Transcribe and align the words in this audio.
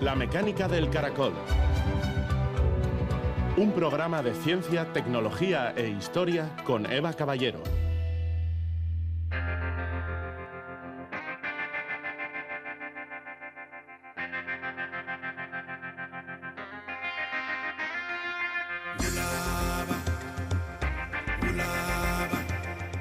La 0.00 0.14
mecánica 0.14 0.66
del 0.66 0.88
caracol. 0.88 1.34
Un 3.58 3.72
programa 3.72 4.22
de 4.22 4.32
ciencia, 4.32 4.90
tecnología 4.94 5.74
e 5.76 5.88
historia 5.88 6.48
con 6.64 6.90
Eva 6.90 7.12
Caballero. 7.12 7.62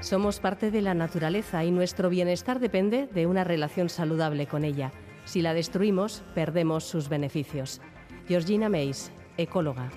Somos 0.02 0.42
parte 0.42 0.70
de 0.70 0.82
la 0.82 0.94
naturaleza 0.94 1.64
y 1.64 1.72
nuestro 1.72 2.10
bienestar 2.10 2.60
depende 2.60 3.08
de 3.08 3.26
una 3.26 3.46
relación 3.46 3.88
saludable 3.88 4.48
con 4.48 4.66
ella. 4.66 4.92
Si 5.30 5.44
la 5.44 5.54
destruimos, 5.54 6.24
perdemos 6.34 6.86
sus 6.86 7.08
beneficios. 7.08 7.82
Georgina 8.28 8.68
Meis, 8.68 9.12
ecóloga. 9.38 9.92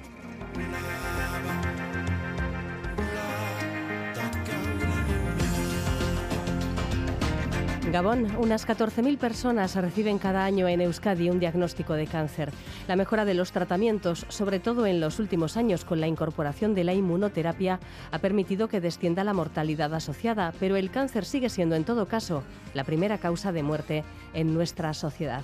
Gabón, 7.93 8.35
unas 8.39 8.67
14.000 8.67 9.19
personas 9.19 9.77
reciben 9.77 10.19
cada 10.19 10.47
año 10.47 10.67
en 10.67 10.81
Euskadi 10.81 11.29
un 11.29 11.39
diagnóstico 11.39 11.93
de 11.93 12.07
cáncer. 12.07 12.51
La 12.89 12.97
mejora 12.97 13.27
de 13.27 13.35
los 13.35 13.53
tratamientos, 13.53 14.25
sobre 14.31 14.61
todo 14.61 14.87
en 14.87 14.99
los 14.99 15.19
últimos 15.19 15.59
años 15.59 15.85
con 15.85 16.01
la 16.01 16.07
incorporación 16.07 16.75
de 16.75 16.85
la 16.85 16.95
inmunoterapia, 16.95 17.81
ha 18.11 18.19
permitido 18.19 18.69
que 18.69 18.81
descienda 18.81 19.25
la 19.25 19.35
mortalidad 19.35 19.93
asociada, 19.93 20.55
pero 20.59 20.77
el 20.77 20.91
cáncer 20.91 21.27
sigue 21.27 21.51
siendo 21.51 21.77
en 21.77 21.85
todo 21.85 22.07
caso 22.09 22.45
la 22.73 22.85
primera 22.85 23.19
causa 23.19 23.53
de 23.53 23.63
muerte 23.63 24.05
en 24.33 24.55
nuestra 24.55 24.95
sociedad. 24.95 25.43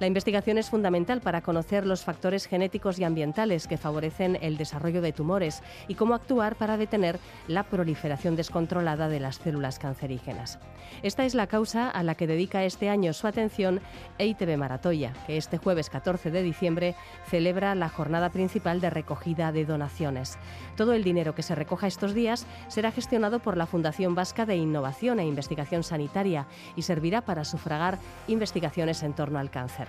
La 0.00 0.06
investigación 0.06 0.58
es 0.58 0.70
fundamental 0.70 1.20
para 1.20 1.40
conocer 1.40 1.86
los 1.86 2.02
factores 2.02 2.46
genéticos 2.46 2.98
y 2.98 3.04
ambientales 3.04 3.68
que 3.68 3.78
favorecen 3.78 4.38
el 4.40 4.56
desarrollo 4.56 5.00
de 5.00 5.12
tumores 5.12 5.62
y 5.86 5.94
cómo 5.94 6.14
actuar 6.14 6.56
para 6.56 6.76
detener 6.76 7.18
la 7.46 7.62
proliferación 7.62 8.34
descontrolada 8.34 9.08
de 9.08 9.20
las 9.20 9.36
células 9.36 9.78
cancerígenas. 9.78 10.58
Esta 11.02 11.24
es 11.24 11.34
la 11.34 11.46
causa 11.46 11.90
a 11.90 12.02
la 12.02 12.14
que 12.14 12.26
dedica 12.26 12.64
este 12.64 12.88
año 12.88 13.12
su 13.12 13.26
atención 13.26 13.80
EITB 14.18 14.56
Maratoya, 14.56 15.12
que 15.26 15.36
este 15.36 15.58
jueves 15.58 15.90
14 15.90 16.30
de 16.30 16.42
diciembre 16.42 16.94
celebra 17.28 17.74
la 17.74 17.88
jornada 17.88 18.30
principal 18.30 18.80
de 18.80 18.90
recogida 18.90 19.52
de 19.52 19.64
donaciones. 19.64 20.38
Todo 20.76 20.92
el 20.92 21.04
dinero 21.04 21.34
que 21.34 21.42
se 21.42 21.54
recoja 21.54 21.86
estos 21.86 22.14
días 22.14 22.46
será 22.68 22.90
gestionado 22.90 23.38
por 23.38 23.56
la 23.56 23.66
Fundación 23.66 24.14
Vasca 24.14 24.44
de 24.46 24.56
Innovación 24.56 25.20
e 25.20 25.26
Investigación 25.26 25.82
Sanitaria 25.82 26.46
y 26.76 26.82
servirá 26.82 27.20
para 27.22 27.44
sufragar 27.44 27.98
investigaciones 28.26 29.02
en 29.02 29.12
torno 29.12 29.38
al 29.38 29.50
cáncer. 29.50 29.83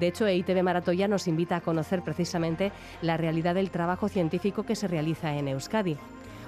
De 0.00 0.06
hecho, 0.06 0.26
EITB 0.26 0.62
Maratoya 0.62 1.08
nos 1.08 1.28
invita 1.28 1.56
a 1.56 1.60
conocer 1.60 2.02
precisamente 2.02 2.72
la 3.02 3.16
realidad 3.16 3.54
del 3.54 3.70
trabajo 3.70 4.08
científico 4.08 4.64
que 4.64 4.76
se 4.76 4.88
realiza 4.88 5.34
en 5.34 5.48
Euskadi. 5.48 5.96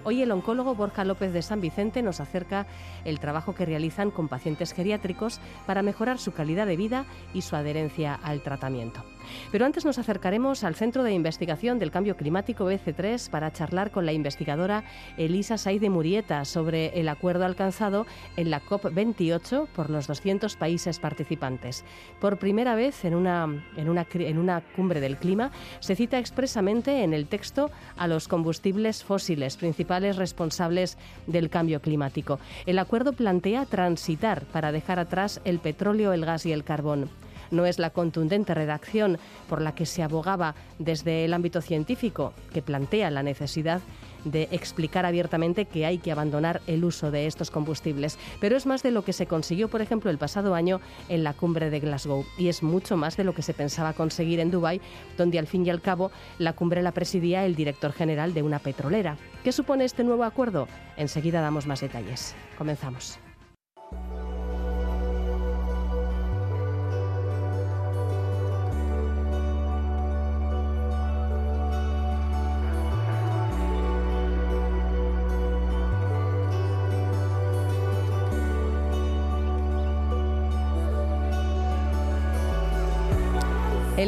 Hoy 0.05 0.23
el 0.23 0.31
oncólogo 0.31 0.75
Borja 0.75 1.05
López 1.05 1.33
de 1.33 1.43
San 1.43 1.61
Vicente 1.61 2.03
nos 2.03 2.21
acerca 2.21 2.67
el 3.05 3.21
trabajo 3.21 3.55
que 3.55 3.67
realizan 3.67 4.11
con 4.11 4.29
pacientes 4.29 4.73
geriátricos 4.73 5.41
para 5.67 5.83
mejorar 5.83 6.19
su 6.19 6.33
calidad 6.33 6.67
de 6.67 6.77
vida 6.77 7.05
y 7.35 7.43
su 7.43 7.57
adherencia 7.57 8.15
al 8.15 8.43
tratamiento. 8.43 9.05
Pero 9.51 9.67
antes 9.67 9.85
nos 9.85 9.99
acercaremos 9.99 10.65
al 10.65 10.75
Centro 10.75 11.03
de 11.03 11.13
Investigación 11.13 11.79
del 11.79 11.91
Cambio 11.91 12.17
Climático 12.17 12.71
BC3 12.71 13.31
para 13.31 13.53
charlar 13.53 13.91
con 13.91 14.07
la 14.07 14.13
investigadora 14.13 14.85
Elisa 15.17 15.59
Saide 15.59 15.91
Murieta 15.91 16.45
sobre 16.45 16.99
el 16.99 17.09
acuerdo 17.09 17.45
alcanzado 17.45 18.07
en 18.37 18.51
la 18.51 18.63
COP28 18.63 19.69
por 19.69 19.91
los 19.91 20.07
200 20.07 20.57
países 20.57 20.99
participantes. 20.99 21.85
Por 22.21 22.39
primera 22.39 22.75
vez 22.75 23.05
en 23.05 23.15
una, 23.15 23.65
en 23.77 23.89
una, 23.89 24.07
en 24.13 24.39
una 24.39 24.61
cumbre 24.61 25.01
del 25.01 25.17
clima 25.17 25.51
se 25.81 25.97
cita 25.97 26.19
expresamente 26.19 27.03
en 27.03 27.15
el 27.15 27.27
texto 27.27 27.71
a 27.97 28.07
los 28.07 28.29
combustibles 28.29 29.05
fósiles, 29.05 29.57
principales 29.57 30.17
responsables 30.17 30.99
del 31.27 31.51
cambio 31.51 31.81
climático. 31.81 32.39
El 32.67 32.79
acuerdo 32.79 33.13
plantea 33.13 33.67
transitar 33.67 34.45
para 34.47 34.73
dejar 34.73 34.99
atrás 34.99 35.41
el 35.45 35.59
petróleo, 35.59 36.13
el 36.13 36.25
gas 36.25 36.47
y 36.47 36.53
el 36.53 36.65
carbón 36.65 37.11
no 37.51 37.67
es 37.67 37.79
la 37.79 37.91
contundente 37.91 38.55
redacción 38.55 39.19
por 39.49 39.63
la 39.63 39.75
que 39.75 39.87
se 39.87 40.03
abogaba 40.03 40.55
desde 40.79 41.25
el 41.25 41.35
ámbito 41.35 41.61
científico, 41.61 42.33
que 42.53 42.63
plantea 42.63 43.11
la 43.11 43.23
necesidad 43.23 43.81
de 44.25 44.49
explicar 44.51 45.07
abiertamente 45.07 45.65
que 45.65 45.87
hay 45.87 45.99
que 45.99 46.13
abandonar 46.13 46.61
el 46.67 46.85
uso 46.85 47.11
de 47.11 47.27
estos 47.27 47.51
combustibles. 47.51 48.19
Pero 48.41 48.57
es 48.57 48.67
más 48.67 48.83
de 48.83 48.91
lo 48.91 49.05
que 49.05 49.13
se 49.13 49.27
consiguió, 49.27 49.69
por 49.69 49.81
ejemplo, 49.81 50.11
el 50.11 50.19
pasado 50.19 50.55
año 50.55 50.81
en 51.09 51.25
la 51.25 51.35
cumbre 51.35 51.71
de 51.71 51.81
Glasgow 51.81 52.25
y 52.37 52.49
es 52.49 52.63
mucho 52.63 52.97
más 52.97 53.17
de 53.17 53.25
lo 53.25 53.35
que 53.35 53.43
se 53.43 53.55
pensaba 53.55 53.93
conseguir 53.93 54.41
en 54.41 54.51
Dubái, 54.51 54.81
donde 55.17 55.39
al 55.39 55.47
fin 55.47 55.65
y 55.67 55.71
al 55.71 55.81
cabo 55.81 56.11
la 56.39 56.53
cumbre 56.53 56.83
la 56.83 56.93
presidía 56.93 57.45
el 57.45 57.55
director 57.55 57.93
general 57.93 58.35
de 58.35 58.43
una 58.43 58.59
petrolera. 58.59 59.17
¿Qué 59.45 59.53
supone 59.53 59.85
este 59.85 60.05
nuevo 60.05 60.25
acuerdo? 60.25 60.69
Enseguida 60.97 61.41
damos 61.41 61.67
más 61.67 61.81
detalles. 61.81 62.35
Comenzamos. 62.57 63.19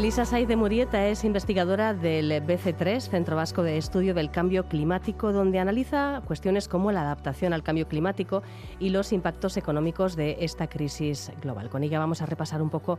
Elisa 0.00 0.24
Saide 0.24 0.56
Murieta 0.56 1.08
es 1.08 1.24
investigadora 1.24 1.92
del 1.92 2.30
BC3, 2.30 3.00
Centro 3.00 3.36
Vasco 3.36 3.62
de 3.62 3.76
Estudio 3.76 4.14
del 4.14 4.30
Cambio 4.30 4.66
Climático, 4.66 5.30
donde 5.30 5.58
analiza 5.58 6.22
cuestiones 6.26 6.68
como 6.68 6.90
la 6.90 7.02
adaptación 7.02 7.52
al 7.52 7.62
cambio 7.62 7.86
climático 7.86 8.42
y 8.78 8.88
los 8.88 9.12
impactos 9.12 9.58
económicos 9.58 10.16
de 10.16 10.38
esta 10.40 10.68
crisis 10.68 11.30
global. 11.42 11.68
Con 11.68 11.82
ella 11.82 11.98
vamos 11.98 12.22
a 12.22 12.26
repasar 12.26 12.62
un 12.62 12.70
poco 12.70 12.98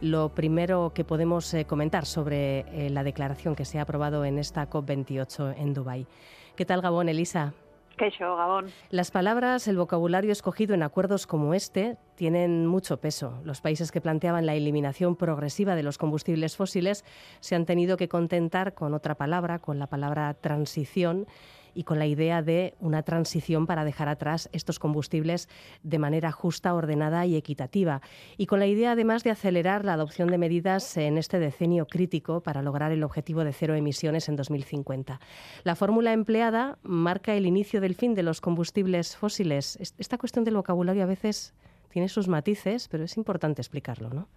lo 0.00 0.30
primero 0.30 0.90
que 0.92 1.04
podemos 1.04 1.54
eh, 1.54 1.66
comentar 1.66 2.04
sobre 2.04 2.64
eh, 2.72 2.90
la 2.90 3.04
declaración 3.04 3.54
que 3.54 3.64
se 3.64 3.78
ha 3.78 3.82
aprobado 3.82 4.24
en 4.24 4.36
esta 4.36 4.68
COP28 4.68 5.54
en 5.56 5.72
Dubái. 5.72 6.08
¿Qué 6.56 6.64
tal, 6.64 6.80
Gabón, 6.80 7.08
Elisa? 7.08 7.54
Las 8.90 9.10
palabras, 9.10 9.68
el 9.68 9.76
vocabulario 9.76 10.32
escogido 10.32 10.74
en 10.74 10.82
acuerdos 10.82 11.26
como 11.26 11.52
este 11.52 11.98
tienen 12.14 12.66
mucho 12.66 12.98
peso. 12.98 13.40
Los 13.44 13.60
países 13.60 13.92
que 13.92 14.00
planteaban 14.00 14.46
la 14.46 14.54
eliminación 14.54 15.16
progresiva 15.16 15.74
de 15.74 15.82
los 15.82 15.98
combustibles 15.98 16.56
fósiles 16.56 17.04
se 17.40 17.56
han 17.56 17.66
tenido 17.66 17.96
que 17.98 18.08
contentar 18.08 18.72
con 18.72 18.94
otra 18.94 19.16
palabra, 19.16 19.58
con 19.58 19.78
la 19.78 19.86
palabra 19.86 20.32
transición 20.34 21.26
y 21.74 21.84
con 21.84 21.98
la 21.98 22.06
idea 22.06 22.42
de 22.42 22.74
una 22.80 23.02
transición 23.02 23.66
para 23.66 23.84
dejar 23.84 24.08
atrás 24.08 24.48
estos 24.52 24.78
combustibles 24.78 25.48
de 25.82 25.98
manera 25.98 26.32
justa, 26.32 26.74
ordenada 26.74 27.26
y 27.26 27.36
equitativa. 27.36 28.02
Y 28.36 28.46
con 28.46 28.58
la 28.58 28.66
idea 28.66 28.92
además 28.92 29.24
de 29.24 29.30
acelerar 29.30 29.84
la 29.84 29.94
adopción 29.94 30.28
de 30.30 30.38
medidas 30.38 30.96
en 30.96 31.18
este 31.18 31.38
decenio 31.38 31.86
crítico 31.86 32.40
para 32.40 32.62
lograr 32.62 32.92
el 32.92 33.02
objetivo 33.02 33.44
de 33.44 33.52
cero 33.52 33.74
emisiones 33.74 34.28
en 34.28 34.36
2050. 34.36 35.20
La 35.64 35.76
fórmula 35.76 36.12
empleada 36.12 36.78
marca 36.82 37.34
el 37.34 37.46
inicio 37.46 37.80
del 37.80 37.94
fin 37.94 38.14
de 38.14 38.22
los 38.22 38.40
combustibles 38.40 39.16
fósiles. 39.16 39.78
Esta 39.98 40.18
cuestión 40.18 40.44
del 40.44 40.56
vocabulario 40.56 41.02
a 41.02 41.06
veces 41.06 41.54
tiene 41.90 42.08
sus 42.08 42.28
matices, 42.28 42.88
pero 42.88 43.04
es 43.04 43.16
importante 43.16 43.60
explicarlo, 43.60 44.10
¿no? 44.10 44.28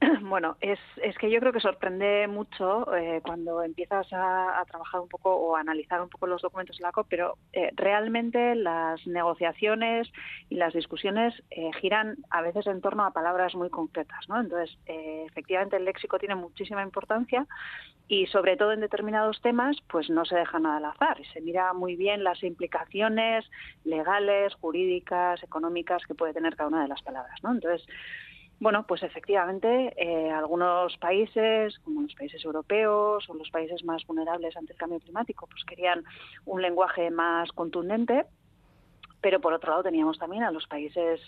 Bueno, 0.22 0.56
es, 0.60 0.78
es 1.02 1.16
que 1.18 1.30
yo 1.30 1.40
creo 1.40 1.52
que 1.52 1.60
sorprende 1.60 2.26
mucho 2.28 2.94
eh, 2.94 3.20
cuando 3.22 3.62
empiezas 3.62 4.06
a, 4.12 4.62
trabajar 4.66 5.00
un 5.00 5.08
poco 5.08 5.34
o 5.34 5.56
a 5.56 5.60
analizar 5.60 6.00
un 6.00 6.08
poco 6.08 6.26
los 6.26 6.42
documentos 6.42 6.78
de 6.78 6.82
la 6.82 6.92
COP, 6.92 7.06
pero 7.08 7.36
eh, 7.52 7.70
realmente 7.74 8.54
las 8.54 9.06
negociaciones 9.06 10.10
y 10.48 10.56
las 10.56 10.72
discusiones 10.72 11.34
eh, 11.50 11.70
giran 11.80 12.16
a 12.30 12.42
veces 12.42 12.66
en 12.66 12.80
torno 12.80 13.04
a 13.04 13.12
palabras 13.12 13.54
muy 13.54 13.68
concretas, 13.70 14.28
¿no? 14.28 14.40
Entonces, 14.40 14.76
efectivamente 14.86 15.76
el 15.76 15.84
léxico 15.84 16.18
tiene 16.18 16.34
muchísima 16.34 16.82
importancia 16.82 17.46
y 18.08 18.26
sobre 18.26 18.56
todo 18.56 18.72
en 18.72 18.80
determinados 18.80 19.40
temas, 19.40 19.76
pues 19.88 20.10
no 20.10 20.24
se 20.24 20.36
deja 20.36 20.58
nada 20.58 20.78
al 20.78 20.84
azar 20.86 21.20
y 21.20 21.24
se 21.26 21.40
mira 21.40 21.72
muy 21.72 21.96
bien 21.96 22.24
las 22.24 22.42
implicaciones 22.42 23.48
legales, 23.84 24.54
jurídicas, 24.54 25.42
económicas 25.42 26.02
que 26.06 26.14
puede 26.14 26.32
tener 26.32 26.56
cada 26.56 26.68
una 26.68 26.82
de 26.82 26.88
las 26.88 27.02
palabras, 27.02 27.38
¿no? 27.42 27.52
Entonces, 27.52 27.86
bueno, 28.60 28.84
pues 28.86 29.02
efectivamente, 29.02 29.94
eh, 29.96 30.30
algunos 30.30 30.96
países, 30.98 31.78
como 31.80 32.02
los 32.02 32.14
países 32.14 32.44
europeos 32.44 33.28
o 33.28 33.34
los 33.34 33.50
países 33.50 33.82
más 33.84 34.06
vulnerables 34.06 34.54
ante 34.56 34.74
el 34.74 34.78
cambio 34.78 35.00
climático, 35.00 35.46
pues 35.46 35.64
querían 35.64 36.04
un 36.44 36.60
lenguaje 36.60 37.10
más 37.10 37.50
contundente 37.52 38.26
pero 39.20 39.40
por 39.40 39.52
otro 39.52 39.70
lado 39.70 39.82
teníamos 39.82 40.18
también 40.18 40.42
a 40.42 40.50
los 40.50 40.66
países 40.66 41.20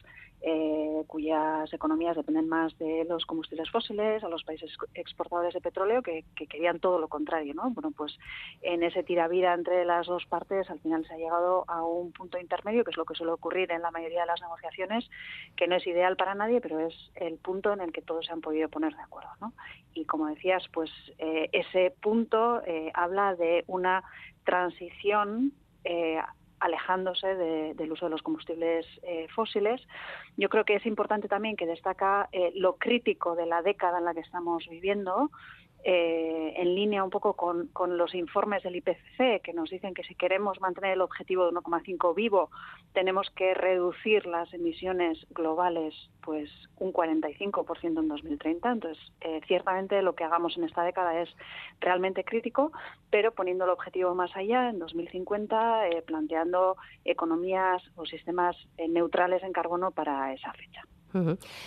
eh, 0.44 1.04
cuyas 1.06 1.72
economías 1.72 2.16
dependen 2.16 2.48
más 2.48 2.76
de 2.78 3.04
los 3.08 3.24
combustibles 3.26 3.70
fósiles, 3.70 4.24
a 4.24 4.28
los 4.28 4.42
países 4.42 4.76
exportadores 4.94 5.54
de 5.54 5.60
petróleo 5.60 6.02
que, 6.02 6.24
querían 6.34 6.80
todo 6.80 6.98
lo 6.98 7.06
contrario, 7.06 7.54
¿no? 7.54 7.70
Bueno, 7.70 7.92
pues 7.92 8.18
en 8.60 8.82
ese 8.82 9.04
tiravida 9.04 9.54
entre 9.54 9.84
las 9.84 10.08
dos 10.08 10.26
partes 10.26 10.68
al 10.68 10.80
final 10.80 11.06
se 11.06 11.14
ha 11.14 11.16
llegado 11.16 11.64
a 11.68 11.84
un 11.84 12.10
punto 12.10 12.38
intermedio, 12.40 12.82
que 12.82 12.90
es 12.90 12.96
lo 12.96 13.04
que 13.04 13.14
suele 13.14 13.32
ocurrir 13.32 13.70
en 13.70 13.82
la 13.82 13.92
mayoría 13.92 14.22
de 14.22 14.26
las 14.26 14.40
negociaciones, 14.40 15.08
que 15.56 15.68
no 15.68 15.76
es 15.76 15.86
ideal 15.86 16.16
para 16.16 16.34
nadie, 16.34 16.60
pero 16.60 16.80
es 16.80 16.94
el 17.14 17.38
punto 17.38 17.72
en 17.72 17.80
el 17.80 17.92
que 17.92 18.02
todos 18.02 18.26
se 18.26 18.32
han 18.32 18.40
podido 18.40 18.68
poner 18.68 18.96
de 18.96 19.02
acuerdo, 19.02 19.30
¿no? 19.40 19.52
Y 19.94 20.06
como 20.06 20.26
decías, 20.26 20.64
pues 20.72 20.90
eh, 21.18 21.50
ese 21.52 21.94
punto 22.02 22.62
eh, 22.66 22.90
habla 22.94 23.36
de 23.36 23.62
una 23.68 24.02
transición 24.44 25.52
alejándose 26.62 27.26
del 27.34 27.92
uso 27.92 28.06
de 28.06 28.10
los 28.10 28.22
combustibles 28.22 28.86
eh, 29.02 29.26
fósiles. 29.34 29.80
Yo 30.36 30.48
creo 30.48 30.64
que 30.64 30.76
es 30.76 30.86
importante 30.86 31.26
también 31.26 31.56
que 31.56 31.66
destaca 31.66 32.28
eh, 32.30 32.52
lo 32.54 32.76
crítico 32.76 33.34
de 33.34 33.46
la 33.46 33.62
década 33.62 33.98
en 33.98 34.04
la 34.04 34.14
que 34.14 34.20
estamos 34.20 34.66
viviendo, 34.70 35.30
eh, 35.84 36.54
en 36.56 36.74
línea 36.76 37.02
un 37.02 37.10
poco 37.10 37.34
con, 37.34 37.70
los 37.96 38.14
informes 38.14 38.62
del 38.62 38.76
IPCC 38.76 39.42
que 39.42 39.52
nos 39.52 39.68
dicen 39.68 39.94
que 39.94 40.04
si 40.04 40.14
queremos 40.14 40.60
mantener 40.60 40.92
el 40.92 41.00
objetivo 41.00 41.44
de 41.44 41.52
1,5 41.52 42.14
vivo 42.14 42.50
tenemos 42.92 43.30
que 43.30 43.52
reducir 43.54 44.26
las 44.26 44.52
emisiones 44.54 45.18
globales 45.30 45.94
pues 46.20 46.48
un 46.78 46.92
45% 46.92 47.98
en 47.98 48.08
2030. 48.08 48.70
Entonces, 48.70 49.12
eh, 49.22 49.40
ciertamente 49.48 50.00
lo 50.02 50.14
que 50.14 50.22
hagamos 50.22 50.56
en 50.56 50.64
esta 50.64 50.84
década 50.84 51.20
es 51.20 51.28
realmente 51.80 52.22
crítico, 52.22 52.70
pero 53.10 53.32
poniendo 53.32 53.64
el 53.64 53.70
objetivo 53.70 54.14
más 54.14 54.30
allá, 54.36 54.70
en 54.70 54.78
2050, 54.78 55.88
eh, 55.88 56.02
planteando 56.02 56.76
economías 57.04 57.82
o 57.96 58.06
sistemas 58.06 58.56
neutrales 58.88 59.42
en 59.42 59.52
carbono 59.52 59.90
para 59.90 60.32
esa 60.32 60.52
fecha. 60.52 60.82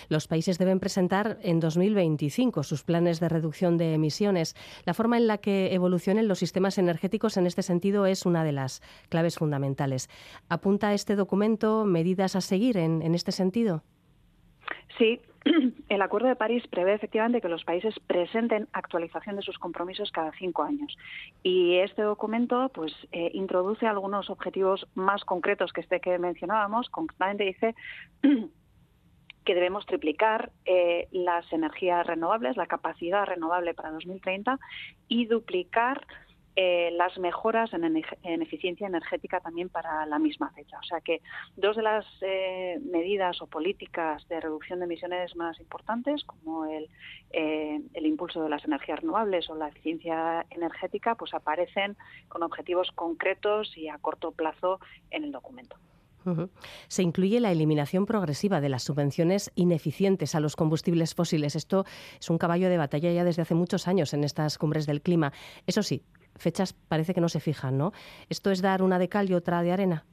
Los 0.08 0.28
países 0.28 0.58
deben 0.58 0.80
presentar 0.80 1.38
en 1.42 1.60
2025 1.60 2.62
sus 2.62 2.84
planes 2.84 3.20
de 3.20 3.28
reducción 3.28 3.76
de 3.76 3.94
emisiones. 3.94 4.54
La 4.84 4.94
forma 4.94 5.16
en 5.16 5.26
la 5.26 5.38
que 5.38 5.74
evolucionen 5.74 6.28
los 6.28 6.38
sistemas 6.38 6.78
energéticos 6.78 7.36
en 7.36 7.46
este 7.46 7.62
sentido 7.62 8.06
es 8.06 8.26
una 8.26 8.44
de 8.44 8.52
las 8.52 8.82
claves 9.08 9.36
fundamentales. 9.36 10.08
¿Apunta 10.48 10.94
este 10.94 11.16
documento 11.16 11.84
medidas 11.84 12.36
a 12.36 12.40
seguir 12.40 12.76
en, 12.76 13.14
este 13.14 13.32
sentido? 13.32 13.82
Sí, 14.98 15.20
el 15.88 16.02
Acuerdo 16.02 16.28
de 16.28 16.36
París 16.36 16.66
prevé 16.68 16.94
efectivamente 16.94 17.40
que 17.40 17.48
los 17.48 17.64
países 17.64 17.94
presenten 18.06 18.68
actualización 18.72 19.36
de 19.36 19.42
sus 19.42 19.58
compromisos 19.58 20.10
cada 20.10 20.32
cinco 20.32 20.62
años. 20.62 20.96
Y 21.42 21.76
este 21.76 22.02
documento 22.02 22.70
pues, 22.74 22.92
eh, 23.12 23.30
introduce 23.34 23.86
algunos 23.86 24.30
objetivos 24.30 24.86
más 24.94 25.24
concretos 25.24 25.72
que 25.72 25.82
este 25.82 26.00
que 26.00 26.18
mencionábamos. 26.18 26.88
Concretamente 26.90 27.44
dice 27.44 27.74
que 29.46 29.54
debemos 29.54 29.86
triplicar 29.86 30.50
eh, 30.66 31.08
las 31.12 31.50
energías 31.52 32.04
renovables, 32.06 32.56
la 32.56 32.66
capacidad 32.66 33.24
renovable 33.24 33.72
para 33.74 33.92
2030 33.92 34.58
y 35.08 35.26
duplicar 35.26 36.04
eh, 36.56 36.90
las 36.92 37.16
mejoras 37.18 37.70
en, 37.72 37.96
eficiencia 38.42 38.88
energética 38.88 39.40
también 39.40 39.68
para 39.68 40.04
la 40.06 40.18
misma 40.18 40.50
fecha. 40.50 40.78
O 40.78 40.82
sea 40.82 41.00
que 41.00 41.20
dos 41.56 41.76
de 41.76 41.82
las 41.82 42.04
eh, 42.22 42.80
medidas 42.82 43.40
o 43.40 43.46
políticas 43.46 44.26
de 44.28 44.40
reducción 44.40 44.80
de 44.80 44.86
emisiones 44.86 45.36
más 45.36 45.60
importantes, 45.60 46.24
como 46.24 46.64
el, 46.64 46.88
el 47.30 48.06
impulso 48.06 48.42
de 48.42 48.48
las 48.48 48.64
energías 48.64 49.00
renovables 49.00 49.48
o 49.48 49.54
la 49.54 49.68
eficiencia 49.68 50.44
energética, 50.50 51.14
pues 51.14 51.34
aparecen 51.34 51.96
con 52.28 52.42
objetivos 52.42 52.90
concretos 52.92 53.76
y 53.76 53.88
a 53.88 53.98
corto 53.98 54.32
plazo 54.32 54.80
en 55.10 55.22
el 55.22 55.30
documento. 55.30 55.76
Se 56.88 57.02
incluye 57.02 57.40
la 57.40 57.52
eliminación 57.52 58.06
progresiva 58.06 58.60
de 58.60 58.68
las 58.68 58.82
subvenciones 58.82 59.50
ineficientes 59.54 60.34
a 60.34 60.40
los 60.40 60.56
combustibles 60.56 61.14
fósiles. 61.14 61.56
Esto 61.56 61.84
es 62.20 62.30
un 62.30 62.38
caballo 62.38 62.68
de 62.68 62.78
batalla 62.78 63.12
ya 63.12 63.24
desde 63.24 63.42
hace 63.42 63.54
muchos 63.54 63.88
años 63.88 64.14
en 64.14 64.24
estas 64.24 64.58
cumbres 64.58 64.86
del 64.86 65.02
clima. 65.02 65.32
Eso 65.66 65.82
sí, 65.82 66.02
fechas 66.36 66.72
parece 66.72 67.14
que 67.14 67.20
no 67.20 67.28
se 67.28 67.40
fijan, 67.40 67.78
¿no? 67.78 67.92
¿Esto 68.28 68.50
es 68.50 68.62
dar 68.62 68.82
una 68.82 68.98
de 68.98 69.08
cal 69.08 69.30
y 69.30 69.34
otra 69.34 69.62
de 69.62 69.72
arena? 69.72 70.04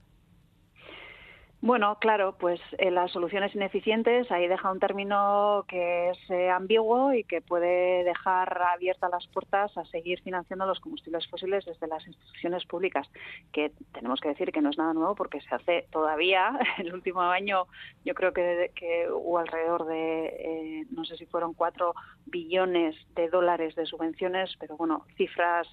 Bueno, 1.65 1.97
claro, 1.97 2.35
pues 2.37 2.59
eh, 2.77 2.91
las 2.91 3.11
soluciones 3.11 3.55
ineficientes, 3.55 4.29
ahí 4.33 4.49
deja 4.49 4.69
un 4.69 4.81
término 4.81 5.63
que 5.69 6.09
es 6.09 6.17
eh, 6.29 6.49
ambiguo 6.49 7.13
y 7.13 7.23
que 7.23 7.39
puede 7.39 8.03
dejar 8.03 8.61
abiertas 8.63 9.09
las 9.09 9.25
puertas 9.27 9.77
a 9.77 9.85
seguir 9.85 10.19
financiando 10.23 10.65
los 10.65 10.81
combustibles 10.81 11.25
fósiles 11.29 11.63
desde 11.63 11.87
las 11.87 12.05
instituciones 12.05 12.65
públicas, 12.65 13.09
que 13.53 13.71
tenemos 13.93 14.19
que 14.19 14.27
decir 14.27 14.51
que 14.51 14.59
no 14.59 14.71
es 14.71 14.77
nada 14.77 14.93
nuevo 14.93 15.15
porque 15.15 15.39
se 15.39 15.55
hace 15.55 15.87
todavía. 15.89 16.51
El 16.79 16.93
último 16.93 17.21
año 17.21 17.67
yo 18.03 18.13
creo 18.13 18.33
que, 18.33 19.07
hubo 19.09 19.37
alrededor 19.37 19.85
de, 19.85 20.25
eh, 20.25 20.85
no 20.91 21.05
sé 21.05 21.15
si 21.15 21.25
fueron 21.27 21.53
cuatro 21.53 21.93
billones 22.25 22.93
de 23.15 23.29
dólares 23.29 23.73
de 23.75 23.85
subvenciones, 23.85 24.53
pero 24.59 24.75
bueno, 24.75 25.05
cifras 25.15 25.65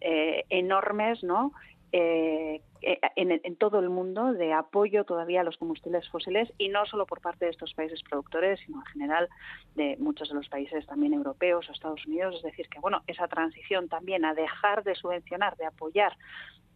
enormes, 0.00 1.22
¿no? 1.22 1.52
Eh, 1.92 2.60
eh, 2.82 2.98
en, 3.16 3.56
todo 3.56 3.78
el 3.78 3.90
mundo 3.90 4.32
de 4.32 4.52
apoyo 4.52 5.04
todavía 5.04 5.40
a 5.40 5.44
los 5.44 5.56
combustibles 5.56 6.08
fósiles 6.08 6.52
y 6.58 6.68
no 6.68 6.86
solo 6.86 7.06
por 7.06 7.20
parte 7.20 7.44
de 7.44 7.50
estos 7.50 7.74
países 7.74 8.02
productores, 8.02 8.60
sino 8.60 8.78
en 8.78 8.86
general 8.86 9.28
de 9.74 9.96
muchos 9.98 10.28
de 10.28 10.34
los 10.34 10.48
países 10.48 10.86
también 10.86 11.14
europeos 11.14 11.68
o 11.68 11.72
Estados 11.72 12.06
Unidos. 12.06 12.36
Es 12.36 12.42
decir, 12.42 12.68
que 12.68 12.80
bueno, 12.80 13.02
esa 13.06 13.28
transición 13.28 13.88
también 13.88 14.24
a 14.24 14.34
dejar 14.34 14.84
de 14.84 14.94
subvencionar, 14.94 15.56
de 15.56 15.66
apoyar 15.66 16.16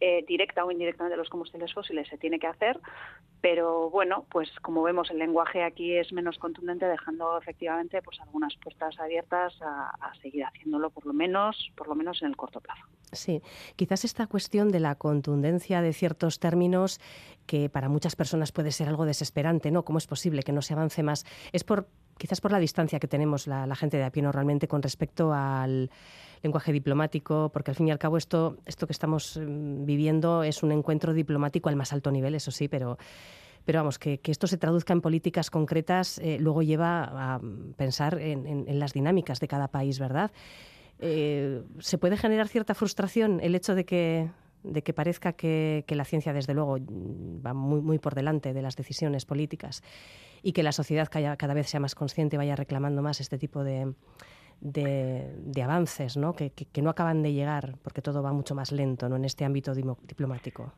eh, 0.03 0.25
directa 0.27 0.65
o 0.65 0.71
indirectamente 0.71 1.15
los 1.15 1.29
combustibles 1.29 1.71
fósiles 1.75 2.07
se 2.07 2.17
tiene 2.17 2.39
que 2.39 2.47
hacer, 2.47 2.79
pero 3.39 3.91
bueno, 3.91 4.25
pues 4.31 4.49
como 4.61 4.81
vemos 4.81 5.11
el 5.11 5.19
lenguaje 5.19 5.63
aquí 5.63 5.95
es 5.95 6.11
menos 6.11 6.39
contundente, 6.39 6.87
dejando 6.87 7.37
efectivamente 7.37 8.01
pues 8.01 8.19
algunas 8.19 8.55
puertas 8.55 8.99
abiertas 8.99 9.53
a, 9.61 9.91
a 10.01 10.15
seguir 10.15 10.43
haciéndolo 10.43 10.89
por 10.89 11.05
lo 11.05 11.13
menos, 11.13 11.69
por 11.75 11.87
lo 11.87 11.93
menos 11.93 12.19
en 12.23 12.29
el 12.29 12.35
corto 12.35 12.59
plazo. 12.59 12.83
Sí, 13.11 13.41
quizás 13.75 14.05
esta 14.05 14.25
cuestión 14.25 14.71
de 14.71 14.79
la 14.79 14.95
contundencia 14.95 15.81
de 15.81 15.90
ciertos 15.93 16.39
términos 16.39 16.99
que 17.45 17.69
para 17.69 17.89
muchas 17.89 18.15
personas 18.15 18.51
puede 18.51 18.71
ser 18.71 18.87
algo 18.87 19.05
desesperante, 19.05 19.71
¿no? 19.71 19.83
¿Cómo 19.83 19.97
es 19.97 20.07
posible 20.07 20.43
que 20.43 20.51
no 20.51 20.61
se 20.61 20.73
avance 20.73 21.03
más? 21.03 21.25
Es 21.51 21.63
por 21.63 21.87
quizás 22.17 22.39
por 22.39 22.51
la 22.51 22.59
distancia 22.59 22.99
que 22.99 23.07
tenemos 23.07 23.47
la, 23.47 23.75
gente 23.75 23.97
de 23.97 24.03
a 24.03 24.11
pie 24.11 24.21
normalmente 24.21 24.67
con 24.67 24.83
respecto 24.83 25.33
al 25.33 25.89
lenguaje 26.43 26.71
diplomático, 26.71 27.49
porque 27.51 27.71
al 27.71 27.75
fin 27.75 27.87
y 27.87 27.91
al 27.91 27.97
cabo 27.97 28.17
esto, 28.17 28.57
esto 28.65 28.85
que 28.85 28.93
estamos 28.93 29.39
mm, 29.41 29.85
viviendo 29.85 30.43
es 30.43 30.61
un 30.61 30.71
encuentro 30.71 31.13
diplomático 31.13 31.69
al 31.69 31.75
más 31.75 31.93
alto 31.93 32.11
nivel, 32.11 32.35
eso 32.35 32.51
sí, 32.51 32.67
pero 32.67 32.97
pero 33.65 33.79
vamos, 33.79 33.99
que, 33.99 34.19
esto 34.23 34.47
se 34.47 34.57
traduzca 34.57 34.93
en 34.93 35.01
políticas 35.01 35.49
concretas 35.49 36.19
eh, 36.19 36.37
luego 36.39 36.63
lleva 36.63 37.03
a 37.35 37.41
pensar 37.77 38.19
en, 38.19 38.79
las 38.79 38.93
dinámicas 38.93 39.39
de 39.39 39.47
cada 39.47 39.67
país, 39.67 39.99
¿verdad? 39.99 40.31
Eh, 40.99 41.63
¿Se 41.79 41.97
puede 41.97 42.17
generar 42.17 42.47
cierta 42.47 42.73
frustración 42.73 43.39
el 43.41 43.55
hecho 43.55 43.75
de 43.75 43.85
que, 43.85 44.29
de 44.63 44.81
que 44.83 44.93
parezca 44.93 45.33
que, 45.33 45.83
la 45.87 46.05
ciencia, 46.05 46.33
desde 46.33 46.53
luego, 46.53 46.77
va 46.79 47.53
muy, 47.53 47.81
muy 47.81 47.99
por 47.99 48.15
delante 48.15 48.53
de 48.53 48.61
las 48.61 48.75
decisiones 48.75 49.25
políticas 49.25 49.83
y 50.43 50.53
que 50.53 50.63
la 50.63 50.71
sociedad 50.71 51.09
cada, 51.09 51.53
vez 51.53 51.67
sea 51.67 51.79
más 51.79 51.95
consciente 51.95 52.35
y 52.35 52.37
vaya 52.37 52.55
reclamando 52.55 53.01
más 53.01 53.19
este 53.19 53.37
tipo 53.37 53.63
de, 53.63 53.93
de, 54.59 55.63
avances 55.63 56.17
¿no? 56.17 56.33
Que, 56.33 56.51
que, 56.51 56.81
no 56.81 56.89
acaban 56.89 57.23
de 57.23 57.33
llegar 57.33 57.75
porque 57.83 58.01
todo 58.01 58.23
va 58.23 58.31
mucho 58.31 58.55
más 58.55 58.71
lento 58.71 59.09
¿no? 59.09 59.15
en 59.15 59.25
este 59.25 59.45
ámbito 59.45 59.73
diplomático? 59.73 60.73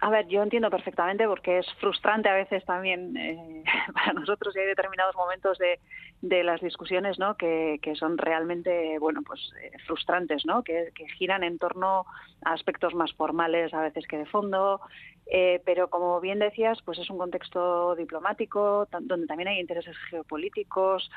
A 0.00 0.10
ver, 0.10 0.26
yo 0.28 0.42
entiendo 0.42 0.68
perfectamente 0.68 1.26
porque 1.26 1.58
es 1.58 1.66
frustrante 1.80 2.28
a 2.28 2.34
veces 2.34 2.64
también 2.66 3.16
eh, 3.16 3.64
para 3.94 4.12
nosotros 4.12 4.54
y 4.54 4.60
hay 4.60 4.66
determinados 4.66 5.16
momentos 5.16 5.58
de, 5.58 5.80
de 6.22 6.42
las 6.42 6.60
discusiones 6.60 7.18
¿no? 7.18 7.36
que, 7.36 7.78
que 7.82 7.94
son 7.94 8.18
realmente 8.18 8.98
bueno 8.98 9.22
pues 9.22 9.52
eh, 9.62 9.72
frustrantes, 9.86 10.44
¿no? 10.46 10.62
Que, 10.62 10.90
que, 10.94 11.08
giran 11.08 11.44
en 11.44 11.58
torno 11.58 12.06
a 12.44 12.52
aspectos 12.52 12.94
más 12.94 13.12
formales 13.14 13.72
a 13.74 13.82
veces 13.82 14.06
que 14.06 14.18
de 14.18 14.26
fondo, 14.26 14.80
eh, 15.26 15.60
pero 15.64 15.88
como 15.88 16.20
bien 16.20 16.38
decías, 16.38 16.78
pues 16.84 16.98
es 16.98 17.10
un 17.10 17.18
contexto 17.18 17.94
diplomático 17.94 18.86
donde 18.90 19.26
también 19.26 19.48
hay 19.48 19.60
intereses 19.60 19.96
geopolíticos. 20.10 21.10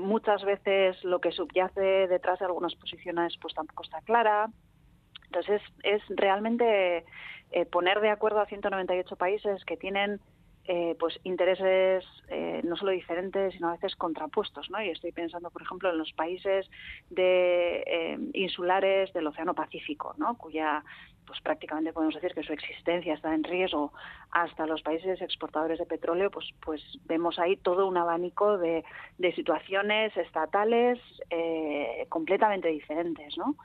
muchas 0.00 0.44
veces 0.44 1.02
lo 1.04 1.20
que 1.20 1.32
subyace 1.32 2.06
detrás 2.08 2.38
de 2.38 2.46
algunas 2.46 2.74
posiciones 2.74 3.36
pues 3.40 3.54
tampoco 3.54 3.84
está 3.84 4.00
clara. 4.02 4.48
Entonces 5.26 5.60
es, 5.82 6.00
es 6.00 6.16
realmente 6.16 7.04
eh, 7.50 7.64
poner 7.64 8.00
de 8.00 8.10
acuerdo 8.10 8.40
a 8.40 8.46
198 8.46 9.16
países 9.16 9.64
que 9.64 9.78
tienen 9.78 10.20
eh, 10.70 10.94
pues 11.00 11.18
intereses 11.24 12.04
eh, 12.28 12.60
no 12.62 12.76
solo 12.76 12.90
diferentes 12.90 13.54
sino 13.54 13.70
a 13.70 13.72
veces 13.72 13.96
contrapuestos 13.96 14.68
no 14.68 14.82
y 14.82 14.90
estoy 14.90 15.12
pensando 15.12 15.50
por 15.50 15.62
ejemplo 15.62 15.88
en 15.88 15.96
los 15.96 16.12
países 16.12 16.68
de 17.08 18.18
insulares 18.34 19.10
del 19.14 19.26
Océano 19.28 19.54
Pacífico 19.54 20.14
no 20.18 20.36
cuya 20.36 20.84
pues 21.26 21.40
prácticamente 21.40 21.94
podemos 21.94 22.14
decir 22.14 22.34
que 22.34 22.42
su 22.42 22.54
existencia 22.54 23.12
está 23.12 23.34
en 23.34 23.44
riesgo. 23.44 23.92
Hasta 24.30 24.66
los 24.66 24.80
países 24.80 25.20
exportadores 25.20 25.78
de 25.78 25.86
petróleo 25.86 26.30
pues 26.30 26.50
pues 26.62 26.82
vemos 27.06 27.38
ahí 27.38 27.56
todo 27.56 27.86
un 27.86 27.96
abanico 27.96 28.58
de, 28.58 28.84
de 29.16 29.34
situaciones 29.34 30.14
estatales 30.18 30.98
completamente 32.10 32.68
diferentes 32.68 33.38
no 33.38 33.56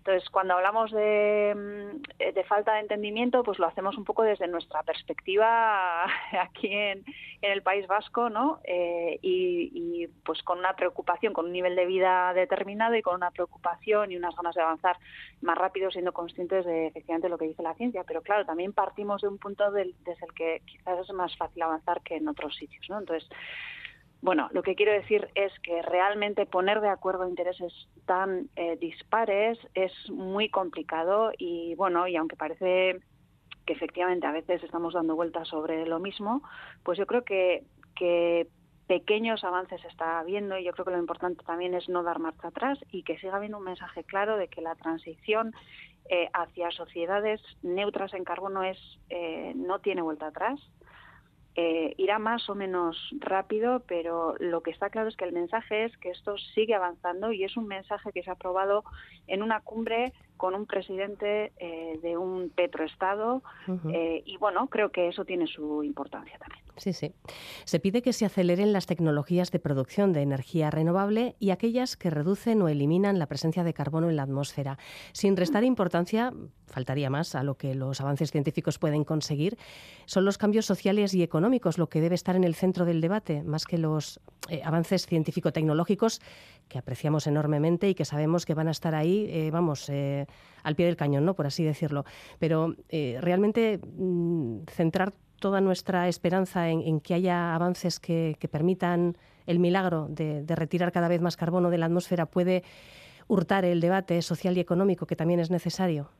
Entonces, 0.00 0.30
cuando 0.30 0.54
hablamos 0.54 0.90
de, 0.92 1.54
mm, 1.54 2.32
de, 2.32 2.44
falta 2.44 2.72
de 2.72 2.80
entendimiento, 2.80 3.42
pues 3.42 3.58
lo 3.58 3.66
hacemos 3.66 3.98
un 3.98 4.04
poco 4.04 4.22
desde 4.22 4.48
nuestra 4.48 4.82
perspectiva 4.82 6.04
aquí 6.40 6.72
en, 6.72 7.04
el 7.42 7.62
País 7.62 7.86
Vasco, 7.86 8.30
¿no? 8.30 8.60
Eh, 8.64 9.18
y, 9.20 9.70
y, 9.74 10.06
pues 10.24 10.42
con 10.42 10.58
una 10.58 10.74
preocupación, 10.74 11.34
con 11.34 11.46
un 11.46 11.52
nivel 11.52 11.76
de 11.76 11.84
vida 11.84 12.32
determinado 12.32 12.94
y 12.96 13.02
con 13.02 13.14
una 13.14 13.30
preocupación 13.30 14.10
y 14.10 14.16
unas 14.16 14.34
ganas 14.36 14.54
de 14.54 14.62
avanzar 14.62 14.96
más 15.42 15.56
rápido, 15.56 15.90
siendo 15.90 16.12
conscientes 16.12 16.64
de 16.64 16.86
efectivamente 16.86 17.28
lo 17.28 17.36
que 17.36 17.46
dice 17.46 17.62
la 17.62 17.74
ciencia. 17.74 18.04
Pero 18.04 18.22
claro, 18.22 18.46
también 18.46 18.72
partimos 18.72 19.20
de 19.20 19.28
un 19.28 19.38
punto 19.38 19.70
del, 19.70 19.94
desde 20.04 20.26
el 20.26 20.34
que 20.34 20.62
quizás 20.64 20.98
es 20.98 21.12
más 21.14 21.36
fácil 21.36 21.62
avanzar 21.62 22.00
que 22.02 22.16
en 22.16 22.28
otros 22.28 22.56
sitios, 22.56 22.88
¿no? 22.88 22.98
Entonces, 22.98 23.28
bueno, 24.22 24.48
lo 24.52 24.62
que 24.62 24.74
quiero 24.74 24.92
decir 24.92 25.28
es 25.34 25.52
que 25.60 25.80
realmente 25.82 26.44
poner 26.44 26.80
de 26.80 26.88
acuerdo 26.88 27.26
intereses 27.26 27.72
tan 28.04 28.50
eh, 28.56 28.76
dispares 28.78 29.58
es 29.74 29.92
muy 30.10 30.50
complicado 30.50 31.32
y 31.38 31.74
bueno, 31.76 32.06
y 32.06 32.16
aunque 32.16 32.36
parece 32.36 33.00
que 33.64 33.72
efectivamente 33.72 34.26
a 34.26 34.32
veces 34.32 34.62
estamos 34.62 34.94
dando 34.94 35.16
vueltas 35.16 35.48
sobre 35.48 35.86
lo 35.86 36.00
mismo, 36.00 36.42
pues 36.82 36.98
yo 36.98 37.06
creo 37.06 37.24
que, 37.24 37.64
que 37.96 38.48
pequeños 38.86 39.42
avances 39.42 39.82
está 39.84 40.18
habiendo 40.18 40.58
y 40.58 40.64
yo 40.64 40.72
creo 40.72 40.84
que 40.84 40.90
lo 40.90 40.98
importante 40.98 41.42
también 41.44 41.74
es 41.74 41.88
no 41.88 42.02
dar 42.02 42.18
marcha 42.18 42.48
atrás 42.48 42.78
y 42.90 43.04
que 43.04 43.18
siga 43.18 43.36
habiendo 43.36 43.58
un 43.58 43.64
mensaje 43.64 44.04
claro 44.04 44.36
de 44.36 44.48
que 44.48 44.60
la 44.60 44.74
transición 44.74 45.54
eh, 46.10 46.28
hacia 46.34 46.70
sociedades 46.72 47.40
neutras 47.62 48.12
en 48.12 48.24
carbono 48.24 48.64
es 48.64 48.78
eh, 49.08 49.52
no 49.54 49.78
tiene 49.78 50.02
vuelta 50.02 50.26
atrás 50.26 50.60
eh, 51.62 51.94
irá 51.98 52.18
más 52.18 52.48
o 52.48 52.54
menos 52.54 52.96
rápido, 53.18 53.82
pero 53.86 54.34
lo 54.38 54.62
que 54.62 54.70
está 54.70 54.88
claro 54.88 55.10
es 55.10 55.16
que 55.16 55.26
el 55.26 55.32
mensaje 55.32 55.84
es 55.84 55.94
que 55.98 56.08
esto 56.08 56.38
sigue 56.54 56.74
avanzando 56.74 57.32
y 57.32 57.44
es 57.44 57.54
un 57.58 57.66
mensaje 57.66 58.12
que 58.12 58.22
se 58.22 58.30
ha 58.30 58.32
aprobado 58.32 58.82
en 59.26 59.42
una 59.42 59.60
cumbre 59.60 60.14
con 60.40 60.54
un 60.54 60.64
presidente 60.64 61.52
eh, 61.58 62.00
de 62.02 62.16
un 62.16 62.48
petroestado 62.48 63.42
eh, 63.92 64.22
y 64.24 64.38
bueno, 64.38 64.68
creo 64.68 64.90
que 64.90 65.08
eso 65.08 65.26
tiene 65.26 65.46
su 65.46 65.84
importancia 65.84 66.38
también. 66.38 66.64
Sí, 66.78 66.94
sí. 66.94 67.12
Se 67.64 67.78
pide 67.78 68.00
que 68.00 68.14
se 68.14 68.24
aceleren 68.24 68.72
las 68.72 68.86
tecnologías 68.86 69.50
de 69.50 69.58
producción 69.58 70.14
de 70.14 70.22
energía 70.22 70.70
renovable 70.70 71.36
y 71.40 71.50
aquellas 71.50 71.98
que 71.98 72.08
reducen 72.08 72.62
o 72.62 72.68
eliminan 72.68 73.18
la 73.18 73.26
presencia 73.26 73.64
de 73.64 73.74
carbono 73.74 74.08
en 74.08 74.16
la 74.16 74.22
atmósfera. 74.22 74.78
Sin 75.12 75.36
restar 75.36 75.62
importancia, 75.62 76.32
faltaría 76.68 77.10
más 77.10 77.34
a 77.34 77.42
lo 77.42 77.58
que 77.58 77.74
los 77.74 78.00
avances 78.00 78.30
científicos 78.30 78.78
pueden 78.78 79.04
conseguir, 79.04 79.58
son 80.06 80.24
los 80.24 80.38
cambios 80.38 80.64
sociales 80.64 81.12
y 81.12 81.22
económicos 81.22 81.76
lo 81.76 81.90
que 81.90 82.00
debe 82.00 82.14
estar 82.14 82.34
en 82.34 82.44
el 82.44 82.54
centro 82.54 82.86
del 82.86 83.02
debate, 83.02 83.42
más 83.42 83.66
que 83.66 83.76
los 83.76 84.20
eh, 84.48 84.62
avances 84.64 85.04
científico-tecnológicos 85.06 86.22
que 86.70 86.78
apreciamos 86.78 87.26
enormemente 87.26 87.90
y 87.90 87.94
que 87.94 88.06
sabemos 88.06 88.46
que 88.46 88.54
van 88.54 88.68
a 88.68 88.70
estar 88.70 88.94
ahí, 88.94 89.26
eh, 89.28 89.50
vamos, 89.50 89.90
eh, 89.90 90.24
al 90.62 90.74
pie 90.74 90.86
del 90.86 90.96
cañón, 90.96 91.26
¿no? 91.26 91.34
por 91.34 91.46
así 91.46 91.62
decirlo. 91.64 92.06
Pero 92.38 92.74
realmente 93.20 93.78
mm, 93.82 94.60
centrar 94.68 95.12
toda 95.40 95.60
nuestra 95.60 96.06
esperanza 96.06 96.68
en, 96.68 97.00
que 97.00 97.14
haya 97.14 97.54
avances 97.54 97.98
que, 97.98 98.36
permitan 98.50 99.16
el 99.46 99.58
milagro 99.58 100.06
de, 100.08 100.44
retirar 100.48 100.92
cada 100.92 101.08
vez 101.08 101.20
más 101.20 101.36
carbono 101.36 101.70
de 101.70 101.78
la 101.78 101.86
atmósfera 101.86 102.26
puede 102.26 102.62
hurtar 103.26 103.64
el 103.64 103.80
debate 103.80 104.22
social 104.22 104.56
y 104.56 104.60
económico 104.60 105.06
que 105.06 105.16
también 105.16 105.40
es 105.40 105.50
necesario? 105.50 106.10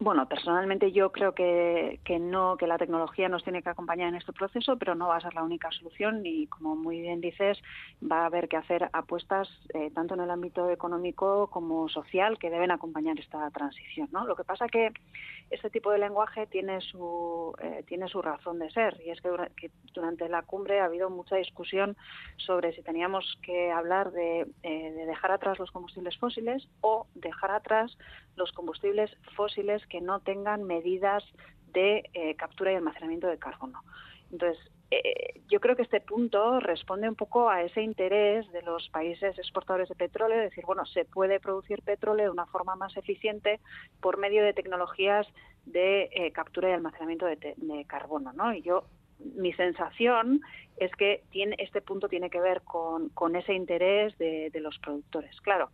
Bueno, 0.00 0.28
personalmente 0.28 0.92
yo 0.92 1.10
creo 1.10 1.34
que, 1.34 1.98
que, 2.04 2.20
no, 2.20 2.56
que 2.56 2.68
la 2.68 2.78
tecnología 2.78 3.28
nos 3.28 3.42
tiene 3.42 3.64
que 3.64 3.70
acompañar 3.70 4.08
en 4.08 4.14
este 4.14 4.32
proceso, 4.32 4.76
pero 4.76 4.94
no 4.94 5.08
va 5.08 5.16
a 5.16 5.20
ser 5.20 5.34
la 5.34 5.42
única 5.42 5.72
solución 5.72 6.24
y, 6.24 6.46
como 6.46 6.76
muy 6.76 7.00
bien 7.00 7.20
dices, 7.20 7.58
va 8.00 8.22
a 8.22 8.26
haber 8.26 8.48
que 8.48 8.56
hacer 8.56 8.88
apuestas 8.92 9.48
eh, 9.74 9.90
tanto 9.92 10.14
en 10.14 10.20
el 10.20 10.30
ámbito 10.30 10.70
económico 10.70 11.48
como 11.48 11.88
social 11.88 12.38
que 12.38 12.48
deben 12.48 12.70
acompañar 12.70 13.18
esta 13.18 13.50
transición. 13.50 14.08
¿no? 14.12 14.24
Lo 14.24 14.36
que 14.36 14.44
pasa 14.44 14.68
que 14.68 14.92
este 15.50 15.68
tipo 15.68 15.90
de 15.90 15.98
lenguaje 15.98 16.46
tiene 16.46 16.80
su 16.80 17.54
eh, 17.60 17.82
tiene 17.86 18.06
su 18.08 18.20
razón 18.20 18.58
de 18.58 18.70
ser 18.70 19.00
y 19.04 19.10
es 19.10 19.20
que, 19.20 19.70
durante 19.94 20.28
la 20.28 20.42
cumbre 20.42 20.80
ha 20.80 20.84
habido 20.84 21.10
mucha 21.10 21.36
discusión 21.36 21.96
sobre 22.36 22.72
si 22.74 22.82
teníamos 22.82 23.38
que 23.42 23.72
hablar 23.72 24.12
de, 24.12 24.46
eh, 24.62 24.92
de 24.92 25.06
dejar 25.06 25.32
atrás 25.32 25.58
los 25.58 25.70
combustibles 25.70 26.16
fósiles 26.18 26.68
o 26.82 27.06
dejar 27.14 27.50
atrás 27.50 27.96
los 28.36 28.52
combustibles 28.52 29.10
fósiles 29.34 29.84
que 29.88 30.00
no 30.00 30.20
tengan 30.20 30.64
medidas 30.64 31.24
de 31.72 32.08
eh, 32.14 32.34
captura 32.36 32.72
y 32.72 32.76
almacenamiento 32.76 33.26
de 33.26 33.38
carbono. 33.38 33.82
Entonces, 34.30 34.58
eh, 34.90 35.40
yo 35.48 35.60
creo 35.60 35.76
que 35.76 35.82
este 35.82 36.00
punto 36.00 36.60
responde 36.60 37.08
un 37.08 37.14
poco 37.14 37.50
a 37.50 37.62
ese 37.62 37.82
interés 37.82 38.50
de 38.52 38.62
los 38.62 38.88
países 38.88 39.38
exportadores 39.38 39.88
de 39.88 39.94
petróleo, 39.94 40.38
de 40.38 40.44
decir, 40.44 40.64
bueno, 40.64 40.86
se 40.86 41.04
puede 41.04 41.40
producir 41.40 41.82
petróleo 41.82 42.26
de 42.26 42.30
una 42.30 42.46
forma 42.46 42.74
más 42.74 42.96
eficiente 42.96 43.60
por 44.00 44.16
medio 44.16 44.42
de 44.42 44.54
tecnologías 44.54 45.26
de 45.66 46.08
eh, 46.12 46.32
captura 46.32 46.70
y 46.70 46.72
almacenamiento 46.72 47.26
de, 47.26 47.84
carbono, 47.86 48.32
¿no? 48.32 48.54
Y 48.54 48.62
yo, 48.62 48.84
mi 49.18 49.52
sensación 49.52 50.40
es 50.78 50.90
que 50.92 51.22
tiene, 51.30 51.56
este 51.58 51.82
punto 51.82 52.08
tiene 52.08 52.30
que 52.30 52.40
ver 52.40 52.62
con, 52.62 53.36
ese 53.36 53.52
interés 53.52 54.16
de, 54.16 54.48
de 54.50 54.60
los 54.60 54.78
productores. 54.78 55.38
Claro, 55.42 55.70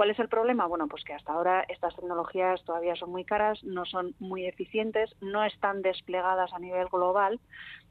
¿Cuál 0.00 0.12
es 0.12 0.18
el 0.18 0.30
problema? 0.30 0.64
Bueno, 0.64 0.88
pues 0.88 1.04
que 1.04 1.12
hasta 1.12 1.34
ahora 1.34 1.66
estas 1.68 1.94
tecnologías 1.94 2.64
todavía 2.64 2.96
son 2.96 3.10
muy 3.10 3.26
caras, 3.26 3.62
no 3.62 3.84
son 3.84 4.14
muy 4.18 4.46
eficientes, 4.46 5.14
no 5.20 5.44
están 5.44 5.82
desplegadas 5.82 6.54
a 6.54 6.58
nivel 6.58 6.88
global 6.88 7.38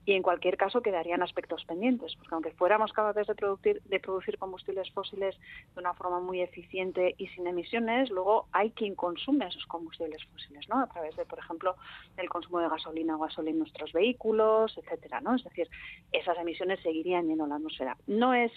y 0.05 0.13
en 0.13 0.23
cualquier 0.23 0.57
caso 0.57 0.81
quedarían 0.81 1.21
aspectos 1.21 1.63
pendientes, 1.65 2.15
porque 2.15 2.33
aunque 2.33 2.51
fuéramos 2.53 2.93
capaces 2.93 3.27
de 3.27 3.35
producir, 3.35 3.83
de 3.83 3.99
producir 3.99 4.39
combustibles 4.39 4.91
fósiles 4.91 5.37
de 5.75 5.81
una 5.81 5.93
forma 5.93 6.19
muy 6.19 6.41
eficiente 6.41 7.13
y 7.19 7.27
sin 7.27 7.45
emisiones, 7.45 8.09
luego 8.09 8.47
hay 8.53 8.71
quien 8.71 8.95
consume 8.95 9.45
esos 9.45 9.67
combustibles 9.67 10.25
fósiles, 10.31 10.67
¿no? 10.67 10.79
A 10.79 10.87
través 10.87 11.15
de, 11.15 11.25
por 11.25 11.37
ejemplo, 11.37 11.75
el 12.17 12.27
consumo 12.27 12.57
de 12.57 12.69
gasolina 12.69 13.17
o 13.17 13.19
gasolina 13.19 13.51
en 13.51 13.59
nuestros 13.59 13.93
vehículos, 13.93 14.75
etcétera, 14.79 15.21
¿no? 15.21 15.35
Es 15.35 15.43
decir, 15.43 15.69
esas 16.11 16.39
emisiones 16.39 16.79
seguirían 16.81 17.27
yendo 17.27 17.43
a 17.43 17.49
la 17.49 17.57
atmósfera. 17.57 17.97
No 18.07 18.33
es 18.33 18.51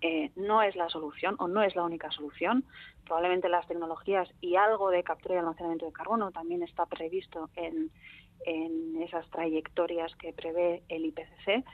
eh, 0.00 0.30
no 0.36 0.62
es 0.62 0.76
la 0.76 0.88
solución 0.88 1.36
o 1.38 1.48
no 1.48 1.62
es 1.62 1.74
la 1.74 1.84
única 1.84 2.10
solución. 2.10 2.64
Probablemente 3.04 3.48
las 3.48 3.66
tecnologías 3.66 4.28
y 4.40 4.56
algo 4.56 4.90
de 4.90 5.02
captura 5.02 5.36
y 5.36 5.38
almacenamiento 5.38 5.86
de 5.86 5.92
carbono 5.92 6.30
también 6.32 6.62
está 6.62 6.86
previsto 6.86 7.50
en, 7.56 7.90
esas 9.02 9.28
trayectorias 9.30 10.14
que 10.16 10.32
prevé 10.32 10.82
el 10.88 11.06
IPCC, 11.06 11.64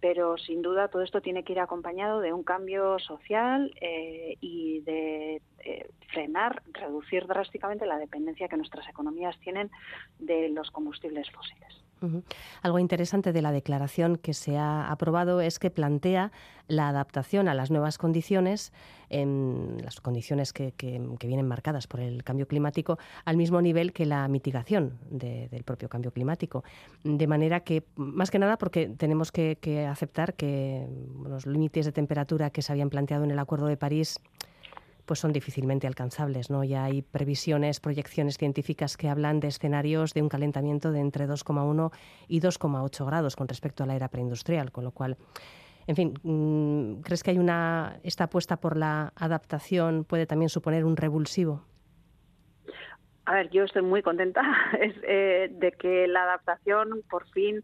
pero 0.00 0.38
sin 0.38 0.62
duda 0.62 0.88
todo 0.88 1.02
esto 1.02 1.20
tiene 1.20 1.44
que 1.44 1.52
ir 1.52 1.60
acompañado 1.60 2.20
de 2.20 2.32
un 2.32 2.42
cambio 2.42 2.98
social 3.00 3.74
eh, 3.80 4.36
y 4.40 4.80
de 4.80 5.42
eh, 5.58 5.90
frenar, 6.12 6.62
reducir 6.72 7.26
drásticamente 7.26 7.86
la 7.86 7.98
dependencia 7.98 8.48
que 8.48 8.56
nuestras 8.56 8.88
economías 8.88 9.38
tienen 9.40 9.70
de 10.18 10.48
los 10.48 10.70
combustibles 10.70 11.30
fósiles. 11.30 11.81
Algo 12.62 12.78
interesante 12.78 13.32
de 13.32 13.42
la 13.42 13.52
declaración 13.52 14.16
que 14.16 14.34
se 14.34 14.56
ha 14.56 14.90
aprobado 14.90 15.40
es 15.40 15.58
que 15.58 15.70
plantea 15.70 16.32
la 16.68 16.88
adaptación 16.88 17.48
a 17.48 17.54
las 17.54 17.70
nuevas 17.70 17.98
condiciones, 17.98 18.72
en 19.08 19.78
las 19.82 20.00
condiciones 20.00 20.52
que, 20.52 20.72
vienen 21.20 21.46
marcadas 21.46 21.86
por 21.86 22.00
el 22.00 22.24
cambio 22.24 22.46
climático, 22.46 22.98
al 23.24 23.36
mismo 23.36 23.60
nivel 23.60 23.92
que 23.92 24.06
la 24.06 24.26
mitigación 24.28 24.98
del 25.10 25.64
propio 25.64 25.88
cambio 25.88 26.12
climático. 26.12 26.64
De 27.04 27.26
manera 27.26 27.60
que, 27.60 27.84
más 27.96 28.30
que 28.30 28.38
nada, 28.38 28.56
porque 28.58 28.88
tenemos 28.88 29.32
que, 29.32 29.58
que 29.60 29.86
aceptar 29.86 30.34
que 30.34 30.86
los 31.24 31.46
límites 31.46 31.86
de 31.86 31.92
temperatura 31.92 32.50
que 32.50 32.62
se 32.62 32.72
habían 32.72 32.90
planteado 32.90 33.24
en 33.24 33.30
el 33.30 33.38
Acuerdo 33.38 33.66
de 33.66 33.76
París 33.76 34.20
pues 35.06 35.20
son 35.20 35.32
difícilmente 35.32 35.86
alcanzables. 35.86 36.50
¿no? 36.50 36.64
Ya 36.64 36.84
hay 36.84 37.02
previsiones, 37.02 37.80
proyecciones 37.80 38.38
científicas 38.38 38.96
que 38.96 39.08
hablan 39.08 39.40
de 39.40 39.48
escenarios 39.48 40.14
de 40.14 40.22
un 40.22 40.28
calentamiento 40.28 40.92
de 40.92 41.00
entre 41.00 41.26
2,1 41.26 41.92
y 42.28 42.40
2,8 42.40 43.06
grados 43.06 43.36
con 43.36 43.48
respecto 43.48 43.84
a 43.84 43.86
la 43.86 43.96
era 43.96 44.08
preindustrial, 44.08 44.72
con 44.72 44.84
lo 44.84 44.92
cual 44.92 45.16
en 45.86 45.96
fin, 45.96 46.14
mm, 46.22 47.02
¿crees 47.02 47.22
que 47.22 47.32
hay 47.32 47.38
una 47.38 47.98
esta 48.02 48.24
apuesta 48.24 48.58
por 48.58 48.76
la 48.76 49.12
adaptación 49.16 50.04
puede 50.04 50.26
también 50.26 50.48
suponer 50.48 50.84
un 50.84 50.96
revulsivo? 50.96 51.64
A 53.24 53.34
ver, 53.34 53.50
yo 53.50 53.64
estoy 53.64 53.82
muy 53.82 54.02
contenta 54.02 54.42
eh, 55.02 55.48
de 55.50 55.72
que 55.72 56.06
la 56.08 56.24
adaptación 56.24 57.02
por 57.08 57.28
fin 57.30 57.62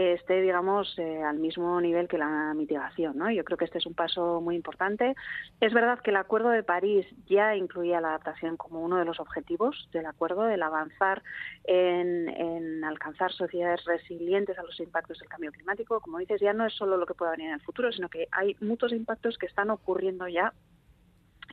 esté, 0.00 0.40
digamos, 0.40 0.98
eh, 0.98 1.22
al 1.22 1.38
mismo 1.38 1.80
nivel 1.80 2.08
que 2.08 2.18
la 2.18 2.52
mitigación. 2.54 3.16
¿no? 3.18 3.30
Yo 3.30 3.44
creo 3.44 3.58
que 3.58 3.64
este 3.64 3.78
es 3.78 3.86
un 3.86 3.94
paso 3.94 4.40
muy 4.40 4.56
importante. 4.56 5.14
Es 5.60 5.72
verdad 5.72 6.00
que 6.00 6.10
el 6.10 6.16
Acuerdo 6.16 6.50
de 6.50 6.62
París 6.62 7.06
ya 7.26 7.56
incluía 7.56 8.00
la 8.00 8.08
adaptación 8.08 8.56
como 8.56 8.80
uno 8.82 8.96
de 8.96 9.04
los 9.04 9.20
objetivos 9.20 9.88
del 9.92 10.06
acuerdo, 10.06 10.48
el 10.48 10.62
avanzar 10.62 11.22
en, 11.64 12.28
en 12.28 12.84
alcanzar 12.84 13.32
sociedades 13.32 13.84
resilientes 13.84 14.58
a 14.58 14.62
los 14.62 14.78
impactos 14.80 15.18
del 15.18 15.28
cambio 15.28 15.52
climático. 15.52 16.00
Como 16.00 16.18
dices, 16.18 16.40
ya 16.40 16.52
no 16.52 16.66
es 16.66 16.74
solo 16.74 16.96
lo 16.96 17.06
que 17.06 17.14
pueda 17.14 17.32
venir 17.32 17.48
en 17.48 17.54
el 17.54 17.60
futuro, 17.60 17.92
sino 17.92 18.08
que 18.08 18.28
hay 18.32 18.56
muchos 18.60 18.92
impactos 18.92 19.38
que 19.38 19.46
están 19.46 19.70
ocurriendo 19.70 20.28
ya 20.28 20.52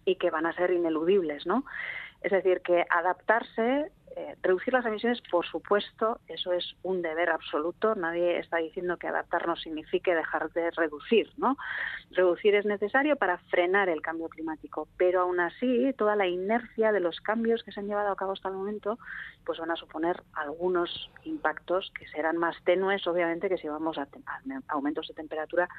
y 0.05 0.15
que 0.15 0.31
van 0.31 0.45
a 0.45 0.53
ser 0.53 0.71
ineludibles, 0.71 1.45
¿no? 1.45 1.65
Es 2.21 2.31
decir, 2.31 2.61
que 2.61 2.85
adaptarse 2.89 3.91
eh, 4.17 4.35
reducir 4.41 4.73
las 4.73 4.83
emisiones, 4.83 5.21
por 5.29 5.45
supuesto, 5.45 6.19
eso 6.27 6.51
es 6.51 6.75
un 6.81 7.03
deber 7.03 7.29
absoluto. 7.29 7.93
Nadie 7.93 8.39
está 8.39 8.57
diciendo 8.57 8.97
que 8.97 9.07
adaptarnos 9.07 9.61
signifique 9.61 10.15
dejar 10.15 10.51
de 10.53 10.71
reducir, 10.71 11.31
¿no? 11.37 11.55
Reducir 12.09 12.55
es 12.55 12.65
necesario 12.65 13.17
para 13.17 13.37
frenar 13.37 13.89
el 13.89 14.01
cambio 14.01 14.27
climático, 14.27 14.87
pero 14.97 15.21
aún 15.21 15.39
así 15.39 15.93
toda 15.99 16.15
la 16.15 16.25
inercia 16.25 16.91
de 16.91 16.99
los 16.99 17.21
cambios 17.21 17.61
que 17.61 17.71
se 17.71 17.79
han 17.79 17.85
llevado 17.85 18.11
a 18.11 18.15
cabo 18.15 18.31
hasta 18.31 18.49
el 18.49 18.55
momento, 18.55 18.97
pues 19.45 19.59
van 19.59 19.69
a 19.69 19.75
suponer 19.75 20.23
algunos 20.33 21.11
impactos 21.23 21.91
que 21.91 22.07
serán 22.07 22.37
más 22.37 22.55
tenues, 22.63 23.05
obviamente, 23.05 23.49
que 23.49 23.59
si 23.59 23.67
vamos 23.67 23.99
a, 23.99 24.07
a 24.07 24.61
aumentos 24.69 25.07
de 25.09 25.13
temperatura 25.13 25.69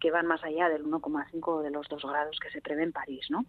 que 0.00 0.10
van 0.10 0.26
más 0.26 0.42
allá 0.42 0.68
del 0.68 0.84
1,5 0.84 1.42
o 1.46 1.62
de 1.62 1.70
los 1.70 1.86
2 1.88 2.02
grados 2.02 2.40
que 2.40 2.50
se 2.50 2.60
prevé 2.60 2.82
en 2.82 2.92
París, 2.92 3.26
¿no? 3.30 3.44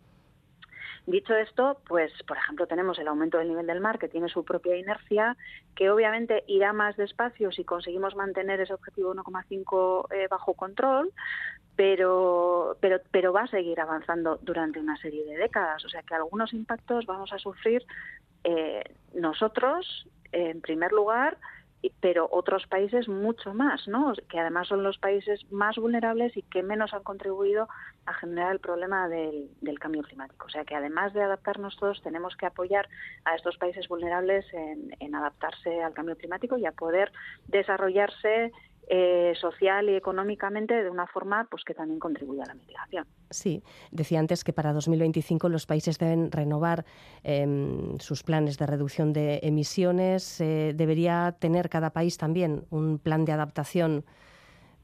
Dicho 1.08 1.36
esto, 1.36 1.78
pues 1.88 2.12
por 2.28 2.38
ejemplo 2.38 2.66
tenemos 2.66 2.98
el 2.98 3.08
aumento 3.08 3.38
del 3.38 3.50
nivel 3.50 3.68
del 3.68 3.80
mar 3.80 4.00
que 4.00 4.10
tiene 4.10 4.28
su 4.28 4.44
propia 4.44 4.76
inercia, 4.76 5.38
que 5.76 5.92
obviamente 5.92 6.44
irá 6.48 6.74
más 6.74 6.98
despacio 6.98 7.52
si 7.52 7.64
conseguimos 7.64 8.16
mantener 8.16 8.60
ese 8.60 8.74
objetivo 8.74 9.14
1,5 9.14 10.08
eh, 10.12 10.28
bajo 10.28 10.56
control, 10.56 11.12
pero, 11.76 12.78
pero, 12.80 13.00
pero 13.12 13.34
va 13.34 13.44
a 13.44 13.48
seguir 13.48 13.80
avanzando 13.80 14.40
durante 14.42 14.80
una 14.80 14.98
serie 14.98 15.24
de 15.26 15.38
décadas. 15.38 15.86
O 15.86 15.90
sea 15.90 16.02
que 16.02 16.16
algunos 16.16 16.54
impactos 16.54 17.06
vamos 17.06 17.32
a 17.34 17.38
sufrir 17.38 17.86
eh, 18.44 18.84
nosotros, 19.14 20.08
en 20.32 20.62
primer 20.62 20.92
lugar, 20.92 21.38
pero 22.00 22.28
otros 22.32 22.66
países 22.68 23.08
mucho 23.08 23.54
más, 23.54 23.88
¿no? 23.88 24.14
que 24.30 24.40
además 24.40 24.68
son 24.68 24.84
los 24.84 24.98
países 24.98 25.42
más 25.52 25.76
vulnerables 25.78 26.36
y 26.38 26.42
que 26.44 26.64
menos 26.64 26.94
han 26.94 27.04
contribuido 27.04 27.68
a 28.06 28.14
generar 28.14 28.52
el 28.52 28.60
problema 28.60 29.08
del, 29.08 29.50
cambio 29.80 30.04
climático. 30.04 30.46
O 30.46 30.50
sea 30.50 30.64
que 30.64 30.76
además 30.76 31.14
de 31.14 31.22
adaptarnos 31.22 31.78
todos, 31.78 32.02
tenemos 32.02 32.36
que 32.36 32.46
apoyar 32.46 32.88
a 33.26 33.36
estos 33.36 33.58
países 33.58 33.88
vulnerables 33.88 34.46
en 34.54 35.16
adaptarse 35.16 35.84
al 35.84 35.94
cambio 35.94 36.18
climático 36.18 36.58
y 36.58 36.66
a 36.66 36.72
poder 36.72 37.12
desarrollarse 37.48 38.52
eh, 38.88 39.34
social 39.40 39.90
y 39.90 39.96
económicamente 39.96 40.84
de 40.84 40.90
una 40.90 41.08
forma 41.08 41.48
pues 41.50 41.64
que 41.64 41.74
también 41.74 42.00
contribuye 42.00 42.42
a 42.42 42.46
la 42.46 42.54
mitigación. 42.54 43.08
Sí, 43.32 43.64
decía 43.92 44.20
antes 44.20 44.44
que 44.44 44.54
para 44.54 44.74
2025 44.74 45.50
los 45.50 45.66
países 45.66 45.98
deben 45.98 46.32
renovar 46.32 46.86
em, 47.24 47.98
sus 48.00 48.24
planes 48.24 48.58
de 48.58 48.68
reducción 48.68 49.12
de 49.12 49.40
emisiones. 49.42 50.40
Eh, 50.40 50.74
debería 50.76 51.36
tener 51.40 51.70
cada 51.70 51.92
país 51.92 52.18
también 52.18 52.66
un 52.70 53.00
plan 53.00 53.26
de 53.26 53.32
adaptación 53.32 54.06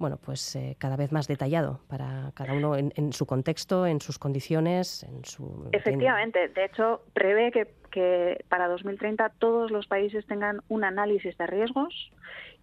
bueno, 0.01 0.17
pues 0.17 0.55
eh, 0.55 0.75
cada 0.79 0.98
vez 0.98 1.12
más 1.12 1.27
detallado 1.27 1.79
para 1.88 2.31
cada 2.34 2.53
uno 2.53 2.75
en, 2.75 3.13
su 3.13 3.27
contexto, 3.27 3.86
en 3.86 4.01
sus 4.01 4.17
condiciones, 4.17 5.03
en 5.03 5.24
su... 5.24 5.70
Efectivamente, 5.74 6.48
de 6.48 6.65
hecho, 6.65 7.03
prevé 7.13 7.51
que, 7.51 7.67
que 7.91 8.43
para 8.50 8.67
2030 8.67 9.29
todos 9.38 9.70
los 9.70 9.86
países 9.86 10.25
tengan 10.25 10.62
un 10.70 10.84
análisis 10.84 11.38
de 11.38 11.46
riesgos 11.46 12.12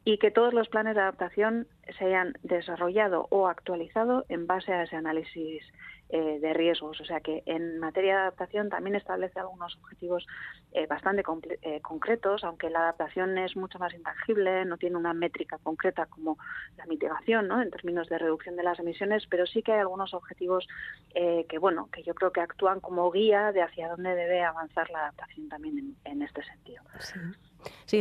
y 0.08 0.16
que 0.16 0.30
todos 0.30 0.54
los 0.54 0.70
planes 0.70 0.94
de 0.94 1.02
adaptación 1.02 1.66
se 1.98 2.06
hayan 2.06 2.32
desarrollado 2.42 3.26
o 3.28 3.46
actualizado 3.46 4.24
en 4.30 4.46
base 4.46 4.72
a 4.72 4.84
ese 4.84 4.96
análisis 4.96 5.62
eh, 6.08 6.38
de 6.40 6.54
riesgos. 6.54 6.98
O 6.98 7.04
sea 7.04 7.20
que 7.20 7.42
en 7.44 7.78
materia 7.78 8.14
de 8.14 8.20
adaptación 8.22 8.70
también 8.70 8.96
establece 8.96 9.38
algunos 9.38 9.76
objetivos 9.76 10.26
eh, 10.72 10.86
bastante 10.86 11.22
eh, 11.60 11.80
concretos, 11.82 12.42
aunque 12.42 12.70
la 12.70 12.78
adaptación 12.78 13.36
es 13.36 13.54
mucho 13.54 13.78
más 13.78 13.92
intangible, 13.92 14.64
no 14.64 14.78
tiene 14.78 14.96
una 14.96 15.12
métrica 15.12 15.58
concreta 15.58 16.06
como 16.06 16.38
la 16.78 16.86
mitigación, 16.86 17.46
¿no? 17.46 17.60
En 17.60 17.70
términos 17.70 18.08
de 18.08 18.16
reducción 18.16 18.56
de 18.56 18.62
las 18.62 18.78
emisiones, 18.78 19.26
pero 19.28 19.44
sí 19.44 19.62
que 19.62 19.72
hay 19.72 19.80
algunos 19.80 20.14
objetivos 20.14 20.66
que, 21.12 21.58
bueno, 21.58 21.90
que 21.92 22.02
yo 22.02 22.14
creo 22.14 22.32
que 22.32 22.40
actúan 22.40 22.80
como 22.80 23.10
guía 23.10 23.52
de 23.52 23.60
hacia 23.60 23.88
dónde 23.88 24.14
debe 24.14 24.42
avanzar 24.42 24.88
la 24.88 25.00
adaptación 25.00 25.50
también 25.50 25.96
en, 26.04 26.22
este 26.22 26.42
sentido. 26.44 26.82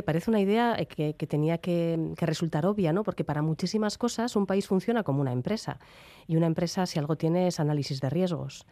Parece 0.04 0.30
una 0.30 0.40
idea 0.40 0.76
eh, 0.78 0.86
que, 0.86 1.28
tenía 1.28 1.58
que, 1.58 1.98
resultar 2.18 2.66
obvia, 2.66 2.94
¿no? 2.94 3.04
Porque 3.04 3.24
para 3.24 3.42
muchísimas 3.42 3.98
cosas 3.98 4.36
un 4.36 4.46
país 4.46 4.68
funciona 4.68 5.04
como 5.04 5.22
una 5.22 5.32
empresa 5.32 5.80
y 6.28 6.36
una 6.36 6.48
empresa 6.48 6.86
si 6.86 7.00
algo 7.00 7.16
tiene 7.16 7.48
es 7.48 7.60
análisis 7.60 8.02
de 8.02 8.10
riesgos. 8.10 8.66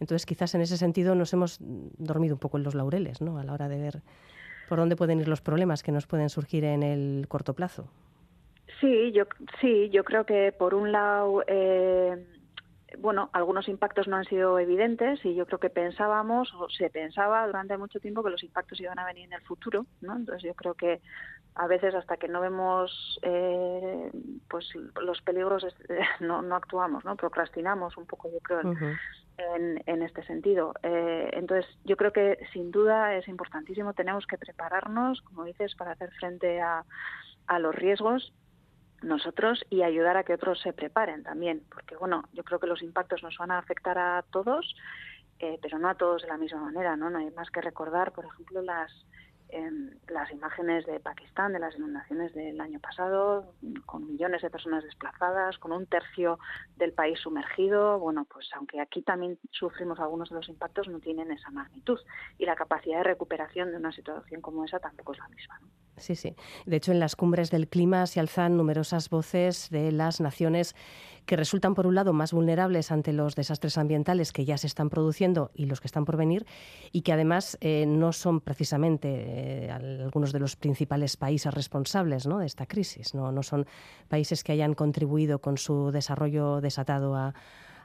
Entonces 0.00 0.26
quizás 0.26 0.54
en 0.54 0.60
ese 0.60 0.76
sentido 0.76 1.14
nos 1.14 1.32
hemos 1.32 1.58
dormido 1.60 2.34
un 2.34 2.40
poco 2.40 2.58
en 2.58 2.64
los 2.64 2.74
laureles, 2.74 3.20
¿no? 3.20 3.38
A 3.38 3.44
la 3.44 3.52
hora 3.52 3.68
de 3.68 3.78
ver 3.78 4.02
por 4.68 4.78
dónde 4.78 4.96
pueden 4.96 5.20
ir 5.20 5.28
los 5.28 5.40
problemas 5.40 5.82
que 5.82 5.92
nos 5.92 6.06
pueden 6.06 6.28
surgir 6.30 6.64
en 6.64 6.82
el 6.82 7.26
corto 7.28 7.54
plazo. 7.54 7.88
Sí, 8.80 9.12
yo 9.12 9.24
sí, 9.60 9.88
yo 9.90 10.04
creo 10.04 10.24
que 10.24 10.52
por 10.52 10.74
un 10.74 10.90
lado 10.90 11.42
eh, 11.46 12.26
bueno, 12.98 13.30
algunos 13.32 13.68
impactos 13.68 14.08
no 14.08 14.16
han 14.16 14.24
sido 14.24 14.58
evidentes 14.58 15.24
y 15.24 15.34
yo 15.34 15.46
creo 15.46 15.58
que 15.58 15.70
pensábamos 15.70 16.52
o 16.54 16.68
se 16.68 16.90
pensaba 16.90 17.46
durante 17.46 17.76
mucho 17.76 18.00
tiempo 18.00 18.22
que 18.22 18.30
los 18.30 18.42
impactos 18.42 18.80
iban 18.80 18.98
a 18.98 19.06
venir 19.06 19.24
en 19.26 19.34
el 19.34 19.42
futuro, 19.42 19.86
¿no? 20.00 20.16
Entonces 20.16 20.42
yo 20.42 20.54
creo 20.54 20.74
que 20.74 21.00
a 21.54 21.66
veces 21.66 21.94
hasta 21.94 22.16
que 22.16 22.28
no 22.28 22.40
vemos 22.40 23.18
eh, 23.22 24.10
pues 24.48 24.68
los 25.00 25.20
peligros 25.22 25.64
no, 26.20 26.42
no 26.42 26.56
actuamos, 26.56 27.04
¿no? 27.04 27.16
Procrastinamos 27.16 27.96
un 27.96 28.06
poco, 28.06 28.30
yo 28.30 28.40
creo, 28.40 28.60
en, 29.36 29.82
en, 29.86 30.02
este 30.02 30.24
sentido. 30.24 30.74
Eh, 30.82 31.30
entonces 31.32 31.66
yo 31.84 31.96
creo 31.96 32.12
que 32.12 32.38
sin 32.52 32.70
duda 32.70 33.14
es 33.14 33.28
importantísimo, 33.28 33.94
tenemos 33.94 34.26
que 34.26 34.38
prepararnos, 34.38 35.22
como 35.22 35.44
dices, 35.44 35.74
para 35.76 35.92
hacer 35.92 36.10
frente 36.12 36.60
a, 36.60 36.84
a 37.46 37.58
los 37.58 37.74
riesgos 37.74 38.32
nosotros 39.04 39.64
y 39.70 39.82
ayudar 39.82 40.16
a 40.16 40.24
que 40.24 40.34
otros 40.34 40.60
se 40.60 40.72
preparen 40.72 41.22
también, 41.22 41.62
porque 41.72 41.96
bueno, 41.96 42.24
yo 42.32 42.42
creo 42.44 42.58
que 42.58 42.66
los 42.66 42.82
impactos 42.82 43.22
nos 43.22 43.36
van 43.38 43.50
a 43.50 43.58
afectar 43.58 43.98
a 43.98 44.24
todos, 44.30 44.74
eh, 45.38 45.58
pero 45.60 45.78
no 45.78 45.88
a 45.88 45.94
todos 45.94 46.22
de 46.22 46.28
la 46.28 46.38
misma 46.38 46.60
manera, 46.60 46.96
¿no? 46.96 47.10
No 47.10 47.18
hay 47.18 47.30
más 47.30 47.50
que 47.50 47.60
recordar, 47.60 48.12
por 48.12 48.24
ejemplo, 48.24 48.62
las 48.62 48.90
las 50.08 50.30
imágenes 50.32 50.84
de 50.86 51.00
Pakistán, 51.00 51.52
de 51.52 51.58
las 51.58 51.76
inundaciones 51.76 52.34
del 52.34 52.60
año 52.60 52.80
pasado, 52.80 53.54
con 53.86 54.06
millones 54.06 54.42
de 54.42 54.50
personas 54.50 54.82
desplazadas, 54.82 55.58
con 55.58 55.72
un 55.72 55.86
tercio 55.86 56.38
del 56.76 56.92
país 56.92 57.20
sumergido. 57.20 57.98
Bueno, 57.98 58.24
pues 58.24 58.48
aunque 58.54 58.80
aquí 58.80 59.02
también 59.02 59.38
sufrimos 59.52 60.00
algunos 60.00 60.30
de 60.30 60.36
los 60.36 60.48
impactos, 60.48 60.88
no 60.88 60.98
tienen 60.98 61.30
esa 61.30 61.50
magnitud. 61.50 61.98
Y 62.38 62.46
la 62.46 62.56
capacidad 62.56 62.98
de 62.98 63.04
recuperación 63.04 63.70
de 63.70 63.76
una 63.76 63.92
situación 63.92 64.40
como 64.40 64.64
esa 64.64 64.80
tampoco 64.80 65.12
es 65.12 65.18
la 65.18 65.28
misma. 65.28 65.60
Sí, 65.96 66.16
sí. 66.16 66.34
De 66.66 66.76
hecho, 66.76 66.92
en 66.92 67.00
las 67.00 67.16
cumbres 67.16 67.50
del 67.50 67.68
clima 67.68 68.06
se 68.06 68.20
alzan 68.20 68.56
numerosas 68.56 69.10
voces 69.10 69.68
de 69.70 69.92
las 69.92 70.20
naciones 70.20 70.74
que 71.26 71.36
resultan, 71.36 71.74
por 71.74 71.86
un 71.86 71.94
lado, 71.94 72.12
más 72.12 72.32
vulnerables 72.32 72.92
ante 72.92 73.12
los 73.12 73.34
desastres 73.34 73.78
ambientales 73.78 74.32
que 74.32 74.44
ya 74.44 74.58
se 74.58 74.66
están 74.66 74.90
produciendo 74.90 75.50
y 75.54 75.66
los 75.66 75.80
que 75.80 75.86
están 75.86 76.04
por 76.04 76.16
venir, 76.16 76.46
y 76.92 77.02
que 77.02 77.12
además 77.12 77.56
eh, 77.60 77.86
no 77.86 78.12
son 78.12 78.40
precisamente 78.40 79.08
eh, 79.66 79.70
algunos 79.70 80.32
de 80.32 80.40
los 80.40 80.56
principales 80.56 81.16
países 81.16 81.52
responsables 81.54 82.24
de 82.24 82.46
esta 82.46 82.66
crisis. 82.66 83.14
¿no? 83.14 83.32
no 83.32 83.42
son 83.42 83.66
países 84.08 84.44
que 84.44 84.52
hayan 84.52 84.74
contribuido 84.74 85.40
con 85.40 85.56
su 85.56 85.90
desarrollo 85.90 86.60
desatado 86.60 87.16
a 87.16 87.34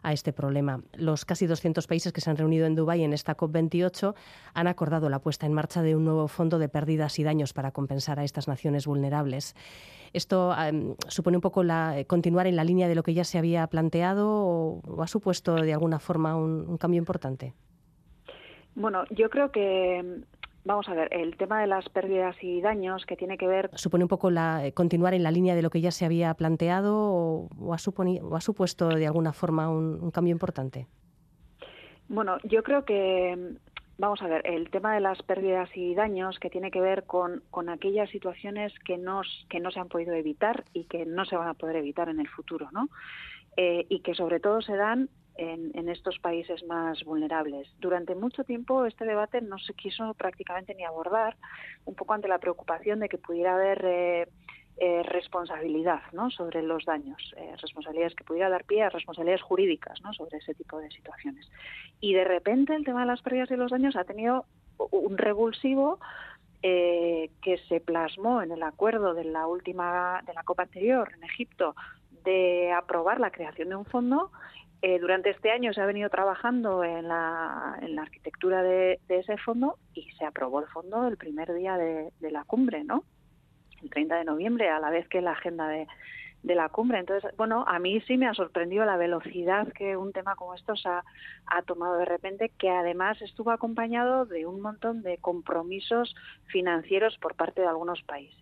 a 0.04 0.14
este 0.14 0.34
problema. 0.34 0.82
Los 0.94 1.26
casi 1.26 1.48
200 1.48 1.88
países 1.88 2.14
que 2.14 2.22
se 2.22 2.30
han 2.30 2.38
reunido 2.38 2.66
en 2.66 2.76
Dubái 2.76 3.04
en 3.04 3.14
esta 3.14 3.36
COP28 3.36 4.16
han 4.54 4.68
acordado 4.68 5.10
la 5.10 5.20
puesta 5.20 5.46
en 5.46 5.54
marcha 5.54 5.82
de 5.82 5.96
un 5.96 6.06
nuevo 6.06 6.28
fondo 6.28 6.60
de 6.60 6.70
pérdidas 6.70 7.20
y 7.20 7.24
daños 7.24 7.54
para 7.54 7.72
compensar 7.72 8.20
a 8.20 8.24
estas 8.24 8.48
naciones 8.48 8.88
vulnerables. 8.88 9.56
¿Esto 10.14 10.56
em, 10.58 10.96
supone 11.08 11.38
un 11.38 11.42
poco 11.42 11.64
la, 11.64 12.04
continuar 12.08 12.48
en 12.48 12.56
la 12.56 12.64
línea 12.64 12.88
de 12.88 12.96
lo 12.96 13.04
que 13.04 13.14
ya 13.14 13.24
se 13.24 13.38
había 13.38 13.68
planteado 13.68 14.28
o, 14.30 15.02
ha 15.02 15.08
supuesto 15.08 15.56
de 15.56 15.74
alguna 15.74 16.00
forma 16.00 16.36
un 16.36 16.78
cambio 16.78 16.98
importante? 16.98 17.54
Bueno, 18.76 19.04
yo 19.10 19.30
creo 19.30 19.52
que 19.52 20.24
Vamos 20.66 20.90
a 20.90 20.94
ver, 20.94 21.08
el 21.12 21.38
tema 21.38 21.62
de 21.62 21.68
las 21.68 21.88
pérdidas 21.90 22.36
y 22.42 22.62
daños 22.62 23.06
que 23.06 23.16
tiene 23.16 23.38
que 23.38 23.48
ver. 23.48 23.70
¿Supone 23.76 24.04
un 24.04 24.10
poco 24.10 24.30
la, 24.30 24.66
eh, 24.66 24.74
continuar 24.74 25.14
en 25.14 25.24
la 25.24 25.32
línea 25.32 25.56
de 25.56 25.62
lo 25.62 25.70
que 25.70 25.82
ya 25.82 25.92
se 25.92 26.06
había 26.06 26.34
planteado 26.34 26.96
o, 26.96 27.74
ha, 27.74 27.76
ha, 27.76 28.42
supuesto 28.42 28.90
de 28.90 29.08
alguna 29.08 29.32
forma 29.32 29.70
un, 29.70 30.12
cambio 30.12 30.34
importante? 30.34 30.88
Bueno, 32.10 32.38
yo 32.44 32.62
creo 32.64 32.84
que, 32.84 33.56
vamos 33.98 34.22
a 34.22 34.28
ver, 34.28 34.46
el 34.46 34.70
tema 34.70 34.94
de 34.94 35.00
las 35.00 35.22
pérdidas 35.24 35.70
y 35.76 35.96
daños 35.96 36.40
que 36.40 36.50
tiene 36.50 36.72
que 36.72 36.82
ver 36.82 37.06
con, 37.06 37.42
con 37.52 37.70
aquellas 37.70 38.10
situaciones 38.10 38.74
que 38.80 38.98
no, 38.98 39.22
que 39.50 39.62
no 39.62 39.72
se 39.72 39.80
han 39.80 39.88
podido 39.88 40.14
evitar 40.14 40.66
y 40.74 40.86
que 40.86 41.06
no 41.06 41.24
se 41.26 41.38
van 41.38 41.48
a 41.48 41.54
poder 41.54 41.78
evitar 41.78 42.10
en 42.10 42.20
el 42.20 42.28
futuro, 42.28 42.70
¿no? 42.72 42.90
Eh, 43.56 43.86
y 43.90 44.02
que 44.02 44.14
sobre 44.14 44.40
todo 44.40 44.62
se 44.62 44.76
dan 44.76 45.10
en, 45.40 45.90
estos 45.90 46.20
países 46.20 46.64
más 46.66 47.04
vulnerables. 47.04 47.68
Durante 47.80 48.14
mucho 48.14 48.44
tiempo 48.44 48.86
este 48.86 49.06
debate 49.06 49.42
no 49.42 49.58
se 49.58 49.74
quiso 49.74 50.14
prácticamente 50.14 50.76
ni 50.76 50.84
abordar, 50.84 51.36
un 51.86 51.96
poco 51.96 52.14
ante 52.14 52.28
la 52.28 52.40
preocupación 52.40 53.00
de 53.00 53.10
que 53.10 53.18
pudiera 53.18 53.56
haber 53.56 53.84
eh, 53.86 54.28
eh, 54.78 55.04
responsabilidad 55.04 56.02
¿no? 56.12 56.30
sobre 56.30 56.62
los 56.62 56.86
daños, 56.86 57.34
eh, 57.38 57.56
responsabilidades 57.62 58.16
que 58.16 58.24
pudiera 58.24 58.50
dar 58.50 58.66
pie 58.66 58.84
a 58.84 58.90
responsabilidades 58.90 59.42
jurídicas 59.42 60.02
¿no? 60.02 60.14
sobre 60.14 60.38
ese 60.38 60.54
tipo 60.54 60.78
de 60.80 60.92
situaciones. 60.92 61.50
Y 62.02 62.14
de 62.14 62.26
repente 62.26 62.76
el 62.76 62.84
tema 62.84 63.02
de 63.02 63.08
las 63.08 63.22
pérdidas 63.22 63.50
y 63.52 63.56
los 63.56 63.72
daños 63.72 63.96
ha 63.96 64.04
tenido 64.04 64.46
un 64.92 65.18
revulsivo 65.18 66.00
que 66.62 67.58
se 67.70 67.80
plasmó 67.80 68.42
en 68.42 68.52
el 68.52 68.64
acuerdo 68.64 69.14
de 69.14 69.24
la 69.24 69.48
última 69.48 70.22
de 70.28 70.34
la 70.34 70.44
Copa 70.44 70.64
anterior 70.64 71.10
en 71.16 71.24
Egipto 71.24 71.74
de 72.26 72.74
aprobar 72.74 73.22
la 73.22 73.32
creación 73.32 73.70
de 73.70 73.78
un 73.78 73.86
fondo. 73.86 74.30
Eh, 74.82 75.00
durante 75.00 75.30
este 75.30 75.52
año 75.52 75.74
se 75.74 75.82
ha 75.82 75.86
venido 75.86 76.10
trabajando 76.10 76.84
en 76.84 77.08
la, 77.08 77.78
en 77.82 77.96
la 77.96 78.04
arquitectura 78.04 78.64
de, 78.64 79.00
ese 79.10 79.38
fondo 79.38 79.78
y 79.94 80.10
se 80.12 80.26
aprobó 80.26 80.62
el 80.62 80.68
fondo 80.68 81.08
el 81.08 81.18
primer 81.18 81.54
día 81.54 81.78
de, 81.78 82.12
de 82.20 82.32
la 82.32 82.46
cumbre, 82.46 82.84
¿no? 82.84 83.04
El 83.82 83.90
30 83.90 84.16
de 84.18 84.26
noviembre, 84.26 84.70
a 84.70 84.80
la 84.80 84.90
vez 84.90 85.08
que 85.10 85.22
la 85.22 85.32
agenda 85.32 85.68
de, 85.68 85.88
de 86.44 86.56
la 86.56 86.70
cumbre. 86.70 87.00
Entonces, 87.00 87.32
bueno, 87.38 87.66
a 87.68 87.80
mí 87.80 88.00
sí 88.02 88.18
me 88.18 88.28
ha 88.28 88.34
sorprendido 88.34 88.86
la 88.86 88.98
velocidad 88.98 89.72
que 89.74 89.98
un 89.98 90.14
tema 90.14 90.36
como 90.36 90.56
estos 90.56 90.86
ha, 90.86 91.04
ha 91.46 91.62
tomado 91.64 91.98
de 91.98 92.06
repente, 92.06 92.52
que 92.58 92.70
además 92.70 93.22
estuvo 93.22 93.52
acompañado 93.52 94.26
de 94.26 94.46
un 94.46 94.62
montón 94.62 95.02
de 95.02 95.18
compromisos 95.18 96.16
financieros 96.48 97.18
por 97.18 97.36
parte 97.36 97.62
de 97.62 97.68
algunos 97.68 98.02
países. 98.04 98.38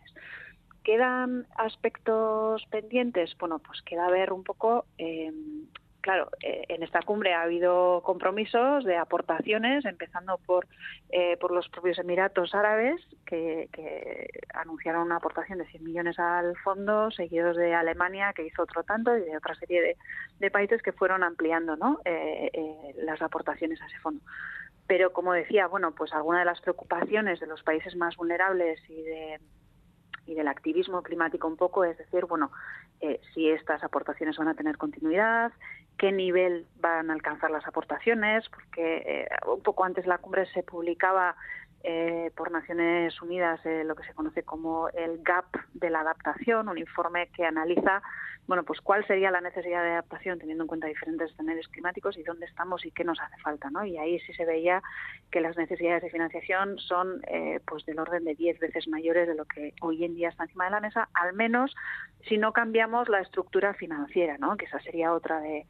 ¿Quedan 0.83 1.45
aspectos 1.57 2.63
pendientes? 2.69 3.35
Bueno, 3.39 3.59
pues 3.59 3.81
queda 3.81 4.09
ver 4.09 4.31
un 4.31 4.43
poco 4.43 4.85
eh, 4.97 5.33
claro, 6.07 6.29
eh, 6.41 6.63
en 6.69 6.83
esta 6.83 7.01
cumbre 7.01 7.33
ha 7.33 7.41
habido 7.41 8.01
compromisos 8.01 8.85
de 8.85 8.95
aportaciones, 8.95 9.83
empezando 9.83 10.37
por, 10.45 10.65
eh, 11.09 11.35
por 11.35 11.51
los 11.51 11.67
propios 11.67 11.99
Emiratos 11.99 12.55
Árabes, 12.55 13.01
que, 13.25 13.67
anunciaron 14.53 15.01
una 15.01 15.17
aportación 15.17 15.59
de 15.59 15.65
100 15.65 15.83
millones 15.83 16.17
al 16.17 16.55
fondo, 16.63 17.11
seguidos 17.11 17.57
de 17.57 17.73
Alemania, 17.73 18.31
que 18.33 18.45
hizo 18.45 18.61
otro 18.61 18.83
tanto, 18.83 19.17
y 19.17 19.21
de 19.23 19.35
otra 19.35 19.53
serie 19.55 19.97
de, 20.39 20.49
países 20.49 20.81
que 20.81 20.93
fueron 20.93 21.23
ampliando 21.23 21.75
¿no? 21.75 21.99
Eh, 22.05 22.93
las 23.03 23.21
aportaciones 23.21 23.81
a 23.81 23.87
ese 23.87 23.99
fondo. 23.99 24.21
Pero, 24.87 25.11
como 25.11 25.33
decía, 25.33 25.67
bueno, 25.67 25.91
pues 25.91 26.13
alguna 26.13 26.39
de 26.39 26.45
las 26.45 26.61
preocupaciones 26.61 27.41
de 27.41 27.47
los 27.47 27.63
países 27.63 27.97
más 27.97 28.15
vulnerables 28.15 28.79
y 28.89 29.01
de 29.01 29.39
y 30.27 30.35
del 30.35 30.47
activismo 30.47 31.01
climático 31.01 31.47
un 31.47 31.57
poco, 31.57 31.83
es 31.83 31.97
decir, 31.97 32.25
bueno, 32.25 32.51
si 33.33 33.49
estas 33.49 33.83
aportaciones 33.83 34.37
van 34.37 34.47
a 34.47 34.55
tener 34.55 34.77
continuidad, 34.77 35.51
qué 35.97 36.11
nivel 36.11 36.65
van 36.79 37.09
a 37.09 37.13
alcanzar 37.13 37.51
las 37.51 37.65
aportaciones, 37.67 38.47
porque 38.49 38.97
eh, 39.05 39.27
un 39.47 39.61
poco 39.61 39.83
antes 39.83 40.05
de 40.05 40.09
la 40.09 40.19
cumbre 40.19 40.45
se 40.47 40.63
publicaba 40.63 41.35
eh, 41.83 42.31
por 42.35 42.51
Naciones 42.51 43.21
Unidas 43.21 43.59
eh, 43.65 43.83
lo 43.83 43.95
que 43.95 44.03
se 44.03 44.13
conoce 44.13 44.43
como 44.43 44.89
el 44.89 45.21
GAP 45.23 45.45
de 45.73 45.89
la 45.89 46.01
adaptación, 46.01 46.69
un 46.69 46.77
informe 46.77 47.29
que 47.35 47.45
analiza 47.45 48.01
bueno, 48.47 48.63
pues 48.63 48.79
cuál 48.79 49.05
sería 49.05 49.29
la 49.29 49.41
necesidad 49.41 49.83
de 49.83 49.89
adaptación 49.89 50.39
teniendo 50.39 50.63
en 50.63 50.69
cuenta 50.69 50.87
diferentes 50.87 51.31
escenarios 51.31 51.67
climáticos 51.67 52.17
y 52.17 52.23
dónde 52.23 52.45
estamos 52.45 52.85
y 52.85 52.91
qué 52.91 53.03
nos 53.03 53.19
hace 53.19 53.35
falta, 53.41 53.69
¿no? 53.69 53.83
Y 53.83 53.97
ahí 53.97 54.19
sí 54.21 54.31
se 54.33 54.45
veía 54.45 54.81
que 55.31 55.41
las 55.41 55.57
necesidades 55.57 56.01
de 56.01 56.09
financiación 56.09 56.79
son 56.79 57.21
pues 57.65 57.85
del 57.85 57.99
orden 57.99 58.23
de 58.23 58.35
10 58.35 58.59
veces 58.59 58.87
mayores 58.87 59.27
de 59.27 59.35
lo 59.35 59.43
que 59.43 59.73
hoy 59.81 60.05
en 60.05 60.15
día 60.15 60.29
está 60.29 60.43
encima 60.43 60.63
de 60.63 60.71
la 60.71 60.79
mesa, 60.79 61.09
al 61.13 61.33
menos 61.33 61.75
si 62.25 62.37
no 62.37 62.53
cambiamos 62.53 63.09
la 63.09 63.19
estructura 63.19 63.73
financiera, 63.73 64.37
¿no? 64.37 64.55
Que 64.55 64.63
esa 64.63 64.79
sería 64.79 65.11
otra 65.11 65.41
de 65.41 65.65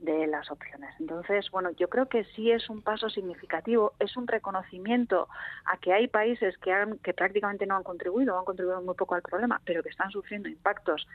de 0.00 0.26
las 0.26 0.50
opciones. 0.50 0.94
Entonces, 1.00 1.50
bueno, 1.50 1.70
yo 1.70 1.88
creo 1.88 2.06
que 2.06 2.24
sí 2.36 2.50
es 2.50 2.68
un 2.68 2.82
paso 2.82 3.08
significativo, 3.08 3.94
es 3.98 4.16
un 4.16 4.26
reconocimiento 4.26 5.28
a 5.64 5.78
que 5.78 5.92
hay 5.92 6.06
países 6.06 6.56
que, 6.58 6.72
han, 6.72 6.98
que 6.98 7.14
prácticamente 7.14 7.66
no 7.66 7.76
han 7.76 7.82
contribuido, 7.82 8.38
han 8.38 8.44
contribuido 8.44 8.82
muy 8.82 8.94
poco 8.94 9.14
al 9.14 9.22
problema, 9.22 9.60
pero 9.64 9.82
que 9.82 9.88
están 9.88 10.10
sufriendo 10.10 10.48
impactos 10.48 11.08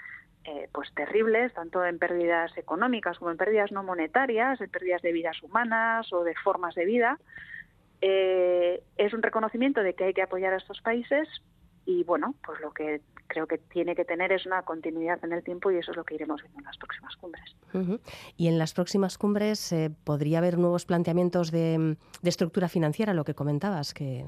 eh, 0.44 0.68
pues 0.72 0.92
terribles, 0.96 1.54
tanto 1.54 1.86
en 1.86 2.00
pérdidas 2.00 2.58
económicas 2.58 3.20
como 3.20 3.30
en 3.30 3.38
pérdidas 3.38 3.72
no 3.72 3.84
monetarias, 3.84 4.60
en 4.60 4.70
pérdidas 4.72 5.04
de 5.04 5.12
vidas 5.12 5.42
humanas 5.44 6.12
o 6.12 6.24
de 6.24 6.34
formas 6.44 6.74
de 6.74 6.86
vida. 6.86 7.20
Eh, 8.02 8.82
es 8.98 9.14
un 9.14 9.22
reconocimiento 9.22 9.84
de 9.84 9.94
que 9.94 10.06
hay 10.06 10.14
que 10.16 10.24
apoyar 10.24 10.54
a 10.54 10.58
estos 10.58 10.82
países 10.82 11.28
y 11.86 12.04
bueno, 12.04 12.36
pues 12.46 12.60
lo 12.62 12.72
que 12.72 13.02
creo 13.28 13.48
que 13.48 13.58
tiene 13.58 13.96
que 13.96 14.06
tener 14.06 14.32
es 14.32 14.46
una 14.46 14.62
continuidad 14.64 15.24
en 15.24 15.32
el 15.32 15.44
tiempo 15.44 15.72
y 15.72 15.78
eso 15.78 15.92
es 15.92 15.98
lo 15.98 16.04
que 16.04 16.16
iremos 16.16 16.42
viendo 16.42 16.60
en 16.60 16.66
las 16.66 16.78
próximas 16.78 17.16
cumbres. 17.16 17.56
Y 18.36 18.48
en 18.48 18.58
las 18.58 18.74
próximas 18.74 19.18
cumbres 19.18 19.72
eh, 19.72 19.90
podría 20.04 20.40
haber 20.40 20.58
nuevos 20.58 20.86
planteamientos 20.86 21.52
de, 21.52 21.96
estructura 22.24 22.68
financiera, 22.68 23.14
lo 23.14 23.24
que 23.24 23.34
comentabas, 23.34 23.94
que, 23.94 24.26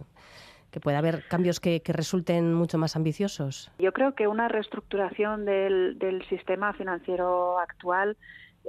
que 0.72 0.80
puede 0.80 0.98
haber 0.98 1.28
cambios 1.28 1.60
que, 1.60 1.82
resulten 1.86 2.54
mucho 2.54 2.78
más 2.78 2.96
ambiciosos. 2.96 3.72
Yo 3.78 3.94
creo 3.94 4.16
que 4.16 4.28
una 4.28 4.48
reestructuración 4.48 5.46
del, 5.46 6.26
sistema 6.30 6.74
financiero 6.74 7.60
actual 7.60 8.18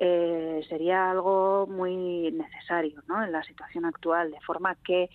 eh, 0.01 0.61
sería 0.69 1.11
algo 1.11 1.69
muy 1.69 2.33
necesario 2.33 3.03
¿no? 3.07 3.23
en 3.23 3.31
la 3.33 3.43
situación 3.45 3.85
actual, 3.85 4.33
de 4.33 4.41
forma 4.41 4.75
que 4.85 5.09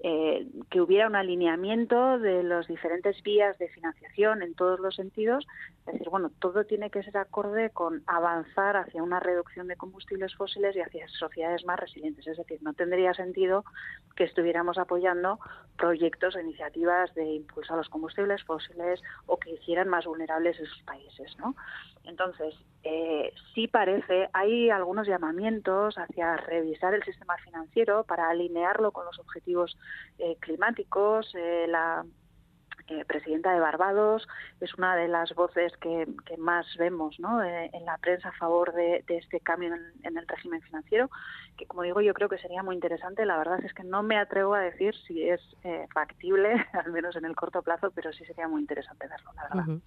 eh, 0.00 0.46
que 0.70 0.80
hubiera 0.80 1.06
un 1.06 1.16
alineamiento 1.16 2.18
de 2.18 2.42
las 2.42 2.66
diferentes 2.66 3.22
vías 3.22 3.56
de 3.58 3.68
financiación 3.68 4.42
en 4.42 4.54
todos 4.54 4.78
los 4.78 4.94
sentidos. 4.94 5.46
Es 5.86 5.94
decir, 5.94 6.10
bueno, 6.10 6.30
todo 6.38 6.64
tiene 6.64 6.90
que 6.90 7.02
ser 7.02 7.16
acorde 7.16 7.70
con 7.70 8.02
avanzar 8.06 8.76
hacia 8.76 9.02
una 9.02 9.20
reducción 9.20 9.68
de 9.68 9.76
combustibles 9.76 10.34
fósiles 10.34 10.76
y 10.76 10.80
hacia 10.80 11.08
sociedades 11.08 11.64
más 11.64 11.80
resilientes. 11.80 12.26
Es 12.26 12.36
decir, 12.36 12.58
no 12.62 12.74
tendría 12.74 13.14
sentido 13.14 13.64
que 14.16 14.24
estuviéramos 14.24 14.76
apoyando 14.78 15.38
proyectos 15.78 16.36
o 16.36 16.40
iniciativas 16.40 17.14
de 17.14 17.24
impulso 17.24 17.74
a 17.74 17.76
los 17.78 17.88
combustibles 17.88 18.42
fósiles 18.44 19.00
o 19.26 19.38
que 19.38 19.52
hicieran 19.52 19.88
más 19.88 20.04
vulnerables 20.04 20.60
esos 20.60 20.82
países, 20.82 21.36
¿no? 21.38 21.54
Entonces, 22.04 22.54
eh, 22.88 23.32
sí 23.52 23.66
parece, 23.66 24.28
hay 24.32 24.70
algunos 24.70 25.08
llamamientos 25.08 25.96
hacia 25.98 26.36
revisar 26.36 26.94
el 26.94 27.02
sistema 27.02 27.36
financiero 27.38 28.04
para 28.04 28.28
alinearlo 28.30 28.92
con 28.92 29.04
los 29.06 29.18
objetivos 29.18 29.76
eh, 30.18 30.36
climáticos. 30.38 31.34
Eh, 31.34 31.66
la 31.68 32.04
eh, 32.88 33.04
presidenta 33.04 33.52
de 33.52 33.60
Barbados, 33.60 34.28
es 34.60 34.72
una 34.74 34.94
de 34.94 35.08
las 35.08 35.34
voces 35.34 35.72
que, 35.78 36.06
más 36.38 36.66
vemos. 36.78 37.16
Eh, 37.18 37.70
en 37.72 37.84
la 37.84 37.98
prensa 37.98 38.28
a 38.28 38.32
favor 38.32 38.72
de, 38.74 39.02
este 39.08 39.40
cambio 39.40 39.74
en, 40.02 40.16
el 40.16 40.28
régimen 40.28 40.60
financiero, 40.62 41.10
que 41.56 41.66
como 41.66 41.82
digo 41.82 42.00
yo 42.00 42.14
creo 42.14 42.28
que 42.28 42.38
sería 42.38 42.62
muy 42.62 42.74
interesante. 42.74 43.26
La 43.26 43.38
verdad 43.38 43.64
es 43.64 43.72
que 43.74 43.82
no 43.82 44.02
me 44.02 44.18
atrevo 44.18 44.54
a 44.54 44.60
decir 44.60 44.94
si 45.06 45.28
es 45.28 45.40
eh, 45.64 45.86
factible, 45.92 46.54
al 46.72 46.92
menos 46.92 47.16
en 47.16 47.24
el 47.24 47.34
corto 47.34 47.62
plazo, 47.62 47.90
pero 47.94 48.12
sí 48.12 48.24
sería 48.24 48.46
muy 48.48 48.60
interesante 48.60 49.08
verlo, 49.08 49.32
la 49.34 49.42
verdad. 49.42 49.78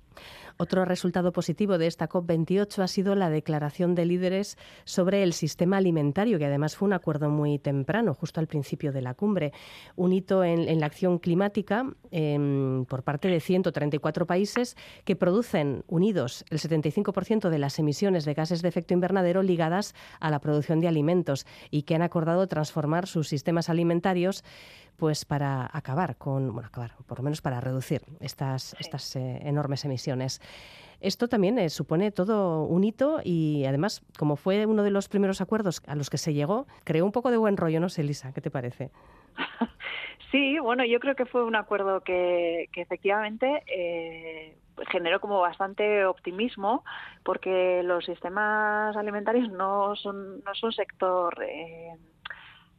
Otro 0.57 0.83
resultado 0.83 1.31
positivo 1.31 1.77
de 1.77 1.87
esta 1.87 2.09
COP28 2.09 2.83
ha 2.83 2.87
sido 2.87 3.15
la 3.15 3.29
declaración 3.29 3.95
de 3.95 4.05
líderes 4.05 4.57
sobre 4.83 5.23
el 5.23 5.33
sistema 5.33 5.77
alimentario, 5.77 6.37
que 6.37 6.45
además 6.45 6.75
fue 6.75 6.87
un 6.87 6.93
acuerdo 6.93 7.29
muy 7.29 7.59
temprano, 7.59 8.13
justo 8.13 8.39
al 8.39 8.47
principio 8.47 8.91
de 8.91 9.01
la 9.01 9.13
cumbre. 9.13 9.53
Un 9.95 10.11
hito 10.11 10.43
en, 10.43 10.79
la 10.79 10.85
acción 10.85 11.19
climática. 11.19 11.85
Em, 12.11 12.85
por 12.89 13.03
parte 13.03 13.29
de 13.29 13.39
134 13.39 14.27
países 14.27 14.75
que 15.05 15.15
producen 15.15 15.83
unidos 15.87 16.43
el 16.49 16.59
75% 16.59 17.49
de 17.49 17.59
las 17.59 17.79
emisiones 17.79 18.25
de 18.25 18.33
gases 18.33 18.61
de 18.61 18.67
efecto 18.67 18.93
invernadero 18.93 19.41
ligadas 19.43 19.95
a 20.19 20.29
la 20.29 20.39
producción 20.39 20.81
de 20.81 20.89
alimentos 20.89 21.45
y 21.71 21.83
que 21.83 21.95
han 21.95 22.01
acordado 22.01 22.47
transformar 22.47 23.07
sus 23.07 23.29
sistemas 23.29 23.69
alimentarios 23.69 24.43
pues 24.97 25.23
para 25.23 25.69
acabar 25.71 26.17
con, 26.17 26.51
bueno, 26.51 26.67
acabar, 26.67 26.95
por 27.07 27.19
lo 27.19 27.23
menos 27.23 27.41
para 27.41 27.61
reducir 27.61 28.01
estas, 28.19 28.75
estas 28.79 29.15
eh, 29.15 29.39
enormes 29.43 29.85
emisiones. 29.85 30.41
Esto 30.99 31.29
también 31.29 31.57
eh, 31.57 31.69
supone 31.69 32.11
todo 32.11 32.65
un 32.65 32.83
hito 32.83 33.21
y 33.23 33.63
además, 33.65 34.01
como 34.17 34.35
fue 34.35 34.65
uno 34.65 34.83
de 34.83 34.91
los 34.91 35.07
primeros 35.07 35.39
acuerdos 35.39 35.81
a 35.87 35.95
los 35.95 36.09
que 36.09 36.17
se 36.17 36.33
llegó, 36.33 36.67
creó 36.83 37.05
un 37.05 37.13
poco 37.13 37.31
de 37.31 37.37
buen 37.37 37.55
rollo, 37.55 37.79
¿no 37.79 37.87
sé, 37.87 38.01
Elisa? 38.01 38.33
¿Qué 38.33 38.41
te 38.41 38.51
parece? 38.51 38.91
Sí, 40.31 40.59
bueno, 40.59 40.85
yo 40.85 40.99
creo 40.99 41.15
que 41.15 41.25
fue 41.25 41.43
un 41.43 41.55
acuerdo 41.55 42.01
que, 42.01 42.69
efectivamente 42.75 43.63
eh, 43.65 44.55
generó 44.91 45.19
como 45.19 45.39
bastante 45.39 46.05
optimismo 46.05 46.83
porque 47.23 47.81
los 47.83 48.05
sistemas 48.05 48.95
alimentarios 48.95 49.49
no 49.49 49.95
son 49.95 50.43
no 50.43 50.53
son 50.53 50.71
sector 50.71 51.35
eh, 51.43 51.95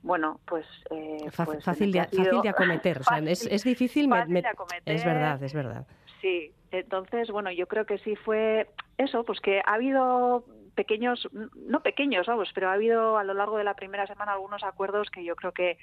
bueno, 0.02 0.40
pues, 0.46 0.64
eh, 0.90 1.18
pues 1.20 1.62
fácil, 1.62 1.92
de, 1.92 2.04
fácil 2.04 2.40
de 2.42 2.48
acometer, 2.48 3.00
o 3.00 3.04
sea, 3.04 3.18
es, 3.26 3.44
es, 3.46 3.64
difícil, 3.64 4.08
de 4.08 4.46
acometer, 4.46 4.82
es 4.86 5.04
verdad, 5.04 5.42
es 5.42 5.52
verdad. 5.52 5.86
Sí, 6.22 6.52
entonces, 6.70 7.30
bueno, 7.30 7.50
yo 7.50 7.66
creo 7.66 7.84
que 7.84 7.98
sí 7.98 8.16
fue 8.16 8.70
eso, 8.96 9.24
pues 9.24 9.40
que 9.40 9.60
ha 9.66 9.74
habido 9.74 10.44
pequeños, 10.80 11.28
no 11.56 11.82
pequeños, 11.82 12.26
vamos, 12.26 12.48
pero 12.54 12.70
ha 12.70 12.72
habido 12.72 13.18
a 13.18 13.24
lo 13.24 13.34
largo 13.34 13.58
de 13.58 13.64
la 13.64 13.74
primera 13.74 14.06
semana 14.06 14.32
algunos 14.32 14.64
acuerdos 14.64 15.10
que 15.10 15.22
yo 15.22 15.36
creo 15.36 15.52
que, 15.52 15.76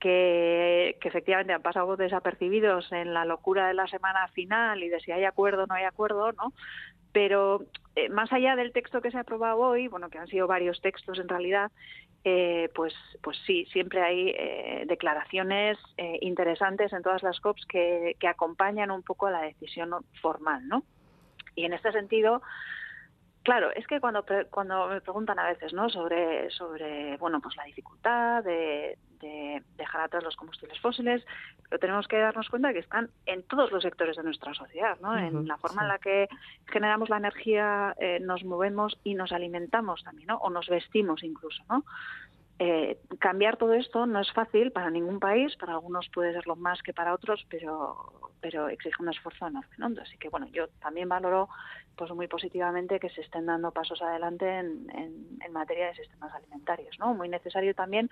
que, 0.00 0.96
efectivamente 1.02 1.52
han 1.52 1.60
pasado 1.60 1.96
desapercibidos 1.96 2.90
en 2.92 3.12
la 3.12 3.26
locura 3.26 3.68
de 3.68 3.74
la 3.74 3.86
semana 3.88 4.26
final 4.28 4.82
y 4.82 4.88
de 4.88 5.00
si 5.00 5.12
hay 5.12 5.24
acuerdo 5.24 5.64
o 5.64 5.66
no 5.66 5.74
hay 5.74 5.84
acuerdo, 5.84 6.32
¿no? 6.32 6.54
Pero 7.12 7.60
eh, 7.94 8.08
más 8.08 8.32
allá 8.32 8.56
del 8.56 8.72
texto 8.72 9.02
que 9.02 9.10
se 9.10 9.18
ha 9.18 9.20
aprobado 9.20 9.58
hoy, 9.58 9.86
bueno, 9.86 10.08
que 10.08 10.16
han 10.16 10.28
sido 10.28 10.46
varios 10.46 10.80
textos 10.80 11.18
en 11.18 11.28
realidad, 11.28 11.70
eh, 12.24 12.70
pues, 12.74 12.94
pues 13.22 13.36
sí, 13.46 13.66
siempre 13.70 14.02
hay 14.02 14.30
eh, 14.30 14.84
declaraciones 14.86 15.76
interesantes 16.22 16.90
en 16.94 17.02
todas 17.02 17.22
las 17.22 17.38
COPs 17.40 17.66
que, 17.66 18.16
que 18.18 18.28
acompañan 18.28 18.90
un 18.90 19.02
poco 19.02 19.26
a 19.26 19.30
la 19.30 19.42
decisión 19.42 19.90
formal, 20.22 20.66
¿no? 20.68 20.84
Y 21.54 21.66
en 21.66 21.74
este 21.74 21.92
sentido, 21.92 22.40
Claro, 23.48 23.70
es 23.74 23.86
que 23.86 23.98
cuando 23.98 24.26
cuando 24.50 24.88
me 24.88 25.00
preguntan 25.00 25.38
a 25.38 25.48
veces, 25.48 25.72
¿no? 25.72 25.88
Sobre 25.88 26.50
sobre 26.50 27.16
bueno, 27.16 27.40
pues 27.40 27.56
la 27.56 27.64
dificultad 27.64 28.44
de, 28.44 28.98
dejar 29.78 30.02
atrás 30.02 30.22
los 30.22 30.36
combustibles 30.36 30.78
fósiles, 30.80 31.24
pero 31.66 31.78
tenemos 31.78 32.06
que 32.08 32.18
darnos 32.18 32.50
cuenta 32.50 32.74
que 32.74 32.80
están 32.80 33.08
en 33.24 33.42
todos 33.44 33.72
los 33.72 33.82
sectores 33.82 34.18
de 34.18 34.22
nuestra 34.22 34.52
sociedad, 34.52 34.98
¿no? 35.00 35.16
en 35.16 35.48
la 35.48 35.56
forma 35.56 35.82
en 35.82 35.88
la 35.88 35.98
que 35.98 36.28
generamos 36.66 37.08
la 37.08 37.16
energía, 37.16 37.94
eh, 37.98 38.18
nos 38.20 38.44
movemos 38.44 39.00
y 39.02 39.14
nos 39.14 39.32
alimentamos 39.32 40.04
también, 40.04 40.28
¿no? 40.28 40.36
O 40.36 40.50
nos 40.50 40.68
vestimos 40.68 41.24
incluso, 41.24 41.62
¿no? 41.70 41.84
Eh, 42.60 42.98
cambiar 43.20 43.56
todo 43.56 43.74
esto 43.74 44.04
no 44.06 44.20
es 44.20 44.32
fácil 44.32 44.72
para 44.72 44.90
ningún 44.90 45.20
país, 45.20 45.54
para 45.56 45.74
algunos 45.74 46.08
puede 46.08 46.32
serlo 46.32 46.56
más 46.56 46.82
que 46.82 46.92
para 46.92 47.14
otros, 47.14 47.46
pero, 47.48 48.32
pero 48.40 48.68
exige 48.68 49.00
un 49.00 49.10
esfuerzo 49.10 49.46
enorme. 49.46 49.70
¿no? 49.78 49.86
Así 50.02 50.18
que 50.18 50.28
bueno, 50.28 50.48
yo 50.48 50.66
también 50.80 51.08
valoro 51.08 51.48
pues 51.94 52.10
muy 52.12 52.26
positivamente 52.26 52.98
que 52.98 53.10
se 53.10 53.20
estén 53.20 53.46
dando 53.46 53.70
pasos 53.70 54.02
adelante 54.02 54.58
en, 54.58 54.86
en, 54.92 55.52
materia 55.52 55.88
de 55.88 55.94
sistemas 55.94 56.32
alimentarios. 56.34 56.96
¿no? 56.98 57.14
Muy 57.14 57.28
necesario 57.28 57.74
también, 57.74 58.10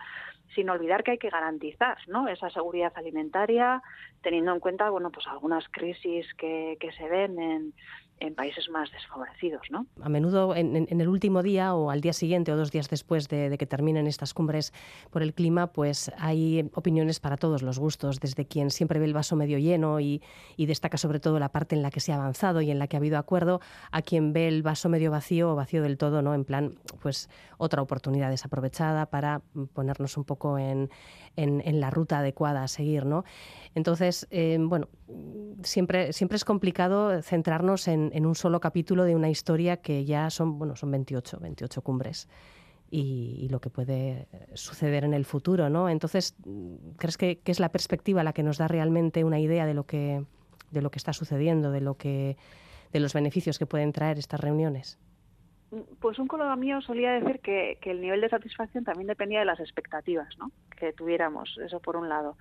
sin 0.55 0.71
olvidar 0.71 1.05
que 1.05 1.13
hay 1.13 1.19
que 1.19 1.31
garantizar 1.31 1.99
¿no? 2.09 2.29
esa 2.29 2.51
seguridad 2.51 2.93
alimentaria, 2.97 3.83
teniendo 4.23 4.53
en 4.53 4.61
cuenta 4.61 4.91
bueno 4.91 5.11
pues 5.11 5.27
algunas 5.27 5.69
crisis 5.71 6.27
que, 6.35 6.77
que 6.81 6.93
se 6.93 7.09
ven 7.09 7.39
en 7.39 7.75
en 8.19 8.35
países 8.35 8.69
más 8.71 8.91
desfavorecidos. 8.93 9.63
¿no? 9.71 9.87
A 10.03 10.09
menudo 10.09 10.55
en, 10.55 10.87
el 10.89 11.09
último 11.09 11.43
día 11.43 11.75
o 11.75 11.91
al 11.91 12.01
día 12.01 12.13
siguiente 12.13 12.53
o 12.53 12.57
dos 12.57 12.71
días 12.71 12.89
después 12.89 13.29
de, 13.29 13.57
que 13.59 13.67
terminen 13.67 14.07
estas 14.07 14.35
cumbres 14.35 14.73
por 15.11 15.23
el 15.23 15.35
clima, 15.35 15.69
pues 15.69 16.11
hay 16.19 16.71
opiniones 16.75 17.21
para 17.21 17.37
todos 17.37 17.63
los 17.63 17.79
gustos, 17.79 18.21
desde 18.21 18.47
quien 18.47 18.71
siempre 18.71 18.99
ve 18.99 19.07
el 19.07 19.15
vaso 19.15 19.37
medio 19.37 19.59
lleno 19.59 20.01
y, 20.01 20.23
destaca 20.57 20.99
sobre 20.99 21.21
todo 21.21 21.39
la 21.39 21.51
parte 21.51 21.77
en 21.77 21.83
la 21.83 21.91
que 21.91 22.01
se 22.01 22.13
ha 22.13 22.17
avanzado 22.17 22.61
y 22.61 22.73
en 22.73 22.81
la 22.81 22.89
que 22.89 22.97
ha 22.97 22.99
habido 22.99 23.19
acuerdo, 23.19 23.61
a 23.93 24.03
quien 24.03 24.33
ve 24.33 24.49
el 24.49 24.63
vaso 24.63 24.89
medio 24.89 25.13
vacío 25.13 25.53
o 25.53 25.55
vacío 25.55 25.81
del 25.83 25.97
todo, 25.97 26.23
¿no? 26.23 26.35
en 26.35 26.45
plan, 26.45 26.75
pues 27.01 27.31
otra 27.57 27.83
oportunidad 27.83 28.31
desaprovechada 28.31 29.07
para 29.07 29.43
ponernos 29.75 30.17
un 30.17 30.25
poco 30.25 30.59
en, 30.59 30.91
en 31.37 31.81
la 31.81 31.91
ruta 31.91 32.19
adecuada 32.19 32.65
a 32.65 32.69
seguir. 32.69 33.07
¿no? 33.07 33.25
Entonces, 33.75 34.27
eh, 34.31 34.57
bueno, 34.59 34.89
siempre, 35.63 36.13
siempre 36.13 36.37
es 36.37 36.45
complicado 36.45 37.21
centrarnos 37.23 37.89
en, 37.89 38.06
un 38.15 38.35
solo 38.35 38.61
capítulo 38.61 39.05
de 39.05 39.15
una 39.15 39.31
historia 39.31 39.79
que 39.79 40.05
ya 40.05 40.31
son, 40.31 40.59
bueno, 40.59 40.77
son 40.77 40.91
28, 40.91 41.39
28 41.41 41.83
cumbres. 41.83 42.29
Y, 42.89 43.49
lo 43.51 43.61
que 43.61 43.69
puede 43.69 44.29
suceder 44.55 45.05
en 45.05 45.13
el 45.13 45.25
futuro, 45.25 45.69
¿no? 45.69 45.89
Entonces, 45.89 46.37
¿crees 46.97 47.17
que, 47.17 47.41
es 47.45 47.59
la 47.59 47.71
perspectiva 47.71 48.23
la 48.23 48.33
que 48.33 48.45
nos 48.45 48.59
da 48.59 48.69
realmente 48.69 49.25
una 49.25 49.41
idea 49.41 49.67
de 49.67 49.75
lo 49.75 49.87
que, 49.87 50.25
de 50.71 50.83
lo 50.83 50.91
que 50.91 50.99
está 50.99 51.13
sucediendo, 51.13 51.73
de 51.73 51.81
lo 51.81 51.97
que, 51.97 52.37
de 52.93 53.01
los 53.01 53.13
beneficios 53.13 53.59
que 53.59 53.67
pueden 53.67 53.93
traer 53.93 54.19
estas 54.19 54.41
reuniones? 54.41 55.01
Pues 56.01 56.21
un 56.21 56.29
colega 56.29 56.55
mío 56.55 56.81
solía 56.81 57.11
decir 57.13 57.41
que, 57.41 57.79
que 57.81 57.91
el 57.91 58.01
nivel 58.01 58.21
de 58.21 58.29
satisfacción 58.29 58.85
también 58.85 59.09
dependía 59.09 59.41
de 59.41 59.47
las 59.47 59.59
expectativas, 59.59 60.39
¿no? 60.39 60.53
Que 60.79 60.93
tuviéramos, 60.93 61.59
eso 61.65 61.81
por 61.81 61.97
un 61.97 62.09
lado. 62.09 62.37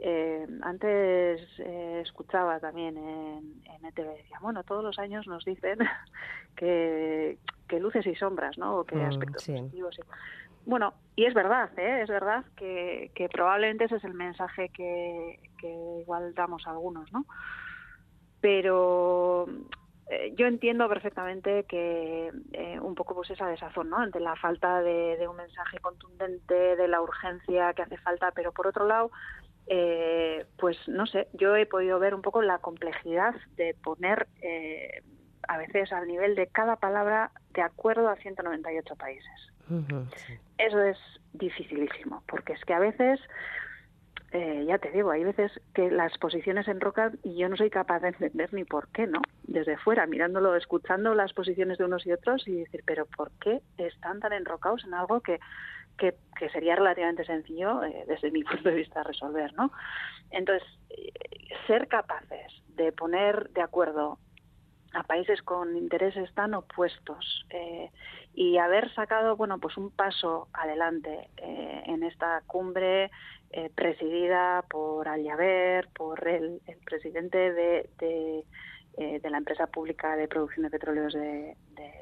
Eh, 0.00 0.46
antes 0.62 1.40
eh, 1.58 2.00
escuchaba 2.04 2.60
también 2.60 2.96
en, 2.96 3.62
en 3.64 3.84
ETV, 3.86 4.16
decía, 4.16 4.38
bueno, 4.40 4.62
todos 4.62 4.84
los 4.84 4.98
años 4.98 5.26
nos 5.26 5.44
dicen 5.44 5.78
que, 6.56 7.38
que 7.66 7.80
luces 7.80 8.06
y 8.06 8.14
sombras, 8.14 8.56
¿no? 8.58 8.78
O 8.78 8.84
que 8.84 8.96
mm, 8.96 9.06
aspectos 9.06 9.44
positivos. 9.44 9.98
Bueno, 10.66 10.94
y 11.16 11.24
es 11.24 11.34
verdad, 11.34 11.70
¿eh? 11.78 12.02
es 12.02 12.08
verdad 12.08 12.44
que, 12.54 13.10
que 13.14 13.28
probablemente 13.28 13.84
ese 13.84 13.96
es 13.96 14.04
el 14.04 14.14
mensaje 14.14 14.68
que, 14.68 15.40
que 15.58 16.00
igual 16.02 16.34
damos 16.34 16.66
a 16.66 16.70
algunos, 16.70 17.10
¿no? 17.12 17.24
Pero 18.40 19.46
eh, 20.10 20.32
yo 20.36 20.46
entiendo 20.46 20.88
perfectamente 20.88 21.64
que 21.64 22.30
eh, 22.52 22.80
un 22.80 22.94
poco 22.94 23.14
pues 23.14 23.30
esa 23.30 23.46
desazón, 23.46 23.90
¿no? 23.90 23.98
Ante 23.98 24.20
la 24.20 24.36
falta 24.36 24.80
de, 24.80 25.16
de, 25.16 25.26
un 25.26 25.36
mensaje 25.36 25.78
contundente, 25.80 26.76
de 26.76 26.88
la 26.88 27.02
urgencia 27.02 27.74
que 27.74 27.82
hace 27.82 27.98
falta, 27.98 28.30
pero 28.32 28.52
por 28.52 28.66
otro 28.66 28.86
lado, 28.86 29.10
eh, 29.70 30.46
pues 30.56 30.76
no 30.88 31.06
sé, 31.06 31.28
yo 31.34 31.54
he 31.56 31.66
podido 31.66 31.98
ver 31.98 32.14
un 32.14 32.22
poco 32.22 32.40
la 32.42 32.58
complejidad 32.58 33.34
de 33.56 33.74
poner 33.74 34.26
eh, 34.40 35.02
a 35.46 35.58
veces 35.58 35.92
al 35.92 36.06
nivel 36.06 36.34
de 36.34 36.46
cada 36.46 36.76
palabra 36.76 37.32
de 37.52 37.62
acuerdo 37.62 38.08
a 38.08 38.16
198 38.16 38.96
países. 38.96 39.52
Eso 40.56 40.82
es 40.82 40.96
dificilísimo, 41.34 42.22
porque 42.26 42.54
es 42.54 42.64
que 42.64 42.72
a 42.72 42.78
veces, 42.78 43.20
eh, 44.32 44.64
ya 44.66 44.78
te 44.78 44.90
digo, 44.90 45.10
hay 45.10 45.24
veces 45.24 45.52
que 45.74 45.90
las 45.90 46.16
posiciones 46.16 46.66
enrocan 46.68 47.18
y 47.22 47.36
yo 47.36 47.50
no 47.50 47.56
soy 47.56 47.68
capaz 47.68 48.00
de 48.00 48.08
entender 48.08 48.52
ni 48.54 48.64
por 48.64 48.88
qué, 48.88 49.06
¿no? 49.06 49.20
Desde 49.42 49.76
fuera, 49.76 50.06
mirándolo, 50.06 50.56
escuchando 50.56 51.14
las 51.14 51.34
posiciones 51.34 51.76
de 51.76 51.84
unos 51.84 52.06
y 52.06 52.12
otros 52.12 52.48
y 52.48 52.60
decir, 52.60 52.82
pero 52.86 53.04
¿por 53.04 53.30
qué 53.40 53.60
están 53.76 54.20
tan 54.20 54.32
enrocados 54.32 54.84
en 54.84 54.94
algo 54.94 55.20
que 55.20 55.38
que, 55.98 56.14
sería 56.52 56.76
relativamente 56.76 57.24
sencillo 57.24 57.82
eh, 57.82 58.04
desde 58.06 58.30
mi 58.30 58.42
punto 58.44 58.70
de 58.70 58.76
vista 58.76 59.02
resolver, 59.02 59.52
¿no? 59.54 59.70
Entonces, 60.30 60.66
eh, 60.90 61.12
ser 61.66 61.88
capaces 61.88 62.52
de 62.68 62.92
poner 62.92 63.50
de 63.50 63.60
acuerdo 63.60 64.18
a 64.94 65.02
países 65.02 65.42
con 65.42 65.76
intereses 65.76 66.32
tan 66.32 66.54
opuestos 66.54 67.44
eh, 67.50 67.90
y 68.32 68.56
haber 68.56 68.92
sacado 68.94 69.36
bueno 69.36 69.58
pues 69.58 69.76
un 69.76 69.90
paso 69.90 70.48
adelante 70.54 71.28
en 71.36 72.02
esta 72.04 72.42
cumbre 72.46 73.10
presidida 73.74 74.64
por 74.70 75.06
Al 75.06 75.26
por 75.94 76.26
el, 76.26 76.62
presidente 76.86 77.52
de, 77.52 77.90
de, 78.96 79.30
la 79.30 79.36
empresa 79.36 79.66
pública 79.66 80.16
de 80.16 80.26
producción 80.26 80.64
de 80.64 80.70
petróleos 80.70 81.12
de, 81.12 81.54
de 81.74 81.92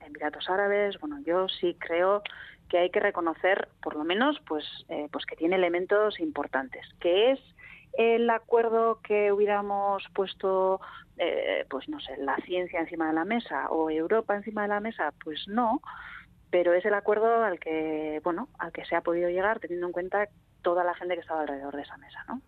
Emiratos 0.00 0.48
Árabes 0.48 0.98
bueno 1.00 1.18
yo 1.26 1.46
sí 1.48 1.76
creo 1.78 2.22
que 2.68 2.78
hay 2.78 2.90
que 2.90 3.00
reconocer, 3.00 3.68
por 3.82 3.96
lo 3.96 4.04
menos, 4.04 4.40
pues, 4.46 4.64
eh, 4.88 5.08
pues 5.12 5.26
que 5.26 5.36
tiene 5.36 5.56
elementos 5.56 6.20
importantes, 6.20 6.86
que 7.00 7.32
es 7.32 7.40
el 7.96 8.28
acuerdo 8.30 9.00
que 9.02 9.32
hubiéramos 9.32 10.02
puesto, 10.14 10.80
eh, 11.16 11.64
pues 11.70 11.88
no 11.88 12.00
sé, 12.00 12.16
la 12.16 12.36
ciencia 12.38 12.80
encima 12.80 13.08
de 13.08 13.14
la 13.14 13.24
mesa 13.24 13.68
o 13.70 13.90
Europa 13.90 14.34
encima 14.34 14.62
de 14.62 14.68
la 14.68 14.80
mesa, 14.80 15.12
pues 15.22 15.46
no, 15.46 15.80
pero 16.50 16.72
es 16.72 16.84
el 16.84 16.94
acuerdo 16.94 17.42
al 17.44 17.58
que, 17.58 18.20
bueno, 18.24 18.48
al 18.58 18.72
que 18.72 18.84
se 18.84 18.96
ha 18.96 19.00
podido 19.00 19.28
llegar 19.28 19.60
teniendo 19.60 19.86
en 19.86 19.92
cuenta 19.92 20.28
toda 20.64 20.82
la 20.82 20.94
gente 20.94 21.14
que 21.14 21.20
estaba 21.20 21.42
alrededor 21.42 21.76
de 21.76 21.82
esa 21.82 21.96
mesa, 21.98 22.24
¿no? 22.26 22.40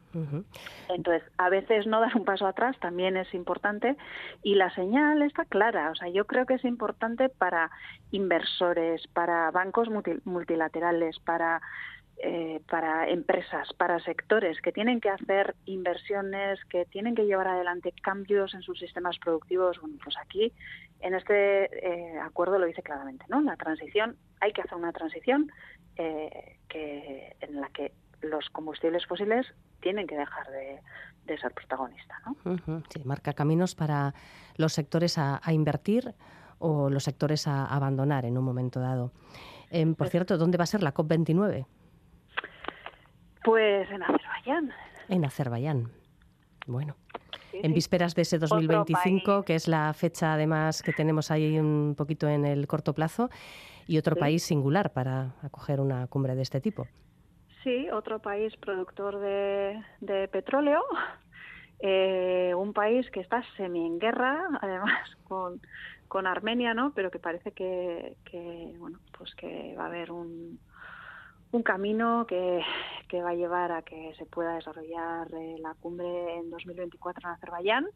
Entonces, 0.89 1.23
a 1.37 1.49
veces 1.51 1.87
no 1.87 2.01
dar 2.01 2.17
un 2.17 2.25
paso 2.25 2.47
atrás 2.47 2.77
también 2.81 3.17
es 3.17 3.33
importante 3.35 3.97
y 4.43 4.57
la 4.57 4.75
señal 4.75 5.23
está 5.23 5.45
clara. 5.45 5.91
O 5.93 5.95
sea, 5.95 6.09
yo 6.09 6.27
creo 6.27 6.47
que 6.47 6.55
es 6.55 6.65
importante 6.65 7.29
para 7.29 7.71
inversores, 8.11 9.07
para 9.09 9.51
bancos 9.53 9.89
multilaterales, 10.25 11.21
para 11.21 11.61
eh, 12.19 12.63
para 12.71 13.11
empresas, 13.11 13.75
para 13.75 14.01
sectores 14.01 14.59
que 14.63 14.73
tienen 14.73 15.03
que 15.03 15.11
hacer 15.11 15.55
inversiones, 15.67 16.59
que 16.71 16.87
tienen 16.87 17.15
que 17.15 17.27
llevar 17.27 17.47
adelante 17.47 17.93
cambios 18.03 18.55
en 18.55 18.63
sus 18.63 18.79
sistemas 18.79 19.19
productivos. 19.19 19.79
Bueno, 19.83 19.99
pues 20.03 20.17
aquí 20.17 20.51
en 21.01 21.13
este 21.13 21.65
eh, 21.87 22.19
acuerdo 22.19 22.59
lo 22.59 22.65
dice 22.65 22.83
claramente, 22.83 23.27
¿no? 23.29 23.43
La 23.43 23.57
transición, 23.57 24.17
hay 24.41 24.55
que 24.55 24.63
hacer 24.63 24.79
una 24.79 24.93
transición 24.93 25.53
eh, 25.97 26.57
que 26.71 27.37
en 27.41 27.61
la 27.61 27.69
que 27.69 27.93
los 28.23 28.49
combustibles 28.51 29.07
fósiles 29.07 29.47
tienen 29.81 30.07
que 30.07 30.17
dejar 30.17 30.47
de, 30.51 31.39
ser 31.39 31.53
protagonistas. 31.53 32.19
¿no? 32.27 32.83
sí, 32.89 33.03
marca 33.05 33.33
caminos 33.33 33.75
para 33.75 34.15
los 34.57 34.73
sectores 34.73 35.19
a, 35.19 35.41
invertir 35.53 36.15
o 36.59 36.89
los 36.89 37.05
sectores 37.05 37.47
a 37.47 37.67
abandonar 37.67 38.25
en 38.25 38.39
un 38.39 38.45
momento 38.45 38.81
dado. 38.81 39.13
Em, 39.71 39.95
por 39.95 40.09
cierto, 40.09 40.39
¿dónde 40.39 40.57
va 40.57 40.65
a 40.65 40.67
ser 40.67 40.83
la 40.83 40.95
COP29? 40.95 41.67
Pues 43.45 43.91
en 43.91 44.03
Azerbaiyán. 44.03 44.73
En 45.09 45.25
Azerbaiyán. 45.25 45.91
Bueno. 46.67 46.97
en 47.53 47.73
vísperas 47.73 48.15
de 48.15 48.23
ese 48.23 48.39
2025, 48.39 49.45
que 49.45 49.55
es 49.55 49.69
la 49.69 49.93
fecha 49.95 50.35
además 50.35 50.83
que 50.83 50.93
tenemos 50.93 51.31
ahí 51.31 51.59
un 51.59 51.95
poquito 51.97 52.29
en 52.29 52.45
el 52.45 52.67
corto 52.67 52.93
plazo, 52.93 53.31
y 53.87 53.99
otro 53.99 54.17
país 54.17 54.43
singular 54.43 54.93
para 54.93 55.35
acoger 55.43 55.81
una 55.81 56.07
cumbre 56.09 56.35
de 56.35 56.43
este 56.43 56.61
tipo. 56.61 56.87
Sí, 57.67 57.91
otro 57.91 58.21
país 58.21 58.57
productor 58.59 59.19
de, 59.19 60.29
petróleo, 60.31 60.85
eh, 61.81 62.53
un 62.57 62.73
país 62.73 63.11
que 63.11 63.19
está 63.19 63.43
semi 63.57 63.85
en 63.85 63.99
guerra, 63.99 64.47
además 64.63 65.17
con, 65.25 65.61
Armenia, 66.29 66.75
¿no? 66.75 66.93
Pero 66.95 67.11
que 67.11 67.19
parece 67.19 67.51
que, 67.51 68.17
bueno, 68.79 69.01
pues 69.19 69.35
que 69.35 69.75
va 69.77 69.83
a 69.83 69.87
haber 69.89 70.13
un, 70.13 70.61
camino 71.65 72.25
que, 72.29 72.63
que, 73.09 73.21
va 73.21 73.31
a 73.31 73.35
llevar 73.35 73.73
a 73.73 73.83
que 73.83 74.15
se 74.17 74.27
pueda 74.27 74.55
desarrollar 74.55 75.27
eh, 75.35 75.57
la 75.59 75.75
cumbre 75.75 76.37
en 76.37 76.51
2024 76.51 77.29
en 77.29 77.35
Azerbaiyán. 77.35 77.87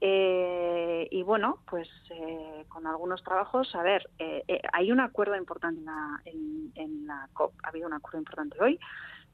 Eh, 0.00 1.08
y 1.10 1.22
bueno, 1.22 1.58
pues 1.68 1.88
eh, 2.10 2.64
con 2.68 2.86
algunos 2.86 3.22
trabajos, 3.24 3.74
a 3.74 3.82
ver, 3.82 4.08
eh, 4.18 4.60
hay 4.72 4.92
un 4.92 5.00
acuerdo 5.00 5.36
importante 5.36 5.80
en 5.80 5.86
la, 5.86 6.20
en, 6.24 7.06
la 7.06 7.28
COP, 7.32 7.54
ha 7.64 7.68
habido 7.68 7.88
un 7.88 7.94
acuerdo 7.94 8.18
importante 8.18 8.56
hoy, 8.62 8.78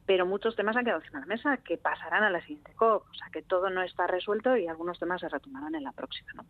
pero 0.07 0.27
muchos 0.27 0.57
temas 0.57 0.77
han 0.77 0.85
quedado 0.85 1.01
encima 1.01 1.21
de 1.21 1.27
la 1.27 1.35
mesa 1.35 1.57
que 1.59 1.77
pasarán 1.77 2.23
a 2.23 2.31
la 2.31 2.41
siguiente 2.41 2.73
COP, 2.75 3.05
o 3.11 3.15
sea 3.15 3.29
que 3.33 3.43
todo 3.43 3.69
no 3.69 3.83
está 3.83 4.07
resuelto 4.07 4.57
y 4.57 4.67
algunos 4.67 4.99
temas 4.99 5.21
se 5.21 5.29
retomarán 5.29 5.75
en 5.75 5.85
la 5.85 5.93
próxima, 5.93 6.33
¿no? 6.35 6.45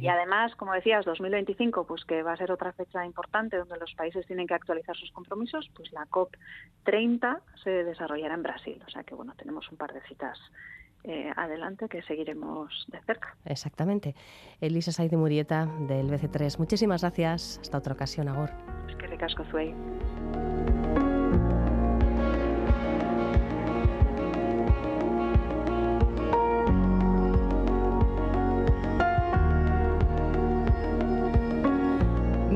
y 0.00 0.08
además, 0.08 0.54
como 0.56 0.72
decías, 0.72 1.04
2025, 1.04 1.86
pues 1.86 2.04
que 2.06 2.22
va 2.22 2.32
a 2.32 2.36
ser 2.36 2.50
otra 2.50 2.72
fecha 2.72 3.04
importante 3.04 3.58
donde 3.58 3.76
los 3.78 3.92
países 3.94 4.26
tienen 4.26 4.46
que 4.46 4.54
actualizar 4.54 4.96
sus 4.96 5.12
compromisos, 5.12 5.70
pues 5.76 5.92
la 5.92 6.06
COP 6.06 6.34
30 6.84 7.42
se 7.62 7.84
desarrollará 7.84 8.34
en 8.34 8.42
Brasil. 8.42 8.82
O 8.86 8.90
sea 8.90 9.02
que 9.04 9.14
bueno, 9.14 9.34
tenemos 9.36 9.70
un 9.70 9.76
par 9.76 9.92
de 9.92 10.00
citas 10.02 10.38
eh, 11.04 11.30
adelante 11.36 11.88
que 11.88 12.02
seguiremos 12.02 12.86
de 12.88 13.00
cerca. 13.02 13.36
Exactamente. 13.44 14.14
Elisa 14.60 14.92
Said 14.92 15.12
Murieta 15.12 15.66
del 15.66 16.10
BC3, 16.10 16.58
muchísimas 16.58 17.02
gracias. 17.02 17.58
Hasta 17.62 17.78
otra 17.78 17.94
ocasión, 17.94 18.28
Agor. 18.28 18.50
Es 18.88 18.96
que 18.96 19.06
recasco, 19.06 19.44
Zuey. 19.44 19.74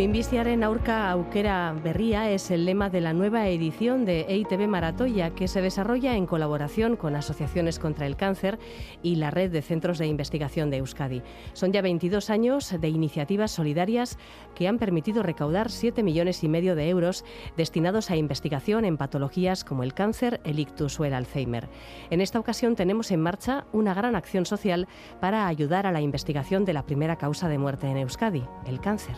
Minbiziaren 0.03 0.65
aurka 0.65 1.13
aukera 1.13 1.73
berría 1.81 2.29
es 2.29 2.51
el 2.51 2.65
lema 2.65 2.91
de 2.91 3.01
la 3.01 3.13
nueva 3.13 3.47
edición 3.47 4.05
de 4.05 4.23
EITB 4.23 4.67
Maratoya, 4.67 5.31
que 5.31 5.47
se 5.47 5.63
desarrolla 5.63 6.17
en 6.17 6.27
colaboración 6.27 6.97
con 6.97 7.15
asociaciones 7.15 7.79
contra 7.79 8.09
el 8.09 8.17
cáncer 8.17 8.59
y 9.01 9.15
la 9.15 9.31
red 9.31 9.53
de 9.53 9.63
centros 9.63 9.99
de 9.99 10.09
investigación 10.09 10.71
de 10.71 10.79
Euskadi. 10.79 11.23
Son 11.53 11.71
ya 11.71 11.83
22 11.83 12.31
años 12.31 12.75
de 12.81 12.89
iniciativas 12.89 13.53
solidarias 13.53 14.19
que 14.57 14.67
han 14.67 14.81
permitido 14.81 15.23
recaudar 15.23 15.71
7 15.71 16.03
millones 16.03 16.43
y 16.43 16.49
medio 16.49 16.75
de 16.75 16.89
euros 16.89 17.25
destinados 17.57 18.11
a 18.11 18.17
investigación 18.17 18.85
en 18.85 18.97
patologías 18.97 19.63
como 19.63 19.85
el 19.85 19.95
cáncer, 19.95 20.41
el 20.43 20.59
ictus 20.59 20.99
o 20.99 21.05
el 21.05 21.15
Alzheimer. 21.15 21.69
En 22.11 22.21
esta 22.21 22.41
ocasión 22.41 22.75
tenemos 22.75 23.13
en 23.13 23.21
marcha 23.21 23.67
una 23.73 23.95
gran 23.95 24.17
acción 24.17 24.47
social 24.47 24.89
para 25.21 25.47
ayudar 25.47 25.87
a 25.87 25.93
la 25.93 26.01
investigación 26.01 26.65
de 26.65 26.73
la 26.73 26.87
primera 26.87 27.19
causa 27.19 27.49
de 27.49 27.59
muerte 27.59 27.87
en 27.87 27.99
Euskadi, 27.99 28.43
el 28.67 28.81
cáncer. 28.81 29.15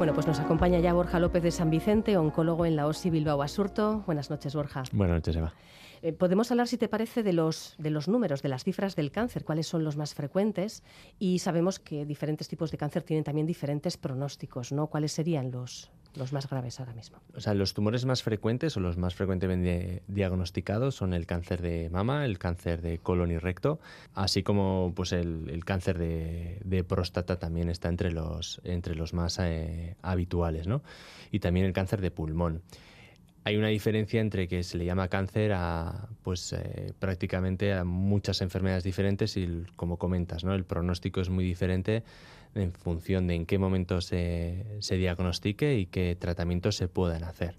Bueno, 0.00 0.14
pues 0.14 0.26
nos 0.26 0.40
acompaña 0.40 0.78
ya 0.80 0.94
Borja 0.94 1.18
López 1.20 1.42
de 1.42 1.50
San 1.50 1.68
Vicente, 1.68 2.16
oncólogo 2.16 2.64
en 2.64 2.74
la 2.74 2.86
OSI 2.86 3.10
Bilbao 3.10 3.42
Asurto. 3.42 4.02
Buenas 4.06 4.30
noches, 4.30 4.54
Borja. 4.54 4.82
Buenas 4.92 5.16
noches, 5.16 5.36
Eva. 5.36 5.52
Eh, 6.00 6.14
podemos 6.14 6.50
hablar, 6.50 6.68
si 6.68 6.78
te 6.78 6.88
parece, 6.88 7.22
de 7.22 7.34
los, 7.34 7.74
de 7.76 7.90
los 7.90 8.08
números, 8.08 8.40
de 8.40 8.48
las 8.48 8.64
cifras 8.64 8.96
del 8.96 9.10
cáncer, 9.12 9.44
cuáles 9.44 9.66
son 9.66 9.84
los 9.84 9.98
más 9.98 10.14
frecuentes. 10.14 10.82
Y 11.18 11.40
sabemos 11.40 11.78
que 11.78 12.06
diferentes 12.06 12.48
tipos 12.48 12.70
de 12.70 12.78
cáncer 12.78 13.02
tienen 13.02 13.24
también 13.24 13.46
diferentes 13.46 13.98
pronósticos, 13.98 14.72
¿no? 14.72 14.86
¿Cuáles 14.86 15.12
serían 15.12 15.50
los, 15.50 15.90
los 16.14 16.32
más 16.32 16.48
graves 16.48 16.80
ahora 16.80 16.92
mismo? 16.92 17.18
O 17.34 17.40
sea, 17.40 17.54
los 17.54 17.74
tumores 17.74 18.04
más 18.04 18.22
frecuentes 18.22 18.76
o 18.76 18.80
los 18.80 18.96
más 18.96 19.14
frecuentemente 19.14 20.02
diagnosticados 20.08 20.94
son 20.94 21.14
el 21.14 21.26
cáncer 21.26 21.62
de 21.62 21.90
mama, 21.90 22.24
el 22.24 22.38
cáncer 22.38 22.82
de 22.82 22.98
colon 22.98 23.30
y 23.30 23.38
recto, 23.38 23.80
así 24.14 24.42
como 24.42 24.92
pues 24.94 25.12
el, 25.12 25.62
cáncer 25.64 25.98
de, 25.98 26.84
próstata 26.88 27.38
también 27.38 27.68
está 27.68 27.88
entre 27.88 28.12
los, 28.12 28.60
entre 28.64 28.94
los 28.94 29.14
más 29.14 29.38
eh, 29.38 29.96
habituales, 30.02 30.66
¿no? 30.66 30.82
Y 31.30 31.40
también 31.40 31.66
el 31.66 31.72
cáncer 31.72 32.00
de 32.00 32.10
pulmón 32.10 32.62
hay 33.44 33.56
una 33.56 33.68
diferencia 33.68 34.20
entre 34.20 34.48
que 34.48 34.62
se 34.62 34.76
le 34.76 34.84
llama 34.84 35.08
cáncer 35.08 35.52
a 35.52 36.08
pues 36.22 36.52
eh, 36.52 36.92
prácticamente 36.98 37.72
a 37.72 37.84
muchas 37.84 38.42
enfermedades 38.42 38.84
diferentes 38.84 39.36
y 39.36 39.64
como 39.76 39.96
comentas, 39.96 40.44
¿no? 40.44 40.54
El 40.54 40.64
pronóstico 40.64 41.20
es 41.20 41.30
muy 41.30 41.44
diferente 41.44 42.02
en 42.54 42.72
función 42.72 43.26
de 43.26 43.34
en 43.34 43.46
qué 43.46 43.58
momento 43.58 44.00
se, 44.00 44.64
se 44.80 44.96
diagnostique 44.96 45.78
y 45.78 45.86
qué 45.86 46.16
tratamientos 46.18 46.76
se 46.76 46.88
puedan 46.88 47.24
hacer. 47.24 47.56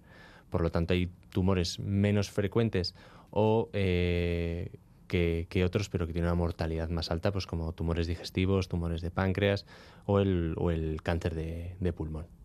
Por 0.49 0.62
lo 0.62 0.69
tanto, 0.69 0.93
hay 0.93 1.10
tumores 1.30 1.80
menos 1.80 2.30
frecuentes 2.30 2.93
o 3.30 3.69
eh, 3.73 4.69
que, 5.08 5.63
otros, 5.65 5.89
pero 5.89 6.08
que 6.08 6.13
tienen 6.13 6.30
una 6.30 6.36
mortalidad 6.36 6.89
más 6.89 7.12
alta, 7.12 7.32
pues 7.32 7.47
como 7.47 7.73
tumores 7.73 8.08
digestivos, 8.08 8.67
tumores 8.67 9.01
de 9.01 9.12
páncreas 9.12 9.65
o 10.06 10.19
el, 10.19 10.54
o 10.58 10.71
el 10.71 11.01
cáncer 11.01 11.36
de 11.36 11.93
pulmón. 11.93 12.40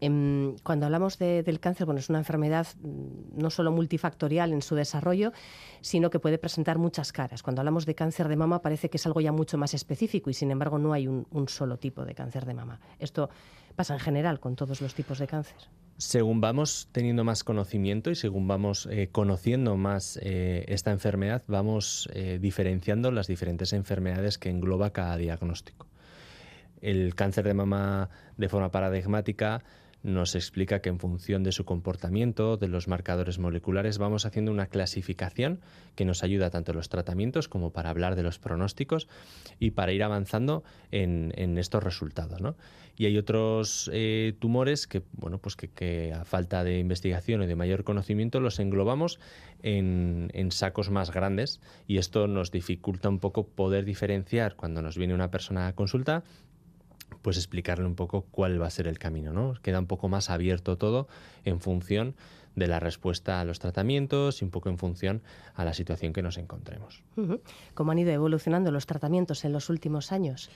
Em, 0.00 0.56
cuando 0.62 0.86
hablamos 0.86 1.18
del 1.18 1.60
cáncer, 1.60 1.86
bueno, 1.86 1.98
es 1.98 2.08
una 2.08 2.18
enfermedad 2.18 2.66
mm, 2.82 3.40
no 3.40 3.50
solo 3.50 3.72
multifactorial 3.72 4.52
en 4.52 4.62
su 4.62 4.74
desarrollo, 4.74 5.32
sino 5.80 6.10
que 6.10 6.18
puede 6.18 6.38
presentar 6.38 6.78
muchas 6.78 7.12
caras. 7.12 7.42
Cuando 7.42 7.60
hablamos 7.60 7.86
de 7.86 7.94
cáncer 7.94 8.28
de 8.28 8.36
mama 8.36 8.60
parece 8.60 8.90
que 8.90 8.96
es 8.96 9.06
algo 9.06 9.20
ya 9.20 9.32
mucho 9.32 9.58
más 9.58 9.74
específico 9.74 10.30
y 10.30 10.34
sin 10.34 10.50
embargo 10.50 10.78
no 10.78 10.92
hay 10.92 11.06
un, 11.06 11.26
solo 11.48 11.78
tipo 11.78 12.04
de 12.04 12.14
cáncer 12.14 12.46
de 12.46 12.54
mama. 12.54 12.80
Esto 12.98 13.30
pasa 13.76 13.94
en 13.94 14.00
general 14.00 14.40
con 14.40 14.56
todos 14.56 14.80
los 14.80 14.94
tipos 14.94 15.18
de 15.18 15.26
cáncer. 15.26 15.56
Según 15.96 16.40
vamos 16.40 16.88
teniendo 16.90 17.22
más 17.22 17.44
conocimiento 17.44 18.10
y 18.10 18.16
según 18.16 18.48
vamos 18.48 18.88
eh, 18.90 19.10
conociendo 19.12 19.76
más 19.76 20.18
eh, 20.22 20.64
esta 20.68 20.90
enfermedad, 20.90 21.42
vamos 21.46 22.08
eh, 22.12 22.38
diferenciando 22.40 23.12
las 23.12 23.28
diferentes 23.28 23.72
enfermedades 23.72 24.38
que 24.38 24.50
engloba 24.50 24.90
cada 24.90 25.16
diagnóstico 25.16 25.86
el 26.84 27.14
cáncer 27.14 27.44
de 27.44 27.54
mama 27.54 28.10
de 28.36 28.48
forma 28.48 28.70
paradigmática 28.70 29.62
nos 30.04 30.34
explica 30.34 30.80
que 30.80 30.90
en 30.90 30.98
función 30.98 31.42
de 31.42 31.50
su 31.50 31.64
comportamiento, 31.64 32.58
de 32.58 32.68
los 32.68 32.88
marcadores 32.88 33.38
moleculares, 33.38 33.96
vamos 33.96 34.26
haciendo 34.26 34.52
una 34.52 34.66
clasificación 34.66 35.60
que 35.96 36.04
nos 36.04 36.22
ayuda 36.22 36.50
tanto 36.50 36.72
en 36.72 36.76
los 36.76 36.90
tratamientos 36.90 37.48
como 37.48 37.72
para 37.72 37.88
hablar 37.88 38.14
de 38.14 38.22
los 38.22 38.38
pronósticos 38.38 39.08
y 39.58 39.70
para 39.70 39.92
ir 39.92 40.02
avanzando 40.02 40.62
en, 40.90 41.56
estos 41.56 41.82
resultados. 41.82 42.38
Y 42.96 43.06
hay 43.06 43.16
otros 43.16 43.90
eh, 43.94 44.34
tumores 44.38 44.86
que, 44.86 45.02
bueno, 45.12 45.38
pues 45.38 45.56
que, 45.56 46.12
a 46.12 46.26
falta 46.26 46.64
de 46.64 46.78
investigación 46.78 47.42
y 47.42 47.46
de 47.46 47.56
mayor 47.56 47.82
conocimiento 47.82 48.40
los 48.40 48.60
englobamos 48.60 49.18
en, 49.62 50.30
en 50.34 50.52
sacos 50.52 50.90
más 50.90 51.12
grandes 51.12 51.62
y 51.86 51.96
esto 51.96 52.28
nos 52.28 52.50
dificulta 52.50 53.08
un 53.08 53.20
poco 53.20 53.48
poder 53.48 53.86
diferenciar 53.86 54.54
cuando 54.54 54.82
nos 54.82 54.98
viene 54.98 55.14
una 55.14 55.30
persona 55.30 55.66
a 55.66 55.74
consulta 55.74 56.24
pues 57.24 57.38
explicarle 57.38 57.86
un 57.86 57.94
poco 57.94 58.26
cuál 58.30 58.60
va 58.60 58.66
a 58.66 58.70
ser 58.70 58.86
el 58.86 58.98
camino, 58.98 59.32
¿no? 59.32 59.54
Queda 59.62 59.78
un 59.78 59.86
poco 59.86 60.08
más 60.08 60.28
abierto 60.28 60.76
todo 60.76 61.08
en 61.44 61.58
función 61.58 62.16
de 62.54 62.66
la 62.66 62.80
respuesta 62.80 63.40
a 63.40 63.44
los 63.46 63.60
tratamientos 63.60 64.42
y 64.42 64.44
un 64.44 64.50
poco 64.50 64.68
en 64.68 64.76
función 64.76 65.22
a 65.54 65.64
la 65.64 65.72
situación 65.72 66.12
que 66.12 66.20
nos 66.20 66.36
encontremos. 66.36 67.02
¿Cómo 67.72 67.92
han 67.92 67.98
ido 67.98 68.12
evolucionando 68.12 68.70
los 68.70 68.84
tratamientos 68.84 69.46
en 69.46 69.54
los 69.54 69.70
últimos 69.70 70.12
años? 70.12 70.50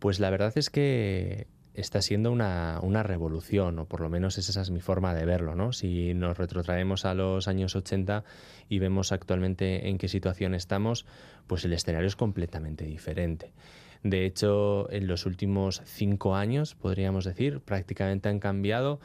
Pues 0.00 0.18
la 0.18 0.30
verdad 0.30 0.52
es 0.56 0.68
que 0.68 1.46
está 1.74 2.02
siendo 2.02 2.32
una, 2.32 2.80
una, 2.82 3.04
revolución, 3.04 3.78
o 3.78 3.84
por 3.86 4.00
lo 4.00 4.10
menos 4.10 4.36
esa 4.36 4.60
es 4.60 4.70
mi 4.72 4.80
forma 4.80 5.14
de 5.14 5.24
verlo. 5.24 5.54
¿no? 5.54 5.72
Si 5.72 6.12
nos 6.12 6.36
retrotraemos 6.36 7.04
a 7.04 7.14
los 7.14 7.46
años 7.46 7.76
80 7.76 8.24
y 8.68 8.80
vemos 8.80 9.12
actualmente 9.12 9.88
en 9.88 9.96
qué 9.96 10.08
situación 10.08 10.54
estamos, 10.54 11.06
pues 11.46 11.64
el 11.64 11.72
escenario 11.72 12.08
es 12.08 12.16
completamente 12.16 12.84
diferente. 12.84 13.52
De 14.04 14.26
hecho, 14.26 14.86
en 14.92 15.06
los 15.06 15.24
últimos 15.24 15.80
cinco 15.86 16.36
años, 16.36 16.74
podríamos 16.74 17.24
decir, 17.24 17.60
prácticamente 17.60 18.28
han 18.28 18.38
cambiado 18.38 19.00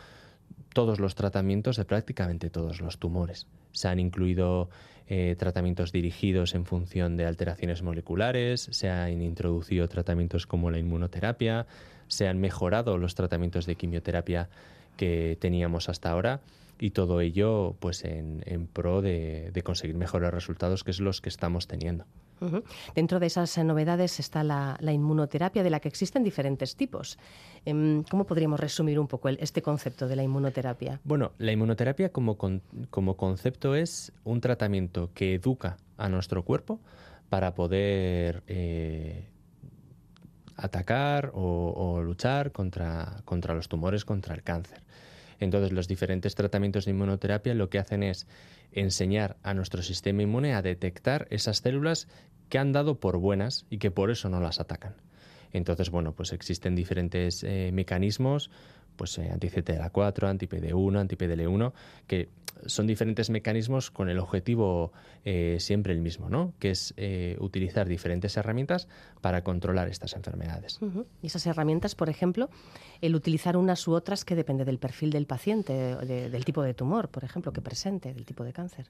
todos 0.74 1.00
los 1.00 1.16
tratamientos 1.16 1.78
de 1.78 1.86
prácticamente 1.86 2.50
todos 2.50 2.82
los 2.82 3.00
tumores. 3.00 3.48
Se 3.72 3.88
han 3.88 4.00
incluido 4.00 4.70
eh, 5.08 5.38
tratamientos 5.40 5.94
dirigidos 5.94 6.54
en 6.54 6.66
función 6.66 7.16
de 7.16 7.26
alteraciones 7.26 7.82
moleculares, 7.82 8.68
se 8.72 8.90
han 8.90 9.22
introducido 9.22 9.88
tratamientos 9.88 10.46
como 10.46 10.70
la 10.70 10.80
inmunoterapia, 10.80 11.66
se 12.08 12.28
han 12.28 12.40
mejorado 12.42 12.98
los 12.98 13.16
tratamientos 13.16 13.66
de 13.66 13.76
quimioterapia 13.76 14.50
que 14.98 15.38
teníamos 15.40 15.88
hasta 15.88 16.12
ahora 16.12 16.42
y 16.78 16.92
todo 16.92 17.22
ello 17.22 17.78
pues 17.80 18.04
en, 18.04 18.68
pro 18.74 19.02
de, 19.02 19.52
de 19.54 19.64
conseguir 19.64 19.96
mejores 19.96 20.34
resultados 20.34 20.84
que 20.84 20.92
es 20.92 21.00
los 21.00 21.22
que 21.22 21.30
estamos 21.30 21.68
teniendo. 21.68 22.06
Dentro 22.96 23.20
de 23.20 23.28
esas 23.28 23.58
novedades 23.58 24.20
está 24.20 24.44
la, 24.44 24.78
inmunoterapia, 24.82 25.64
de 25.64 25.70
la 25.70 25.80
que 25.80 25.88
existen 25.88 26.24
diferentes 26.24 26.76
tipos. 26.76 27.18
Em, 27.66 28.04
¿Cómo 28.04 28.26
podríamos 28.26 28.60
resumir 28.60 29.00
un 29.00 29.08
poco 29.08 29.30
este 29.30 29.62
concepto 29.62 30.08
de 30.08 30.16
la 30.16 30.24
inmunoterapia? 30.24 31.00
Bueno, 31.04 31.32
la 31.38 31.52
inmunoterapia 31.52 32.10
como, 32.12 32.38
concepto 33.18 33.76
es 33.76 34.12
un 34.24 34.42
tratamiento 34.42 35.12
que 35.14 35.36
educa 35.36 35.78
a 35.98 36.10
nuestro 36.10 36.44
cuerpo 36.44 36.80
para 37.30 37.54
poder 37.54 38.44
eh, 38.48 39.28
atacar 40.56 41.32
o, 41.34 42.02
luchar 42.04 42.52
contra, 42.52 43.22
contra 43.26 43.54
los 43.54 43.68
tumores, 43.70 44.06
contra 44.06 44.36
el 44.36 44.44
cáncer. 44.44 44.82
Entonces, 45.40 45.72
los 45.72 45.88
diferentes 45.88 46.36
tratamientos 46.36 46.86
de 46.86 46.92
inmunoterapia 46.92 47.54
lo 47.54 47.70
que 47.70 47.80
hacen 47.80 48.04
es 48.04 48.28
enseñar 48.72 49.38
a 49.44 49.54
nuestro 49.54 49.82
sistema 49.82 50.24
inmune 50.24 50.54
a 50.54 50.62
detectar 50.62 51.28
esas 51.30 51.58
células 51.58 52.08
que 52.50 52.60
han 52.60 52.72
dado 52.72 53.00
por 53.00 53.18
buenas 53.18 53.66
y 53.70 53.78
que 53.78 53.92
por 53.92 54.12
eso 54.12 54.30
no 54.30 54.40
las 54.40 54.60
atacan. 54.60 54.96
Entonces, 55.54 55.90
bueno, 55.90 56.14
pues 56.14 56.34
existen 56.34 56.76
diferentes 56.76 57.44
eh, 57.44 57.72
mecanismos, 57.74 58.50
pues 59.00 59.18
eh, 59.18 59.30
anti-CTLA4, 59.32 60.28
anti-PD1, 60.28 61.00
anti-PDL1, 61.00 61.72
que 62.06 62.28
son 62.66 62.86
diferentes 62.86 63.30
mecanismos 63.30 63.92
con 63.92 64.10
el 64.10 64.20
objetivo 64.20 64.92
eh, 65.24 65.56
siempre 65.62 65.94
el 65.94 66.02
mismo, 66.02 66.30
¿no? 66.30 66.54
Que 66.60 66.72
es 66.72 66.94
eh, 66.98 67.38
utilizar 67.40 67.88
diferentes 67.88 68.36
herramientas 68.36 68.90
para 69.22 69.42
controlar 69.42 69.88
estas 69.88 70.16
enfermedades. 70.18 70.80
Y 71.22 71.28
esas 71.28 71.48
herramientas, 71.48 71.96
por 71.96 72.10
ejemplo, 72.10 72.50
el 73.00 73.16
utilizar 73.16 73.56
unas 73.56 73.88
u 73.88 73.94
otras 73.94 74.26
que 74.26 74.36
depende 74.36 74.66
del 74.66 74.80
perfil 74.80 75.12
del 75.12 75.28
paciente, 75.28 75.74
del 75.74 76.44
tipo 76.44 76.62
de 76.62 76.74
tumor, 76.74 77.08
por 77.08 77.24
ejemplo, 77.24 77.54
que 77.54 77.62
presente, 77.62 78.14
del 78.14 78.26
tipo 78.26 78.44
de 78.44 78.52
cáncer 78.52 78.88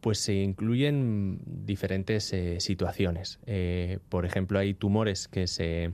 Pues 0.00 0.18
se 0.18 0.34
incluyen 0.34 1.40
diferentes 1.44 2.32
eh, 2.32 2.60
situaciones. 2.60 3.38
Eh, 3.46 3.98
por 4.08 4.24
ejemplo, 4.24 4.58
hay 4.58 4.74
tumores 4.74 5.28
que 5.28 5.46
se, 5.46 5.92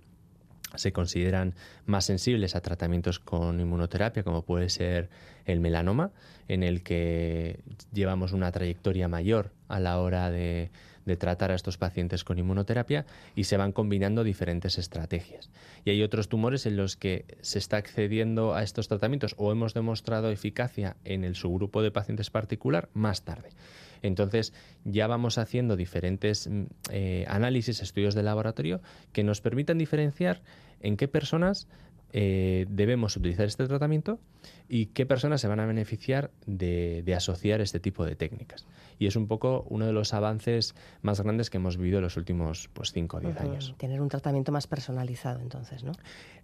se 0.75 0.93
consideran 0.93 1.55
más 1.87 2.05
sensibles 2.05 2.55
a 2.55 2.61
tratamientos 2.61 3.19
con 3.19 3.61
inmunoterapia, 3.61 4.23
como 4.23 4.43
puede 4.43 4.69
ser 4.69 5.09
el 5.45 5.61
melanoma, 5.61 6.13
en 6.49 6.63
el 6.63 6.83
que 6.83 7.61
llevamos 7.93 8.33
una 8.33 8.53
trayectoria 8.53 9.09
mayor 9.09 9.53
a 9.69 9.81
la 9.81 9.99
hora 10.01 10.31
de, 10.31 10.71
de 11.07 11.17
tratar 11.17 11.51
a 11.51 11.55
estos 11.55 11.79
pacientes 11.79 12.25
con 12.25 12.39
inmunoterapia 12.39 13.07
y 13.35 13.45
se 13.45 13.57
van 13.57 13.73
combinando 13.73 14.25
diferentes 14.25 14.77
estrategias. 14.77 15.49
Y 15.85 15.91
hay 15.91 16.03
otros 16.03 16.29
tumores 16.29 16.67
en 16.67 16.77
los 16.77 16.97
que 16.97 17.25
se 17.41 17.59
está 17.59 17.79
accediendo 17.79 18.55
a 18.55 18.63
estos 18.63 18.89
tratamientos 18.89 19.35
o 19.39 19.51
hemos 19.53 19.73
demostrado 19.73 20.31
eficacia 20.31 20.97
en 21.05 21.25
el 21.25 21.37
subgrupo 21.37 21.81
de 21.81 21.91
pacientes 21.91 22.29
particular 22.29 22.91
más 22.93 23.23
tarde. 23.23 23.49
Entonces 24.03 24.53
ya 24.85 25.07
vamos 25.07 25.39
haciendo 25.39 25.77
diferentes 25.77 26.49
mm, 26.49 26.65
eh, 26.91 27.25
análisis, 27.29 27.81
estudios 27.81 28.15
de 28.15 28.23
laboratorio 28.23 28.81
que 29.13 29.25
nos 29.25 29.41
permitan 29.41 29.79
diferenciar 29.79 30.43
en 30.81 30.97
qué 30.97 31.09
personas 31.09 31.69
eh, 32.19 32.65
debemos 32.71 33.15
utilizar 33.15 33.45
este 33.45 33.67
tratamiento 33.67 34.19
y 34.71 34.87
qué 34.87 35.05
personas 35.05 35.39
se 35.39 35.49
van 35.49 35.61
a 35.61 35.67
beneficiar 35.67 36.31
de, 36.47 37.05
asociar 37.15 37.61
este 37.61 37.79
tipo 37.79 38.07
de 38.07 38.17
técnicas. 38.17 38.65
Y 38.99 39.07
es 39.07 39.17
un 39.17 39.29
poco 39.29 39.67
uno 39.69 39.85
de 39.85 39.93
los 39.93 40.15
avances 40.15 40.75
más 41.03 41.21
grandes 41.21 41.51
que 41.51 41.59
hemos 41.59 41.77
vivido 41.77 41.99
en 41.99 42.05
los 42.05 42.17
últimos 42.17 42.71
pues, 42.73 42.93
5 42.93 43.19
o 43.19 43.21
10 43.21 43.41
años. 43.43 43.75
Tener 43.77 44.01
un 44.01 44.09
tratamiento 44.09 44.51
más 44.51 44.67
personalizado, 44.67 45.41
entonces, 45.41 45.85
¿no? 45.85 45.93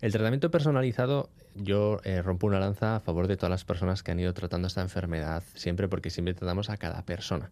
El 0.02 0.12
tratamiento 0.12 0.50
personalizado, 0.50 1.30
yo 1.54 2.00
eh, 2.04 2.20
rompo 2.20 2.48
una 2.48 2.60
lanza 2.60 2.96
a 2.96 3.00
favor 3.00 3.26
de 3.26 3.38
todas 3.38 3.50
las 3.50 3.64
personas 3.64 4.02
que 4.02 4.10
han 4.10 4.20
ido 4.20 4.34
tratando 4.34 4.68
esta 4.68 4.82
enfermedad, 4.82 5.42
siempre 5.54 5.88
porque 5.88 6.10
siempre 6.10 6.34
tratamos 6.34 6.68
a 6.68 6.76
cada 6.76 7.00
persona. 7.06 7.50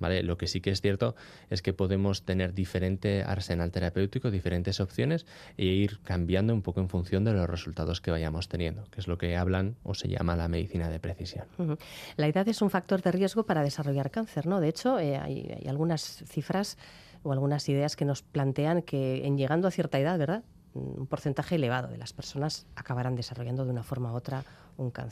Lo 0.00 0.36
que 0.36 0.46
sí 0.46 0.60
que 0.60 0.70
es 0.70 0.80
cierto 0.80 1.14
es 1.50 1.62
que 1.62 1.72
podemos 1.72 2.24
tener 2.24 2.54
diferente 2.54 3.22
arsenal 3.22 3.70
terapéutico, 3.70 4.30
diferentes 4.30 4.80
opciones 4.80 5.26
e 5.56 5.66
ir 5.66 6.00
cambiando 6.02 6.52
un 6.54 6.62
poco 6.62 6.80
en 6.80 6.88
función 6.88 7.24
de 7.24 7.32
los 7.32 7.48
resultados 7.48 8.00
que 8.00 8.10
vayamos 8.10 8.48
teniendo, 8.48 8.84
que 8.90 9.00
es 9.00 9.08
lo 9.08 9.18
que 9.18 9.36
hablan 9.36 9.76
o 9.82 9.94
se 9.94 10.08
llama 10.08 10.36
la 10.36 10.48
medicina 10.48 10.88
de 10.88 10.98
precisión. 11.00 11.46
La 12.16 12.26
edad 12.26 12.46
es 12.48 12.62
un 12.62 12.70
factor 12.70 13.02
de 13.02 13.12
riesgo 13.12 13.44
para 13.44 13.62
desarrollar 13.62 14.10
cáncer, 14.10 14.46
¿no? 14.46 14.60
De 14.60 14.68
hecho, 14.68 14.98
eh, 14.98 15.16
hay, 15.16 15.54
hay 15.58 15.68
algunas 15.68 16.24
cifras 16.26 16.76
o 17.22 17.32
algunas 17.32 17.68
ideas 17.68 17.96
que 17.96 18.04
nos 18.04 18.22
plantean 18.22 18.82
que 18.82 19.26
en 19.26 19.38
llegando 19.38 19.68
a 19.68 19.70
cierta 19.70 19.98
edad, 19.98 20.18
¿verdad? 20.18 20.44
un 20.74 21.06
porcentaje 21.06 21.54
elevado 21.54 21.88
de 21.88 21.98
las 21.98 22.12
personas 22.12 22.66
acabarán 22.74 23.14
desarrollando 23.14 23.64
de 23.64 23.70
una 23.70 23.82
forma 23.82 24.12
u 24.12 24.16
otra 24.16 24.44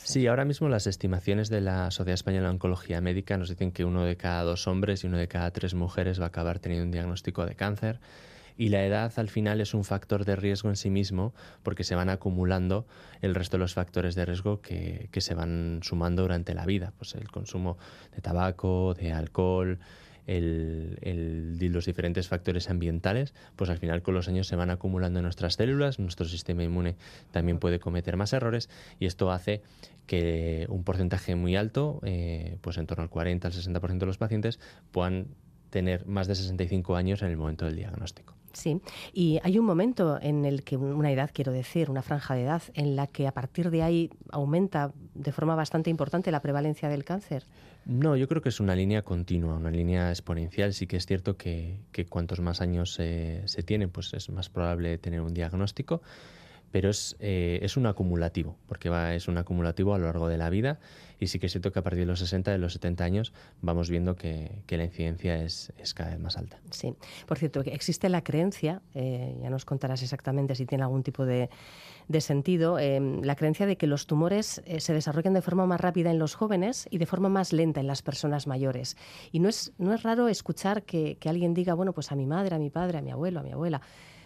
Sí, 0.05 0.27
ahora 0.27 0.45
mismo 0.45 0.69
las 0.69 0.87
estimaciones 0.87 1.49
de 1.49 1.61
la 1.61 1.91
Sociedad 1.91 2.15
Española 2.15 2.49
de 2.49 2.55
Oncología 2.55 3.01
Médica 3.01 3.39
nos 3.39 3.49
dicen 3.49 3.71
que 3.71 3.85
uno 3.85 4.05
de 4.05 4.17
cada 4.17 4.43
dos 4.43 4.67
hombres 4.67 5.05
y 5.05 5.07
uno 5.07 5.19
de 5.19 5.29
cada 5.29 5.51
tres 5.53 5.75
mujeres 5.75 6.21
va 6.21 6.25
a 6.25 6.29
acabar 6.29 6.59
teniendo 6.59 6.85
un 6.85 6.91
diagnóstico 6.91 7.47
de 7.47 7.55
cáncer. 7.55 8.01
Y 8.57 8.69
la 8.69 8.85
edad 8.85 9.13
al 9.17 9.29
final 9.29 9.61
es 9.61 9.73
un 9.73 9.85
factor 9.85 10.25
de 10.25 10.37
riesgo 10.37 10.69
en 10.69 10.77
sí 10.77 10.91
mismo 10.91 11.33
porque 11.63 11.85
se 11.85 11.95
van 11.95 12.11
acumulando 12.11 12.87
el 13.21 13.35
resto 13.35 13.57
de 13.57 13.61
los 13.61 13.75
factores 13.75 14.15
de 14.15 14.25
riesgo 14.27 14.61
que, 14.61 15.09
que 15.11 15.21
se 15.21 15.35
van 15.35 15.81
sumando 15.83 16.23
durante 16.23 16.55
la 16.55 16.67
vida. 16.67 16.93
Pues 16.99 17.15
el 17.15 17.31
consumo 17.31 17.79
de 18.15 18.21
tabaco, 18.21 18.95
de 18.95 19.13
alcohol, 19.13 19.79
el, 20.27 21.59
los 21.61 21.87
diferentes 21.87 22.29
factores 22.29 22.69
ambientales, 22.71 23.35
pues 23.57 23.71
al 23.71 23.79
final 23.79 24.03
con 24.03 24.15
los 24.15 24.29
años 24.29 24.47
se 24.47 24.57
van 24.57 24.71
acumulando 24.71 25.19
en 25.19 25.25
nuestras 25.25 25.55
células, 25.55 25.99
nuestro 25.99 26.27
sistema 26.27 26.63
inmune 26.63 26.97
también 27.31 27.59
puede 27.59 27.81
cometer 27.81 28.17
más 28.17 28.33
errores 28.33 28.69
y 29.01 29.07
esto 29.07 29.31
hace 29.31 29.63
que 30.07 30.67
un 30.69 30.85
porcentaje 30.85 31.35
muy 31.35 31.57
alto, 31.57 32.01
eh, 32.03 32.59
pues 32.61 32.77
en 32.77 32.87
torno 32.87 33.05
al 33.05 33.11
40 33.11 33.49
al 33.49 33.55
60% 33.55 33.99
de 33.99 34.07
los 34.07 34.19
pacientes, 34.19 34.59
puedan 34.91 35.29
tener 35.71 36.07
más 36.07 36.27
de 36.29 36.35
65 36.35 36.97
años 36.97 37.23
en 37.23 37.31
el 37.31 37.37
momento 37.37 37.65
del 37.65 37.77
diagnóstico. 37.77 38.35
Sí, 38.53 38.81
y 39.15 39.41
hay 39.43 39.59
un 39.59 39.65
momento 39.65 40.19
en 40.21 40.45
el 40.45 40.63
que, 40.63 40.77
una 40.77 41.11
edad 41.11 41.31
quiero 41.33 41.53
decir, 41.53 41.91
una 41.91 42.03
franja 42.03 42.35
de 42.35 42.43
edad, 42.43 42.63
en 42.75 42.97
la 42.97 43.07
que 43.07 43.27
a 43.27 43.33
partir 43.33 43.71
de 43.71 43.83
ahí 43.83 44.11
aumenta 44.31 44.93
de 45.15 45.33
forma 45.33 45.55
bastante 45.55 45.89
importante 45.89 46.31
la 46.31 46.41
prevalencia 46.41 46.89
del 46.91 47.05
cáncer. 47.05 47.47
No, 47.85 48.17
yo 48.17 48.29
creo 48.29 48.43
que 48.43 48.49
es 48.51 48.61
una 48.61 48.77
línea 48.77 49.03
continua, 49.03 49.57
una 49.57 49.71
línea 49.71 50.11
exponencial. 50.11 50.73
Sí 50.73 50.87
que 50.87 50.97
es 50.97 51.07
cierto 51.07 51.37
que, 51.37 51.81
cuantos 52.09 52.41
más 52.41 52.61
años 52.61 52.95
se 52.95 53.63
tienen, 53.65 53.91
pues 53.91 54.13
es 54.15 54.31
más 54.31 54.49
probable 54.49 54.99
tener 54.99 55.21
un 55.21 55.35
diagnóstico, 55.35 56.03
pero 56.73 56.89
es, 56.91 57.17
eh, 57.21 57.61
es 57.63 57.77
un 57.77 57.87
acumulativo, 57.87 58.57
porque 58.67 58.89
va, 58.89 59.15
es 59.15 59.29
un 59.29 59.39
acumulativo 59.39 59.95
a 59.95 59.99
lo 59.99 60.07
largo 60.07 60.27
de 60.27 60.39
la 60.39 60.51
vida 60.51 60.81
y 61.21 61.29
sí 61.29 61.39
que 61.39 61.47
es 61.47 61.53
cierto 61.53 61.71
que 61.71 61.79
a 61.79 61.83
partir 61.83 62.01
de 62.01 62.07
los 62.07 62.19
60, 62.19 62.51
de 62.51 62.59
los 62.59 62.73
70 62.73 63.05
años, 63.05 63.33
vamos 63.61 63.91
viendo 63.91 64.17
que, 64.17 64.65
la 64.67 64.83
incidencia 64.83 65.37
es, 65.37 65.73
cada 65.95 66.11
vez 66.11 66.19
más 66.19 66.37
alta. 66.37 66.59
Sí, 66.71 66.95
por 67.27 67.39
cierto, 67.39 67.61
existe 67.61 68.09
la 68.09 68.25
creencia, 68.25 68.83
eh, 68.95 69.37
ya 69.41 69.51
nos 69.51 69.65
contarás 69.65 70.03
exactamente 70.03 70.57
si 70.57 70.67
tiene 70.67 70.83
algún 70.83 71.05
tipo 71.05 71.25
de, 71.25 71.49
sentido, 72.19 72.81
eh, 72.81 72.99
la 73.23 73.37
creencia 73.37 73.67
de 73.67 73.77
que 73.77 73.87
los 73.87 74.09
tumores 74.09 74.63
se 74.79 74.93
desarrollan 74.93 75.35
de 75.35 75.43
forma 75.43 75.65
más 75.67 75.81
rápida 75.81 76.11
en 76.11 76.19
los 76.19 76.35
jóvenes 76.35 76.89
y 76.91 76.99
de 76.99 77.07
forma 77.07 77.29
más 77.29 77.53
lenta 77.53 77.79
en 77.79 77.87
las 77.87 78.03
personas 78.03 78.49
mayores. 78.49 78.97
Y 79.31 79.39
no 79.39 79.49
es, 79.49 79.73
no 79.79 79.95
es 79.95 80.03
raro 80.03 80.27
escuchar 80.27 80.83
que, 80.83 81.19
que 81.21 81.29
alguien 81.29 81.55
diga, 81.55 81.75
bueno, 81.75 81.93
pues 81.93 82.11
a 82.11 82.17
mi 82.17 82.27
madre, 82.27 82.57
a 82.57 82.59
mi 82.59 82.71
padre, 82.71 82.99
a 82.99 83.03
mi 83.03 83.13
abuelo, 83.13 83.41
a 83.41 83.43
mi 83.45 83.53
abuela, 83.53 83.81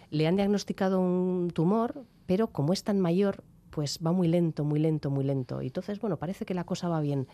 le 0.09 0.27
han 0.27 0.35
diagnosticado 0.35 0.99
un 0.99 1.51
tumor, 1.53 2.03
pero 2.27 2.47
como 2.47 2.73
es 2.73 2.83
tan 2.83 2.99
mayor, 2.99 3.43
pues 3.71 3.99
va 4.05 4.11
muy 4.11 4.27
lento, 4.27 4.63
muy 4.63 4.79
lento, 4.79 5.09
muy 5.09 5.23
lento. 5.23 5.61
Y 5.61 5.67
entonces, 5.67 5.99
bueno, 5.99 6.17
parece 6.17 6.45
que 6.45 6.53
la 6.53 6.65
cosa 6.65 6.87
va 6.87 7.01
bien. 7.01 7.27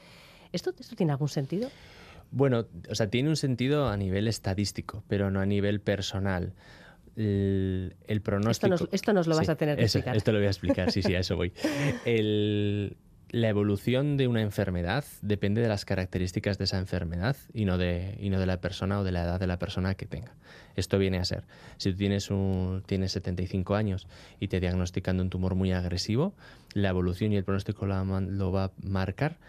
¿Esto, 0.51 0.73
esto 0.79 0.95
tiene 0.95 1.11
algún 1.11 1.29
sentido? 1.29 1.69
Bueno, 2.31 2.65
o 2.89 2.95
sea, 2.95 3.09
tiene 3.09 3.29
un 3.29 3.35
sentido 3.35 3.87
a 3.89 3.97
nivel 3.97 4.27
estadístico, 4.27 5.03
pero 5.07 5.29
no 5.29 5.39
a 5.39 5.45
nivel 5.45 5.81
personal. 5.81 6.53
El, 7.15 7.93
pronóstico. 8.23 8.73
Esto 8.91 9.13
nos, 9.13 9.27
lo 9.27 9.35
vas 9.35 9.49
a 9.49 9.55
tener 9.55 9.77
que 9.77 9.83
explicar. 9.83 10.15
Esto 10.15 10.31
lo 10.31 10.39
voy 10.39 10.47
a 10.47 10.49
explicar, 10.49 10.91
sí, 10.91 11.03
sí, 11.03 11.13
a 11.13 11.19
eso 11.19 11.35
voy. 11.35 11.53
El, 12.05 12.97
la 13.33 13.49
evolución 13.49 14.15
de 14.15 14.27
una 14.27 14.43
enfermedad 14.43 15.03
depende 15.23 15.59
de 15.59 15.67
las 15.67 15.85
características 15.85 16.59
de 16.59 16.65
esa 16.65 16.77
enfermedad 16.77 17.35
y 17.51 17.65
no 17.65 17.79
de, 17.79 18.15
y 18.19 18.29
no 18.29 18.39
de 18.39 18.45
la 18.45 18.61
persona 18.61 18.99
o 18.99 19.03
de 19.03 19.11
la 19.11 19.23
edad 19.23 19.39
de 19.39 19.47
la 19.47 19.57
persona 19.57 19.95
que 19.95 20.05
tenga. 20.05 20.35
Esto 20.75 20.99
viene 20.99 21.17
a 21.17 21.25
ser, 21.25 21.43
si 21.77 21.89
tú 21.89 21.97
tienes, 21.97 22.29
un, 22.29 22.83
tienes 22.85 23.11
75 23.13 23.73
años 23.73 24.07
y 24.39 24.49
te 24.49 24.59
diagnostican 24.59 25.19
un 25.19 25.31
tumor 25.31 25.55
muy 25.55 25.71
agresivo, 25.71 26.35
la 26.75 26.89
evolución 26.89 27.33
y 27.33 27.37
el 27.37 27.43
pronóstico 27.43 27.87
lo, 27.87 28.51
va 28.51 28.65
a 28.65 28.71
marcar 28.83 29.39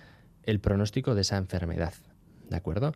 el 0.44 0.60
pronóstico 0.60 1.14
de 1.14 1.20
esa 1.20 1.36
enfermedad. 1.36 1.92
¿De 2.48 2.56
acuerdo? 2.56 2.94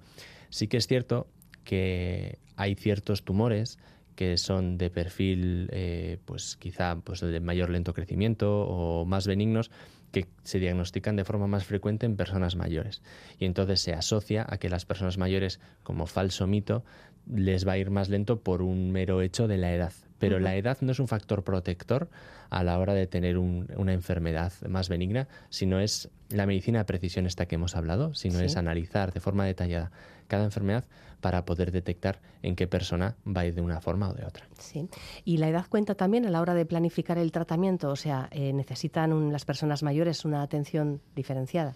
Sí 0.48 0.68
que 0.68 0.78
es 0.78 0.86
cierto 0.86 1.26
que 1.64 2.38
hay 2.56 2.76
ciertos 2.76 3.24
tumores 3.24 3.78
que 4.16 4.38
son 4.38 4.78
de 4.78 4.88
perfil, 4.88 5.68
eh, 5.70 6.18
pues 6.24 6.56
quizá 6.56 6.96
pues 6.96 7.20
de 7.20 7.40
mayor 7.40 7.68
lento 7.68 7.92
crecimiento 7.92 8.62
o 8.62 9.04
más 9.04 9.26
benignos, 9.26 9.70
que 10.12 10.26
se 10.42 10.58
diagnostican 10.58 11.16
de 11.16 11.24
forma 11.24 11.46
más 11.46 11.64
frecuente 11.64 12.06
en 12.06 12.16
personas 12.16 12.56
mayores. 12.56 13.02
Y 13.38 13.44
entonces 13.44 13.80
se 13.80 13.92
asocia 13.92 14.46
a 14.48 14.58
que 14.58 14.68
las 14.68 14.84
personas 14.84 15.18
mayores, 15.18 15.60
como 15.82 16.06
falso 16.06 16.46
mito, 16.46 16.84
les 17.26 17.66
va 17.66 17.72
a 17.72 17.78
ir 17.78 17.90
más 17.90 18.08
lento 18.08 18.40
por 18.40 18.62
un 18.62 18.90
mero 18.90 19.20
hecho 19.20 19.48
de 19.48 19.58
la 19.58 19.72
edad. 19.72 19.92
Pero 20.18 20.40
la 20.40 20.56
edad 20.56 20.78
no 20.80 20.92
es 20.92 20.98
un 20.98 21.08
factor 21.08 21.44
protector 21.44 22.08
a 22.50 22.64
la 22.64 22.78
hora 22.78 22.94
de 22.94 23.06
tener 23.06 23.38
una 23.38 23.92
enfermedad 23.92 24.52
más 24.68 24.88
benigna, 24.88 25.28
sino 25.50 25.80
es 25.80 26.10
la 26.30 26.46
medicina 26.46 26.80
de 26.80 26.84
precisión 26.84 27.26
esta 27.26 27.46
que 27.46 27.54
hemos 27.54 27.76
hablado, 27.76 28.14
sino 28.14 28.40
es 28.40 28.56
analizar 28.56 29.12
de 29.12 29.20
forma 29.20 29.44
detallada 29.44 29.90
cada 30.26 30.44
enfermedad 30.44 30.84
para 31.20 31.44
poder 31.44 31.72
detectar 31.72 32.20
en 32.42 32.54
qué 32.54 32.66
persona 32.66 33.16
va 33.26 33.42
a 33.42 33.46
ir 33.46 33.54
de 33.54 33.60
una 33.60 33.80
forma 33.80 34.08
o 34.10 34.14
de 34.14 34.24
otra. 34.24 34.46
Sí. 34.58 34.88
Y 35.24 35.38
la 35.38 35.48
edad 35.48 35.66
cuenta 35.68 35.94
también 35.94 36.26
a 36.26 36.30
la 36.30 36.40
hora 36.40 36.54
de 36.54 36.64
planificar 36.64 37.18
el 37.18 37.32
tratamiento, 37.32 37.90
o 37.90 37.96
sea, 37.96 38.28
eh, 38.30 38.52
necesitan 38.52 39.32
las 39.32 39.44
personas 39.44 39.82
mayores 39.82 40.24
una 40.24 40.42
atención 40.42 41.00
diferenciada. 41.16 41.74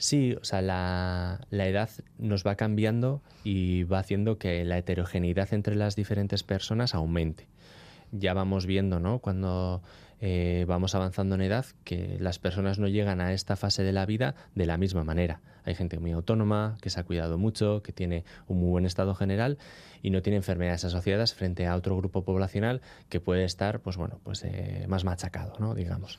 Sí, 0.00 0.34
o 0.40 0.44
sea, 0.44 0.62
la, 0.62 1.46
la, 1.50 1.68
edad 1.68 1.90
nos 2.16 2.42
va 2.42 2.54
cambiando 2.54 3.20
y 3.44 3.82
va 3.82 3.98
haciendo 3.98 4.38
que 4.38 4.64
la 4.64 4.78
heterogeneidad 4.78 5.52
entre 5.52 5.74
las 5.74 5.94
diferentes 5.94 6.42
personas 6.42 6.94
aumente. 6.94 7.46
Ya 8.12 8.34
vamos 8.34 8.66
viendo, 8.66 9.00
¿no? 9.00 9.20
Cuando 9.20 9.82
eh, 10.20 10.66
vamos 10.68 10.94
avanzando 10.94 11.34
en 11.34 11.40
edad, 11.40 11.64
que 11.84 12.18
las 12.20 12.38
personas 12.38 12.78
no 12.78 12.88
llegan 12.88 13.20
a 13.20 13.32
esta 13.32 13.56
fase 13.56 13.82
de 13.82 13.92
la 13.92 14.04
vida 14.04 14.34
de 14.54 14.66
la 14.66 14.76
misma 14.76 15.02
manera. 15.02 15.40
Hay 15.64 15.74
gente 15.74 15.98
muy 15.98 16.12
autónoma, 16.12 16.76
que 16.82 16.90
se 16.90 17.00
ha 17.00 17.04
cuidado 17.04 17.38
mucho, 17.38 17.82
que 17.82 17.92
tiene 17.92 18.24
un 18.46 18.60
muy 18.60 18.70
buen 18.70 18.86
estado 18.86 19.14
general 19.14 19.58
y 20.02 20.10
no 20.10 20.22
tiene 20.22 20.36
enfermedades 20.36 20.84
asociadas 20.84 21.34
frente 21.34 21.66
a 21.66 21.74
otro 21.74 21.96
grupo 21.96 22.22
poblacional 22.22 22.82
que 23.08 23.20
puede 23.20 23.44
estar, 23.44 23.80
pues 23.80 23.96
bueno, 23.96 24.20
pues 24.22 24.44
eh, 24.44 24.84
más 24.88 25.04
machacado, 25.04 25.54
¿no? 25.58 25.74
Digamos. 25.74 26.18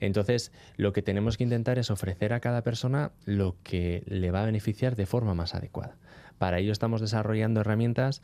Entonces, 0.00 0.52
lo 0.76 0.92
que 0.92 1.02
tenemos 1.02 1.36
que 1.36 1.44
intentar 1.44 1.78
es 1.78 1.90
ofrecer 1.90 2.32
a 2.32 2.40
cada 2.40 2.62
persona 2.62 3.12
lo 3.26 3.56
que 3.62 4.02
le 4.06 4.30
va 4.30 4.42
a 4.42 4.46
beneficiar 4.46 4.96
de 4.96 5.06
forma 5.06 5.34
más 5.34 5.54
adecuada. 5.54 5.96
Para 6.38 6.58
ello 6.58 6.72
estamos 6.72 7.00
desarrollando 7.00 7.60
herramientas 7.60 8.22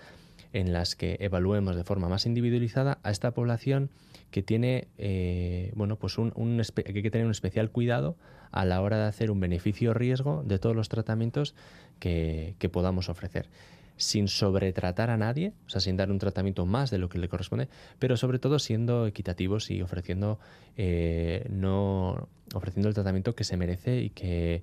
en 0.52 0.72
las 0.72 0.96
que 0.96 1.16
evaluemos 1.20 1.76
de 1.76 1.84
forma 1.84 2.08
más 2.08 2.26
individualizada 2.26 2.98
a 3.02 3.10
esta 3.10 3.32
población 3.32 3.90
que 4.30 4.42
tiene, 4.42 4.88
eh, 4.98 5.72
bueno, 5.74 5.96
pues 5.96 6.18
un, 6.18 6.30
que 6.30 6.92
hay 6.94 7.02
que 7.02 7.10
tener 7.10 7.26
un 7.26 7.30
especial 7.30 7.70
cuidado 7.70 8.16
a 8.50 8.64
la 8.64 8.80
hora 8.80 8.98
de 8.98 9.04
hacer 9.04 9.30
un 9.30 9.40
beneficio-riesgo 9.40 10.42
de 10.44 10.58
todos 10.58 10.76
los 10.76 10.88
tratamientos 10.88 11.54
que, 11.98 12.54
podamos 12.72 13.08
ofrecer 13.08 13.48
sin 13.96 14.28
sobretratar 14.28 15.10
a 15.10 15.16
nadie, 15.16 15.54
o 15.66 15.70
sea, 15.70 15.80
sin 15.80 15.96
dar 15.96 16.12
un 16.12 16.20
tratamiento 16.20 16.64
más 16.66 16.90
de 16.90 16.98
lo 16.98 17.08
que 17.08 17.18
le 17.18 17.28
corresponde, 17.28 17.68
pero 17.98 18.16
sobre 18.16 18.38
todo 18.38 18.60
siendo 18.60 19.08
equitativos 19.08 19.72
y 19.72 19.82
ofreciendo 19.82 20.38
eh, 20.76 21.44
no 21.50 22.28
ofreciendo 22.54 22.88
el 22.88 22.94
tratamiento 22.94 23.34
que 23.34 23.42
se 23.42 23.56
merece 23.56 24.00
y 24.00 24.10
que, 24.10 24.62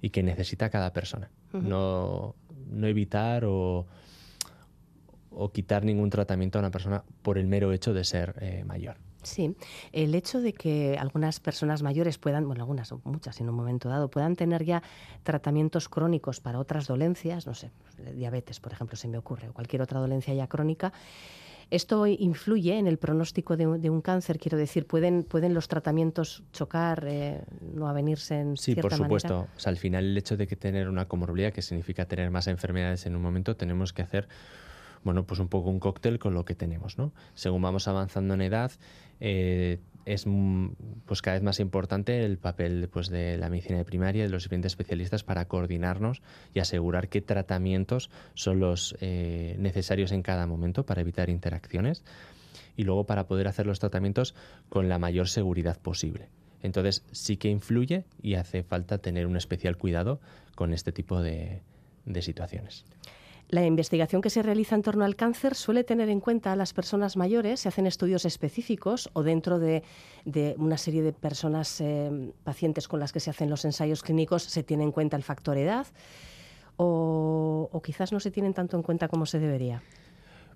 y 0.00 0.10
que 0.10 0.22
necesita 0.22 0.70
cada 0.70 0.92
persona. 0.92 1.30
no, 1.52 2.36
no 2.70 2.86
evitar 2.86 3.44
o, 3.44 3.86
o 5.36 5.52
quitar 5.52 5.84
ningún 5.84 6.10
tratamiento 6.10 6.58
a 6.58 6.60
una 6.60 6.70
persona 6.70 7.04
por 7.22 7.38
el 7.38 7.46
mero 7.46 7.72
hecho 7.72 7.94
de 7.94 8.04
ser 8.04 8.34
eh, 8.40 8.64
mayor. 8.64 8.96
Sí, 9.22 9.56
el 9.92 10.14
hecho 10.14 10.40
de 10.40 10.52
que 10.52 10.96
algunas 10.98 11.40
personas 11.40 11.82
mayores 11.82 12.16
puedan, 12.16 12.46
bueno, 12.46 12.62
algunas 12.62 12.92
o 12.92 13.00
muchas 13.04 13.40
en 13.40 13.48
un 13.48 13.56
momento 13.56 13.88
dado, 13.88 14.08
puedan 14.08 14.36
tener 14.36 14.64
ya 14.64 14.82
tratamientos 15.24 15.88
crónicos 15.88 16.40
para 16.40 16.60
otras 16.60 16.86
dolencias, 16.86 17.44
no 17.46 17.54
sé, 17.54 17.72
diabetes, 18.14 18.60
por 18.60 18.72
ejemplo, 18.72 18.96
se 18.96 19.08
me 19.08 19.18
ocurre, 19.18 19.48
o 19.48 19.52
cualquier 19.52 19.82
otra 19.82 19.98
dolencia 19.98 20.32
ya 20.32 20.46
crónica, 20.46 20.92
¿Esto 21.68 22.06
influye 22.06 22.78
en 22.78 22.86
el 22.86 22.96
pronóstico 22.96 23.56
de, 23.56 23.66
un 23.66 24.00
cáncer? 24.00 24.38
Quiero 24.38 24.56
decir, 24.56 24.86
¿pueden, 24.86 25.24
pueden 25.24 25.52
los 25.52 25.66
tratamientos 25.66 26.44
chocar, 26.52 27.04
eh, 27.08 27.42
no 27.60 27.88
avenirse 27.88 28.38
en 28.38 28.56
sí, 28.56 28.74
cierta 28.74 28.82
Sí, 28.82 28.98
por 29.00 29.06
supuesto. 29.06 29.48
O 29.56 29.58
sea, 29.58 29.70
al 29.70 29.76
final 29.76 30.04
el 30.04 30.16
hecho 30.16 30.36
de 30.36 30.46
que 30.46 30.54
tener 30.54 30.88
una 30.88 31.08
comorbilidad, 31.08 31.52
que 31.52 31.62
significa 31.62 32.04
tener 32.04 32.30
más 32.30 32.46
enfermedades 32.46 33.06
en 33.06 33.16
un 33.16 33.22
momento, 33.22 33.56
tenemos 33.56 33.92
que 33.92 34.02
hacer 34.02 34.28
bueno, 35.06 35.24
pues 35.24 35.38
un 35.38 35.46
poco 35.46 35.70
un 35.70 35.78
cóctel 35.78 36.18
con 36.18 36.34
lo 36.34 36.44
que 36.44 36.56
tenemos, 36.56 36.98
¿no? 36.98 37.12
Según 37.34 37.62
vamos 37.62 37.86
avanzando 37.86 38.34
en 38.34 38.40
edad, 38.40 38.72
eh, 39.20 39.78
es 40.04 40.26
pues 41.04 41.22
cada 41.22 41.36
vez 41.36 41.44
más 41.44 41.60
importante 41.60 42.24
el 42.24 42.38
papel 42.38 42.88
pues, 42.92 43.08
de 43.08 43.38
la 43.38 43.48
medicina 43.48 43.78
de 43.78 43.84
primaria 43.84 44.24
y 44.24 44.26
de 44.26 44.32
los 44.32 44.42
diferentes 44.42 44.72
especialistas 44.72 45.22
para 45.22 45.46
coordinarnos 45.46 46.22
y 46.54 46.58
asegurar 46.58 47.08
qué 47.08 47.20
tratamientos 47.20 48.10
son 48.34 48.58
los 48.58 48.96
eh, 49.00 49.54
necesarios 49.60 50.10
en 50.10 50.22
cada 50.22 50.48
momento 50.48 50.84
para 50.84 51.02
evitar 51.02 51.30
interacciones 51.30 52.02
y 52.76 52.82
luego 52.82 53.06
para 53.06 53.28
poder 53.28 53.46
hacer 53.46 53.64
los 53.64 53.78
tratamientos 53.78 54.34
con 54.68 54.88
la 54.88 54.98
mayor 54.98 55.28
seguridad 55.28 55.78
posible. 55.78 56.30
Entonces 56.64 57.04
sí 57.12 57.36
que 57.36 57.48
influye 57.48 58.02
y 58.20 58.34
hace 58.34 58.64
falta 58.64 58.98
tener 58.98 59.28
un 59.28 59.36
especial 59.36 59.76
cuidado 59.76 60.20
con 60.56 60.72
este 60.72 60.90
tipo 60.90 61.22
de 61.22 61.62
situaciones. 62.22 62.84
La 63.48 63.64
investigación 63.64 64.22
que 64.22 64.30
se 64.30 64.42
realiza 64.42 64.74
en 64.74 64.82
torno 64.82 65.04
al 65.04 65.14
cáncer 65.14 65.54
suele 65.54 65.84
tener 65.84 66.08
en 66.08 66.18
cuenta 66.18 66.52
a 66.52 66.56
las 66.56 66.72
personas 66.72 67.16
mayores, 67.16 67.60
se 67.60 67.68
hacen 67.68 67.86
estudios 67.86 68.24
específicos 68.24 69.08
o 69.12 69.22
dentro 69.22 69.60
de, 69.60 69.84
una 70.58 70.78
serie 70.78 71.02
de 71.02 71.12
personas 71.12 71.80
eh, 71.80 72.32
pacientes 72.42 72.88
con 72.88 72.98
las 72.98 73.12
que 73.12 73.20
se 73.20 73.30
hacen 73.30 73.48
los 73.48 73.64
ensayos 73.64 74.02
clínicos 74.02 74.42
se 74.42 74.64
tiene 74.64 74.82
en 74.82 74.90
cuenta 74.90 75.16
el 75.16 75.22
factor 75.22 75.56
edad 75.58 75.86
o, 76.76 77.80
quizás 77.84 78.12
no 78.12 78.18
se 78.18 78.32
tienen 78.32 78.52
tanto 78.52 78.76
en 78.76 78.82
cuenta 78.82 79.06
como 79.06 79.26
se 79.26 79.38
debería. 79.38 79.82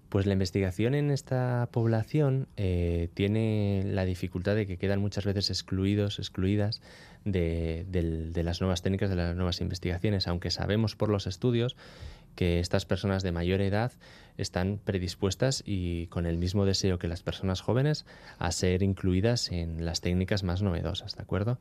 Pues 0.08 0.26
la 0.26 0.32
investigación 0.32 0.94
en 0.94 1.12
esta 1.12 1.68
población 1.70 2.48
eh, 2.56 3.08
tiene 3.14 3.84
la 3.86 4.04
dificultad 4.04 4.56
de 4.56 4.66
que 4.66 4.76
quedan 4.76 5.00
muchas 5.00 5.24
veces 5.24 5.50
excluidos, 5.50 6.18
excluidas 6.18 6.82
de, 7.24 8.32
las 8.42 8.60
nuevas 8.60 8.82
técnicas, 8.82 9.10
de 9.10 9.16
las 9.16 9.36
nuevas 9.36 9.60
investigaciones, 9.60 10.26
aunque 10.26 10.50
sabemos 10.50 10.96
por 10.96 11.08
los 11.08 11.26
estudios 11.26 11.76
que 12.34 12.60
estas 12.60 12.86
personas 12.86 13.22
de 13.22 13.32
mayor 13.32 13.60
edad 13.60 13.92
están 14.36 14.78
predispuestas 14.82 15.62
y 15.66 16.06
con 16.06 16.26
el 16.26 16.38
mismo 16.38 16.64
deseo 16.64 16.98
que 16.98 17.08
las 17.08 17.22
personas 17.22 17.60
jóvenes 17.60 18.06
a 18.38 18.52
ser 18.52 18.82
incluidas 18.82 19.50
en 19.50 19.84
las 19.84 20.00
técnicas 20.00 20.42
más 20.42 20.62
novedosas, 20.62 21.16
¿de 21.16 21.22
acuerdo? 21.22 21.58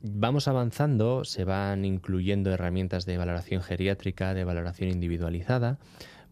Vamos 0.00 0.48
avanzando, 0.48 1.24
se 1.24 1.44
van 1.44 1.84
incluyendo 1.84 2.50
herramientas 2.50 3.06
de 3.06 3.16
valoración 3.16 3.62
geriátrica, 3.62 4.34
de 4.34 4.44
valoración 4.44 4.90
individualizada, 4.90 5.78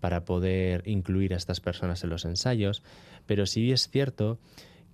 para 0.03 0.25
poder 0.25 0.83
incluir 0.87 1.33
a 1.33 1.37
estas 1.37 1.61
personas 1.61 2.03
en 2.03 2.11
los 2.11 2.25
ensayos, 2.25 2.83
pero 3.25 3.47
sí 3.47 3.71
es 3.71 3.89
cierto 3.89 4.41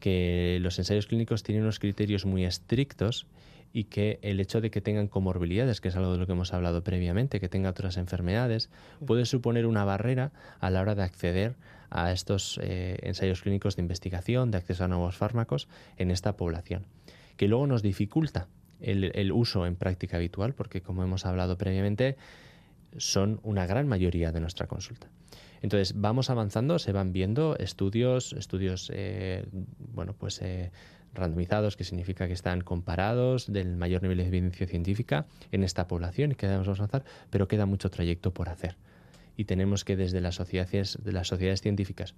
que 0.01 0.59
los 0.61 0.79
ensayos 0.79 1.07
clínicos 1.07 1.43
tienen 1.43 1.63
unos 1.63 1.79
criterios 1.79 2.25
muy 2.25 2.45
estrictos 2.45 3.27
y 3.73 3.85
que 3.85 4.19
el 4.23 4.41
hecho 4.41 4.61
de 4.61 4.71
que 4.71 4.81
tengan 4.81 5.09
comorbilidades, 5.09 5.81
que 5.81 5.89
es 5.89 5.97
algo 5.97 6.13
de 6.13 6.19
lo 6.19 6.27
que 6.27 6.33
hemos 6.33 6.53
hablado 6.53 6.83
previamente, 6.83 7.41
que 7.41 7.49
tenga 7.49 7.71
otras 7.71 7.97
enfermedades, 7.97 8.71
puede 9.07 9.27
suponer 9.27 9.67
una 9.67 9.85
barrera 9.85 10.33
a 10.61 10.71
la 10.71 10.81
hora 10.81 10.95
de 10.95 11.03
acceder 11.03 11.55
a 11.91 12.13
estos 12.13 12.59
eh, 12.63 12.99
ensayos 13.03 13.43
clínicos 13.43 13.77
de 13.77 13.83
investigación, 13.83 14.51
de 14.51 14.59
acceso 14.59 14.85
a 14.85 14.89
nuevos 14.89 15.17
fármacos 15.17 15.69
en 15.97 16.11
esta 16.11 16.37
población, 16.37 16.87
que 17.37 17.49
luego 17.49 17.67
nos 17.67 17.83
dificulta 17.83 18.49
el, 18.81 19.13
el 19.15 19.33
uso 19.33 19.67
en 19.67 19.77
práctica 19.77 20.17
habitual, 20.17 20.55
porque 20.55 20.81
como 20.81 21.03
hemos 21.03 21.27
hablado 21.27 21.59
previamente, 21.59 22.17
son 22.97 23.41
una 23.43 23.67
gran 23.67 23.87
mayoría 23.87 24.33
de 24.33 24.41
nuestra 24.41 24.67
consulta. 24.67 25.09
Entonces 25.63 25.95
vamos 26.01 26.31
avanzando, 26.31 26.79
se 26.79 26.93
van 26.93 27.13
viendo 27.13 27.57
estudios, 27.59 28.33
estudios, 28.33 28.91
eh, 28.95 29.47
bueno, 29.79 30.15
pues 30.15 30.41
eh, 30.43 30.71
randomizados, 31.15 31.77
que 31.77 31.85
significa 31.85 32.27
que 32.27 32.33
están 32.33 32.61
comparados 32.61 33.53
del 33.53 33.77
mayor 33.77 34.03
nivel 34.03 34.19
de 34.19 34.27
evidencia 34.27 34.67
científica 34.67 35.27
en 35.51 35.65
esta 35.65 35.89
población 35.89 36.33
y 36.33 36.35
que 36.35 36.47
debemos 36.47 36.69
avanzar, 36.69 37.05
pero 37.31 37.49
queda 37.49 37.67
mucho 37.67 37.91
trayecto 37.91 38.33
por 38.33 38.49
hacer. 38.49 38.77
Y 39.37 39.45
tenemos 39.45 39.85
que 39.85 39.97
desde 39.97 40.21
las 40.21 40.37
sociedades, 40.37 40.99
de 41.03 41.13
las 41.13 41.29
sociedades 41.29 41.61
científicas 41.61 42.15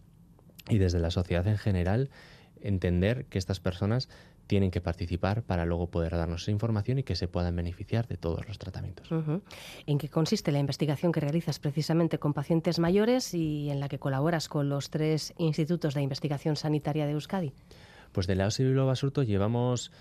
y 0.68 0.78
desde 0.78 1.00
la 1.00 1.10
sociedad 1.10 1.46
en 1.46 1.58
general 1.58 2.10
entender 2.60 3.26
que 3.26 3.38
estas 3.38 3.60
personas 3.60 4.08
tienen 4.50 4.72
que 4.72 4.80
participar 4.80 5.44
para 5.44 5.64
luego 5.64 5.86
poder 5.86 6.10
darnos 6.10 6.42
esa 6.42 6.50
información 6.50 6.98
y 6.98 7.04
que 7.04 7.14
se 7.14 7.28
puedan 7.28 7.54
beneficiar 7.54 8.08
de 8.08 8.16
todos 8.16 8.48
los 8.48 8.58
tratamientos. 8.58 9.08
¿En 9.86 9.96
qué 9.96 10.08
consiste 10.08 10.50
la 10.50 10.58
investigación 10.58 11.12
que 11.12 11.20
realizas 11.20 11.60
precisamente 11.60 12.18
con 12.18 12.34
pacientes 12.34 12.80
mayores 12.80 13.32
y 13.32 13.70
en 13.70 13.78
la 13.78 13.88
que 13.88 14.00
colaboras 14.00 14.48
con 14.48 14.68
los 14.68 14.90
tres 14.90 15.34
institutos 15.38 15.94
de 15.94 16.02
investigación 16.02 16.56
sanitaria 16.56 17.06
de 17.06 17.12
Euskadi? 17.12 17.52
Pues 18.10 18.26
de 18.26 18.34
la 18.34 18.48
OSI 18.48 18.64
Basurto 18.74 19.22
llevamos 19.22 19.92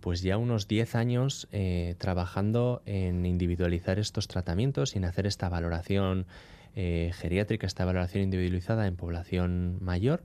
pues 0.00 0.20
ya 0.20 0.36
unos 0.36 0.66
10 0.66 0.96
años 0.96 1.46
eh, 1.52 1.94
trabajando 1.98 2.82
en 2.86 3.24
individualizar 3.24 4.00
estos 4.00 4.26
tratamientos 4.26 4.96
y 4.96 4.98
en 4.98 5.04
hacer 5.04 5.28
esta 5.28 5.48
valoración 5.48 6.26
eh, 6.74 7.12
geriátrica, 7.14 7.68
esta 7.68 7.84
valoración 7.84 8.24
individualizada 8.24 8.88
en 8.88 8.96
población 8.96 9.78
mayor 9.80 10.24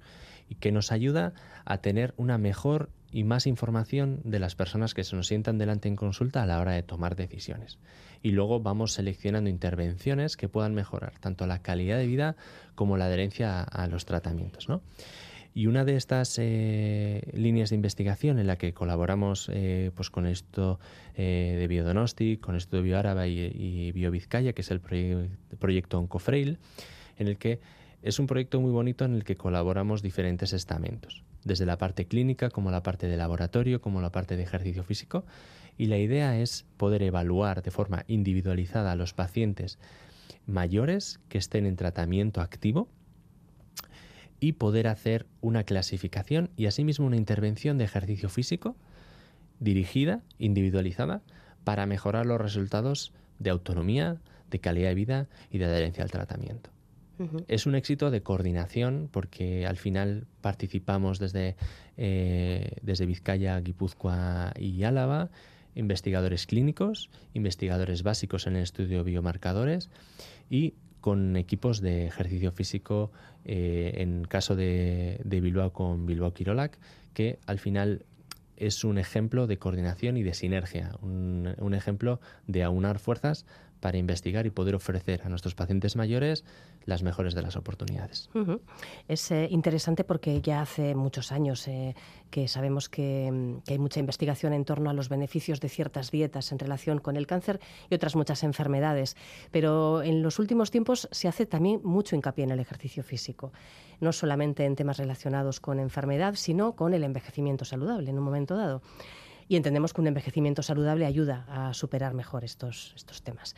y 0.49 0.55
que 0.55 0.71
nos 0.71 0.91
ayuda 0.91 1.33
a 1.63 1.77
tener 1.77 2.15
una 2.17 2.39
mejor 2.39 2.89
y 3.11 3.23
más 3.23 3.47
información 3.47 4.19
de 4.23 4.39
las 4.39 4.55
personas 4.55 4.93
que 4.93 5.03
se 5.03 5.15
nos 5.15 5.27
sientan 5.27 5.57
delante 5.57 5.87
en 5.87 5.95
consulta 5.95 6.43
a 6.43 6.45
la 6.45 6.59
hora 6.59 6.73
de 6.73 6.83
tomar 6.83 7.15
decisiones. 7.15 7.79
Y 8.21 8.31
luego 8.31 8.59
vamos 8.59 8.93
seleccionando 8.93 9.49
intervenciones 9.49 10.37
que 10.37 10.49
puedan 10.49 10.73
mejorar 10.73 11.13
tanto 11.19 11.47
la 11.47 11.61
calidad 11.61 11.97
de 11.97 12.07
vida 12.07 12.35
como 12.75 12.97
la 12.97 13.05
adherencia 13.05 13.61
a, 13.61 13.87
los 13.87 14.05
tratamientos. 14.05 14.67
¿no? 14.69 14.81
Y 15.53 15.67
una 15.67 15.85
de 15.85 15.95
estas 15.95 16.37
eh, 16.39 17.31
líneas 17.33 17.69
de 17.69 17.75
investigación 17.75 18.39
en 18.39 18.47
la 18.47 18.57
que 18.57 18.73
colaboramos 18.73 19.49
eh, 19.53 19.91
pues 19.95 20.09
con 20.09 20.25
esto 20.25 20.79
eh, 21.15 21.55
de 21.57 21.67
Biodonosti, 21.67 22.37
con 22.37 22.55
esto 22.55 22.77
de 22.77 22.83
BioAraba 22.83 23.27
y, 23.27 23.39
y 23.39 23.91
BioVizcaya, 23.91 24.53
que 24.53 24.61
es 24.61 24.71
el 24.71 24.81
proyecto 24.81 25.99
Oncofrail, 25.99 26.59
en 27.17 27.27
el 27.27 27.37
que 27.37 27.59
es 28.01 28.19
un 28.19 28.27
proyecto 28.27 28.61
muy 28.61 28.71
bonito 28.71 29.05
en 29.05 29.15
el 29.15 29.23
que 29.23 29.35
colaboramos 29.35 30.01
diferentes 30.01 30.53
estamentos, 30.53 31.23
desde 31.47 31.65
la 31.65 31.77
parte 31.77 32.05
clínica 32.05 32.49
como 32.49 32.69
la 32.69 32.83
parte 32.83 33.07
de 33.07 33.17
laboratorio, 33.17 33.81
como 33.81 34.01
la 34.01 34.11
parte 34.11 34.37
de 34.37 34.43
ejercicio 34.43 34.83
físico. 34.83 35.25
Y 35.77 35.85
la 35.85 35.97
idea 35.97 36.39
es 36.39 36.65
poder 36.77 37.01
evaluar 37.03 37.63
de 37.63 37.71
forma 37.71 38.03
individualizada 38.07 38.91
a 38.91 38.95
los 38.95 39.13
pacientes 39.13 39.79
mayores 40.45 41.19
que 41.29 41.37
estén 41.37 41.65
en 41.65 41.75
tratamiento 41.75 42.41
activo 42.41 42.87
y 44.39 44.53
poder 44.53 44.87
hacer 44.87 45.25
una 45.41 45.63
clasificación 45.63 46.49
y 46.55 46.67
asimismo 46.67 47.07
una 47.07 47.17
intervención 47.17 47.77
de 47.77 47.85
ejercicio 47.85 48.29
físico 48.29 48.75
dirigida, 49.59 50.21
individualizada, 50.37 51.21
para 51.63 51.85
mejorar 51.85 52.25
los 52.25 52.39
resultados 52.39 53.11
de 53.39 53.49
autonomía, 53.49 54.17
de 54.51 54.59
calidad 54.59 54.89
de 54.89 54.95
vida 54.95 55.27
y 55.51 55.57
de 55.57 55.65
adherencia 55.65 56.03
al 56.03 56.11
tratamiento. 56.11 56.69
Es 57.47 57.65
un 57.65 57.75
éxito 57.75 58.11
de 58.11 58.21
coordinación 58.21 59.09
porque 59.11 59.65
al 59.65 59.77
final 59.77 60.27
participamos 60.41 61.19
desde, 61.19 61.55
eh, 61.97 62.77
desde 62.81 63.05
Vizcaya, 63.05 63.59
Guipúzcoa 63.59 64.53
y 64.57 64.83
Álava, 64.83 65.29
investigadores 65.75 66.47
clínicos, 66.47 67.09
investigadores 67.33 68.03
básicos 68.03 68.47
en 68.47 68.55
el 68.55 68.63
estudio 68.63 68.99
de 68.99 69.03
biomarcadores 69.03 69.89
y 70.49 70.73
con 71.01 71.37
equipos 71.37 71.79
de 71.81 72.07
ejercicio 72.07 72.51
físico, 72.51 73.11
eh, 73.45 73.93
en 73.97 74.25
caso 74.25 74.55
de, 74.55 75.21
Bilbao 75.23 75.71
con 75.71 76.05
Bilbao 76.05 76.33
Quirolac, 76.33 76.77
que 77.13 77.39
al 77.45 77.59
final 77.59 78.03
es 78.57 78.83
un 78.83 78.97
ejemplo 78.97 79.47
de 79.47 79.57
coordinación 79.57 80.17
y 80.17 80.23
de 80.23 80.33
sinergia, 80.33 80.91
un, 81.01 81.73
ejemplo 81.73 82.19
de 82.47 82.63
aunar 82.63 82.99
fuerzas 82.99 83.45
para 83.79 83.97
investigar 83.97 84.45
y 84.45 84.49
poder 84.49 84.75
ofrecer 84.75 85.21
a 85.23 85.29
nuestros 85.29 85.55
pacientes 85.55 85.95
mayores 85.95 86.43
las 86.85 87.03
mejores 87.03 87.35
de 87.35 87.41
las 87.41 87.55
oportunidades. 87.55 88.29
Es 89.07 89.29
eh, 89.31 89.47
interesante 89.51 90.03
porque 90.03 90.41
ya 90.41 90.61
hace 90.61 90.95
muchos 90.95 91.31
años 91.31 91.67
eh, 91.67 91.95
que 92.31 92.47
sabemos 92.47 92.87
que, 92.87 93.29
mm, 93.31 93.61
que, 93.65 93.73
hay 93.73 93.79
mucha 93.79 93.99
investigación 93.99 94.53
en 94.53 94.63
torno 94.63 94.89
a 94.89 94.93
los 94.93 95.09
beneficios 95.09 95.59
de 95.59 95.69
ciertas 95.69 96.11
dietas 96.11 96.51
en 96.51 96.59
relación 96.59 96.99
con 96.99 97.17
el 97.17 97.27
cáncer 97.27 97.59
y 97.89 97.95
otras 97.95 98.15
muchas 98.15 98.43
enfermedades, 98.43 99.17
pero 99.51 100.01
en 100.01 100.23
los 100.23 100.39
últimos 100.39 100.71
tiempos 100.71 101.09
se 101.11 101.27
hace 101.27 101.45
también 101.45 101.81
mucho 101.83 102.15
hincapié 102.15 102.45
en 102.45 102.51
el 102.51 102.59
ejercicio 102.59 103.03
físico, 103.03 103.51
no 103.99 104.13
solamente 104.13 104.63
en 104.63 104.75
temas 104.75 104.97
relacionados 104.97 105.59
con 105.59 105.79
enfermedad, 105.79 106.35
sino 106.35 106.73
con 106.73 106.93
el 106.93 107.03
envejecimiento 107.03 107.65
saludable 107.65 108.09
en 108.09 108.17
un 108.17 108.23
momento 108.23 108.55
dado 108.55 108.81
y 109.47 109.55
entendemos 109.55 109.93
que 109.93 110.01
un 110.01 110.07
envejecimiento 110.07 110.63
saludable 110.63 111.05
ayuda 111.05 111.45
a 111.47 111.73
superar 111.73 112.13
mejor 112.13 112.43
estos, 112.43 112.93
estos 112.95 113.21
temas. 113.21 113.55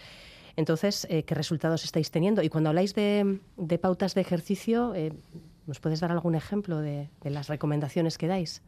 Entonces, 0.56 1.08
eh, 1.10 1.24
¿qué 1.24 1.36
resultados 1.36 1.84
estáis 1.86 2.12
teniendo? 2.12 2.44
Y 2.44 2.50
cuando 2.50 2.70
habláis 2.70 2.94
de, 2.94 3.40
pautas 3.82 4.14
de 4.14 4.22
ejercicio, 4.22 4.94
eh, 4.94 5.14
¿nos 5.68 5.80
puedes 5.80 6.00
dar 6.00 6.12
algún 6.12 6.36
ejemplo 6.36 6.80
de, 6.80 7.10
las 7.24 7.48
recomendaciones 7.48 8.18
que 8.18 8.28
dais? 8.28 8.62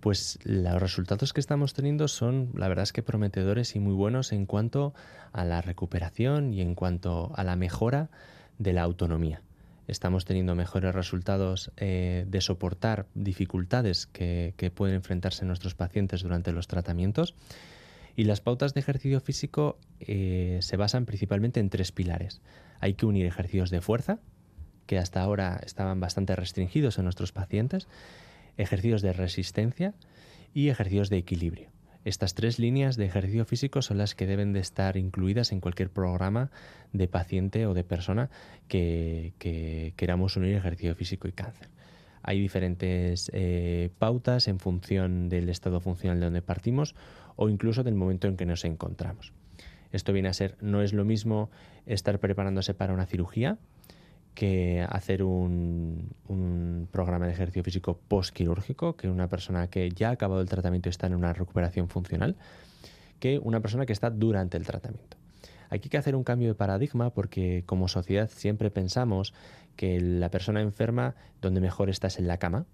Pues 0.00 0.38
los 0.44 0.80
resultados 0.80 1.32
que 1.32 1.40
estamos 1.40 1.72
teniendo 1.72 2.08
son, 2.08 2.50
la 2.54 2.68
verdad 2.68 2.84
es 2.84 2.92
que 2.92 3.02
prometedores 3.02 3.74
y 3.74 3.80
muy 3.80 3.94
buenos 3.94 4.32
en 4.32 4.46
cuanto 4.46 4.94
a 5.32 5.44
la 5.44 5.62
recuperación 5.62 6.52
y 6.52 6.60
en 6.60 6.74
cuanto 6.74 7.32
a 7.34 7.42
la 7.42 7.56
mejora 7.56 8.10
de 8.58 8.72
la 8.72 8.82
autonomía 8.82 9.42
estamos 9.86 10.24
teniendo 10.24 10.54
mejores 10.54 10.94
resultados 10.94 11.70
eh, 11.76 12.24
de 12.28 12.40
soportar 12.40 13.06
dificultades 13.14 14.06
que, 14.06 14.54
pueden 14.74 14.96
enfrentarse 14.96 15.44
nuestros 15.44 15.74
pacientes 15.74 16.22
durante 16.22 16.52
los 16.52 16.66
tratamientos. 16.66 17.34
Y 18.16 18.24
las 18.24 18.40
pautas 18.40 18.74
de 18.74 18.80
ejercicio 18.80 19.20
físico 19.20 19.78
eh, 20.00 20.58
se 20.62 20.76
basan 20.76 21.04
principalmente 21.04 21.60
en 21.60 21.68
tres 21.68 21.92
pilares. 21.92 22.40
Hay 22.80 22.94
que 22.94 23.06
unir 23.06 23.26
ejercicios 23.26 23.70
de 23.70 23.80
fuerza, 23.80 24.20
que 24.86 24.98
hasta 24.98 25.20
ahora 25.20 25.60
estaban 25.64 26.00
bastante 26.00 26.36
restringidos 26.36 26.98
en 26.98 27.04
nuestros 27.04 27.32
pacientes, 27.32 27.88
ejercicios 28.56 29.02
de 29.02 29.12
resistencia 29.12 29.94
y 30.52 30.68
ejercicios 30.68 31.10
de 31.10 31.18
equilibrio. 31.18 31.73
Estas 32.04 32.34
tres 32.34 32.58
líneas 32.58 32.96
de 32.96 33.06
ejercicio 33.06 33.46
físico 33.46 33.80
son 33.80 33.96
las 33.96 34.14
que 34.14 34.26
deben 34.26 34.52
de 34.52 34.60
estar 34.60 34.98
incluidas 34.98 35.52
en 35.52 35.60
cualquier 35.60 35.88
programa 35.88 36.50
de 36.92 37.08
paciente 37.08 37.66
o 37.66 37.72
de 37.72 37.82
persona 37.82 38.28
que, 38.68 39.32
queramos 39.96 40.36
unir 40.36 40.54
ejercicio 40.54 40.94
físico 40.94 41.28
y 41.28 41.32
cáncer. 41.32 41.68
Hay 42.22 42.40
diferentes 42.40 43.30
eh, 43.34 43.90
pautas 43.98 44.48
en 44.48 44.58
función 44.58 45.28
del 45.30 45.48
estado 45.48 45.80
funcional 45.80 46.20
de 46.20 46.26
donde 46.26 46.42
partimos 46.42 46.94
o 47.36 47.48
incluso 47.48 47.82
del 47.82 47.94
momento 47.94 48.28
en 48.28 48.36
que 48.36 48.46
nos 48.46 48.64
encontramos. 48.64 49.32
Esto 49.90 50.12
viene 50.12 50.28
a 50.28 50.34
ser, 50.34 50.56
no 50.60 50.82
es 50.82 50.92
lo 50.92 51.04
mismo 51.04 51.50
estar 51.86 52.18
preparándose 52.18 52.74
para 52.74 52.92
una 52.92 53.06
cirugía, 53.06 53.58
que 54.34 54.84
hacer 54.88 55.22
un, 55.22 56.12
programa 56.90 57.26
de 57.26 57.32
ejercicio 57.32 57.64
físico 57.64 57.98
postquirúrgico, 58.08 58.96
que 58.96 59.08
una 59.08 59.28
persona 59.28 59.68
que 59.68 59.90
ya 59.90 60.10
ha 60.10 60.12
acabado 60.12 60.40
el 60.40 60.48
tratamiento 60.48 60.88
y 60.88 60.90
está 60.90 61.06
en 61.06 61.14
una 61.14 61.32
recuperación 61.32 61.88
funcional, 61.88 62.36
que 63.20 63.38
una 63.38 63.60
persona 63.60 63.86
que 63.86 63.92
está 63.92 64.10
durante 64.10 64.56
el 64.56 64.66
tratamiento. 64.66 65.16
Aquí 65.70 65.86
hay 65.86 65.90
que 65.90 65.98
hacer 65.98 66.14
un 66.14 66.24
cambio 66.24 66.48
de 66.48 66.54
paradigma 66.54 67.10
porque 67.10 67.64
como 67.66 67.88
sociedad 67.88 68.28
siempre 68.28 68.70
pensamos 68.70 69.32
que 69.76 70.00
la 70.00 70.30
persona 70.30 70.60
enferma 70.60 71.14
donde 71.40 71.60
mejor 71.60 71.90
está 71.90 72.08
es 72.08 72.18
en 72.18 72.28
la 72.28 72.38
cama, 72.38 72.66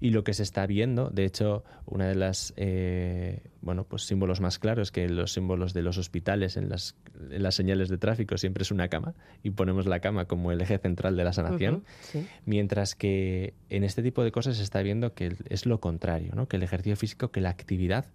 y 0.00 0.10
lo 0.10 0.24
que 0.24 0.34
se 0.34 0.42
está 0.42 0.66
viendo, 0.66 1.10
de 1.10 1.24
hecho, 1.24 1.64
una 1.86 2.06
de 2.06 2.14
las 2.14 2.52
eh, 2.56 3.42
bueno, 3.60 3.84
pues 3.84 4.02
símbolos 4.02 4.40
más 4.40 4.58
claros 4.58 4.92
que 4.92 5.08
los 5.08 5.32
símbolos 5.32 5.74
de 5.74 5.82
los 5.82 5.98
hospitales 5.98 6.56
en 6.56 6.68
las, 6.68 6.94
en 7.30 7.42
las, 7.42 7.54
señales 7.54 7.88
de 7.88 7.98
tráfico 7.98 8.38
siempre 8.38 8.62
es 8.62 8.70
una 8.70 8.88
cama 8.88 9.14
y 9.42 9.50
ponemos 9.50 9.86
la 9.86 10.00
cama 10.00 10.26
como 10.26 10.52
el 10.52 10.60
eje 10.60 10.78
central 10.78 11.16
de 11.16 11.24
la 11.24 11.32
sanación, 11.32 11.84
mientras 12.46 12.94
que 12.94 13.54
en 13.68 13.84
este 13.84 14.02
tipo 14.02 14.22
de 14.22 14.32
cosas 14.32 14.56
se 14.56 14.62
está 14.62 14.82
viendo 14.82 15.14
que 15.14 15.36
es 15.48 15.66
lo 15.66 15.80
contrario, 15.80 16.32
¿no? 16.34 16.46
que 16.46 16.56
el 16.56 16.62
ejercicio 16.62 16.96
físico, 16.96 17.30
que 17.30 17.40
la 17.40 17.50
actividad 17.50 18.06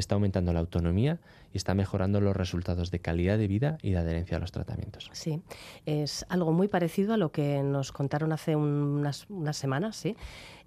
está 0.00 0.14
aumentando 0.14 0.52
la 0.52 0.60
autonomía 0.60 1.18
y 1.52 1.56
está 1.56 1.74
mejorando 1.74 2.20
los 2.20 2.36
resultados 2.36 2.90
de 2.90 3.00
calidad 3.00 3.38
de 3.38 3.48
vida 3.48 3.78
y 3.82 3.92
de 3.92 3.98
adherencia 3.98 4.36
a 4.36 4.40
los 4.40 4.52
tratamientos. 4.52 5.10
Sí, 5.12 5.42
es 5.86 6.26
algo 6.28 6.52
muy 6.52 6.68
parecido 6.68 7.14
a 7.14 7.16
lo 7.16 7.32
que 7.32 7.62
nos 7.62 7.92
contaron 7.92 8.32
hace 8.32 8.56
unas, 8.56 9.26
semanas, 9.52 9.96
¿sí? 9.96 10.16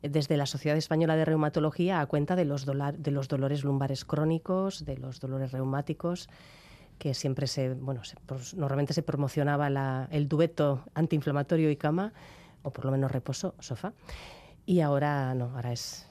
desde 0.02 0.38
la 0.38 0.46
Sociedad 0.46 0.78
Española 0.78 1.16
de 1.16 1.26
Reumatología 1.26 2.02
a 2.02 2.06
cuenta 2.06 2.36
de 2.36 2.46
los, 2.46 2.66
de 2.66 3.12
los 3.12 3.28
dolores 3.28 3.64
lumbares 3.64 4.06
crónicos, 4.06 4.86
de 4.86 4.98
los 4.98 5.20
dolores 5.20 5.52
reumáticos 5.52 6.30
que 7.00 7.14
siempre 7.14 7.48
se, 7.48 7.74
bueno, 7.74 8.02
normalmente 8.56 8.94
se 8.94 9.02
promocionaba 9.02 10.08
el 10.12 10.28
dueto 10.28 10.84
antiinflamatorio 10.94 11.72
y 11.72 11.78
cama, 11.78 12.14
o 12.62 12.72
por 12.72 12.86
lo 12.86 12.92
menos 12.92 13.10
reposo, 13.10 13.56
sofá, 13.60 13.94
y 14.66 14.82
ahora 14.82 15.34
no, 15.34 15.46
ahora 15.56 15.72
es 15.72 16.06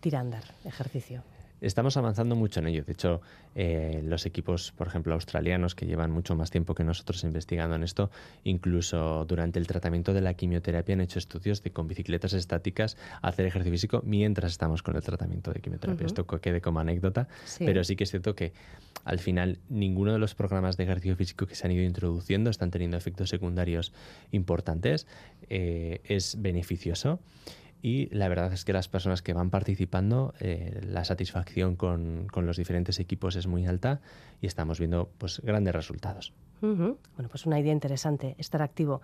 tirandar, 0.00 0.44
ejercicio. 0.64 1.24
Estamos 1.60 1.96
avanzando 1.96 2.36
mucho 2.36 2.60
en 2.60 2.66
ello. 2.66 2.84
De 2.84 2.92
hecho, 2.92 3.20
eh, 3.54 4.02
los 4.04 4.26
equipos, 4.26 4.72
por 4.72 4.86
ejemplo, 4.86 5.14
australianos, 5.14 5.74
que 5.74 5.86
llevan 5.86 6.10
mucho 6.10 6.34
más 6.34 6.50
tiempo 6.50 6.74
que 6.74 6.84
nosotros 6.84 7.24
investigando 7.24 7.76
en 7.76 7.82
esto, 7.82 8.10
incluso 8.44 9.24
durante 9.24 9.58
el 9.58 9.66
tratamiento 9.66 10.12
de 10.12 10.20
la 10.20 10.34
quimioterapia 10.34 10.94
han 10.94 11.00
hecho 11.00 11.18
estudios 11.18 11.62
de 11.62 11.70
con 11.70 11.88
bicicletas 11.88 12.32
estáticas 12.32 12.96
hacer 13.22 13.46
ejercicio 13.46 13.72
físico 13.72 14.02
mientras 14.04 14.52
estamos 14.52 14.82
con 14.82 14.96
el 14.96 15.02
tratamiento 15.02 15.52
de 15.52 15.60
quimioterapia. 15.60 16.06
Esto 16.06 16.26
quede 16.26 16.60
como 16.60 16.80
anécdota, 16.80 17.28
pero 17.58 17.82
sí 17.84 17.96
que 17.96 18.04
es 18.04 18.10
cierto 18.10 18.34
que 18.34 18.52
al 19.04 19.18
final 19.18 19.58
ninguno 19.68 20.12
de 20.12 20.18
los 20.18 20.34
programas 20.34 20.76
de 20.76 20.84
ejercicio 20.84 21.16
físico 21.16 21.46
que 21.46 21.54
se 21.54 21.66
han 21.66 21.72
ido 21.72 21.84
introduciendo 21.84 22.50
están 22.50 22.70
teniendo 22.70 22.96
efectos 22.96 23.28
secundarios 23.30 23.92
importantes. 24.32 25.06
Eh, 25.48 26.00
es 26.04 26.40
beneficioso 26.40 27.20
y 27.84 28.08
la 28.14 28.28
verdad 28.28 28.50
es 28.54 28.64
que 28.64 28.72
las 28.72 28.88
personas 28.88 29.20
que 29.20 29.34
van 29.34 29.50
participando, 29.50 30.32
eh, 30.40 30.80
la 30.88 31.04
satisfacción 31.04 31.76
con, 31.76 32.28
los 32.34 32.56
diferentes 32.56 32.98
equipos 32.98 33.36
es 33.36 33.46
muy 33.46 33.66
alta 33.66 34.00
y 34.40 34.46
estamos 34.46 34.78
viendo 34.78 35.10
pues 35.18 35.40
grandes 35.40 35.74
resultados. 35.74 36.32
Bueno, 36.62 36.96
pues 37.28 37.44
una 37.44 37.60
idea 37.60 37.74
interesante, 37.74 38.36
estar 38.38 38.62
activo 38.62 39.02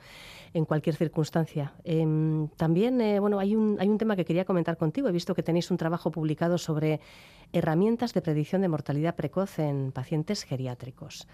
en 0.54 0.64
cualquier 0.64 0.96
circunstancia. 0.96 1.74
Em, 1.84 2.48
también, 2.56 3.02
eh, 3.02 3.20
bueno, 3.20 3.38
hay 3.38 3.54
un, 3.54 3.76
hay 3.78 3.88
un 3.90 3.98
tema 3.98 4.16
que 4.16 4.24
quería 4.24 4.46
comentar 4.46 4.78
contigo. 4.78 5.10
He 5.10 5.12
visto 5.12 5.34
que 5.34 5.42
tenéis 5.42 5.70
un 5.70 5.76
trabajo 5.76 6.10
publicado 6.10 6.56
sobre 6.56 7.00
herramientas 7.52 8.14
de 8.14 8.22
predicción 8.22 8.62
de 8.62 8.68
mortalidad 8.68 9.14
precoz 9.14 9.58
en 9.58 9.92
pacientes 9.92 10.44
geriátricos. 10.44 11.28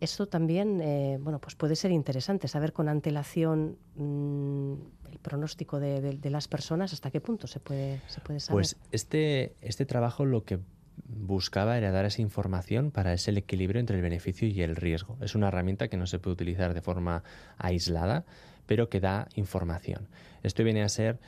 Eso 0.00 0.26
también, 0.26 0.80
eh, 0.80 1.18
bueno, 1.20 1.40
pues 1.40 1.54
puede 1.54 1.74
ser 1.74 1.90
interesante 1.90 2.46
saber 2.46 2.72
con 2.72 2.88
antelación 2.88 3.76
mm, 3.96 4.72
el 5.10 5.18
pronóstico 5.18 5.80
de, 5.80 6.18
las 6.30 6.46
personas, 6.46 6.92
hasta 6.92 7.10
qué 7.10 7.20
punto 7.20 7.46
se 7.46 7.58
puede, 7.58 8.00
se 8.06 8.20
puede 8.20 8.40
saber. 8.40 8.56
Pues 8.56 8.76
este, 8.92 9.54
este 9.60 9.86
trabajo 9.86 10.24
lo 10.24 10.44
que 10.44 10.60
buscaba 11.08 11.78
era 11.78 11.90
dar 11.90 12.04
esa 12.04 12.22
información 12.22 12.90
para 12.90 13.12
ese 13.12 13.30
equilibrio 13.32 13.80
entre 13.80 13.96
el 13.96 14.02
beneficio 14.02 14.46
y 14.46 14.62
el 14.62 14.76
riesgo. 14.76 15.16
Es 15.20 15.34
una 15.34 15.48
herramienta 15.48 15.88
que 15.88 15.96
no 15.96 16.06
se 16.06 16.18
puede 16.18 16.34
utilizar 16.34 16.74
de 16.74 16.80
forma 16.80 17.22
aislada, 17.56 18.24
pero 18.66 18.88
que 18.88 19.00
da 19.00 19.28
información. 19.34 20.08
Esto 20.42 20.62
viene 20.62 20.82
a 20.82 20.88
ser 20.88 21.18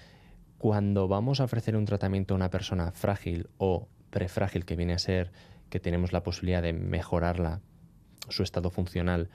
cuando 0.58 1.08
vamos 1.08 1.40
a 1.40 1.44
ofrecer 1.44 1.76
un 1.76 1.86
tratamiento 1.86 2.34
a 2.34 2.36
una 2.36 2.50
persona 2.50 2.92
frágil 2.92 3.48
o 3.58 3.88
prefrágil, 4.10 4.64
que 4.64 4.76
viene 4.76 4.92
a 4.92 4.98
ser 4.98 5.32
que 5.70 5.80
tenemos 5.80 6.12
la 6.12 6.22
posibilidad 6.22 6.62
de 6.62 6.72
mejorarla 6.72 7.60
su 8.28 8.42
estado 8.42 8.70
funcional, 8.70 9.28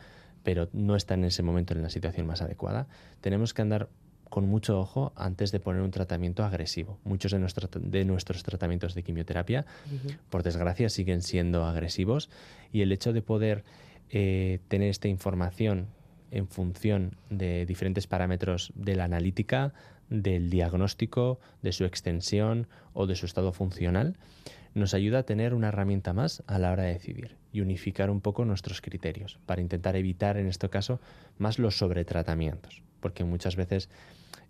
pero 0.44 0.70
no 0.74 0.96
está 0.96 1.16
en 1.16 1.26
ese 1.26 1.44
momento 1.44 1.74
en 1.74 1.82
la 1.82 1.90
situación 1.90 2.28
más 2.28 2.42
adecuada, 2.42 2.88
tenemos 3.22 3.54
que 3.54 3.62
andar 3.62 3.90
con 4.30 4.48
mucho 4.48 4.80
ojo 4.80 5.14
antes 5.16 5.52
de 5.52 5.60
poner 5.60 5.82
un 5.82 5.92
tratamiento 5.92 6.44
agresivo. 6.44 7.00
Muchos 7.04 7.32
de, 7.32 7.40
de 7.80 8.06
nuestros 8.06 8.44
tratamientos 8.44 8.94
de 8.94 9.04
quimioterapia, 9.04 9.66
por 10.30 10.44
desgracia, 10.44 10.90
siguen 10.90 11.22
siendo 11.22 11.66
agresivos 11.66 12.30
y 12.72 12.82
el 12.82 12.92
hecho 12.92 13.14
de 13.14 13.22
poder 13.22 13.64
eh, 14.10 14.60
tener 14.68 14.90
esta 14.90 15.08
información 15.08 15.88
en 16.32 16.48
función 16.48 17.18
de 17.30 17.66
diferentes 17.66 18.08
parámetros 18.08 18.74
de 18.76 18.96
la 18.96 19.06
analítica, 19.06 19.74
del 20.10 20.50
diagnóstico, 20.50 21.40
de 21.62 21.72
su 21.72 21.86
extensión 21.86 22.68
o 22.94 23.08
de 23.08 23.16
su 23.16 23.26
estado 23.26 23.54
funcional, 23.54 24.18
nos 24.74 24.94
ayuda 24.94 25.20
a 25.20 25.24
tener 25.24 25.54
una 25.54 25.70
herramienta 25.70 26.14
más 26.14 26.44
a 26.48 26.60
la 26.60 26.72
hora 26.72 26.84
de 26.84 26.94
decidir 26.94 27.38
y 27.56 27.62
unificar 27.62 28.10
un 28.10 28.20
poco 28.20 28.44
nuestros 28.44 28.82
criterios 28.82 29.40
para 29.46 29.62
intentar 29.62 29.96
evitar 29.96 30.36
en 30.36 30.48
este 30.48 30.70
caso 30.70 31.00
más 31.38 31.58
los 31.58 31.78
sobretratamientos, 31.78 32.84
porque 33.00 33.24
muchas 33.24 33.56
veces 33.56 33.90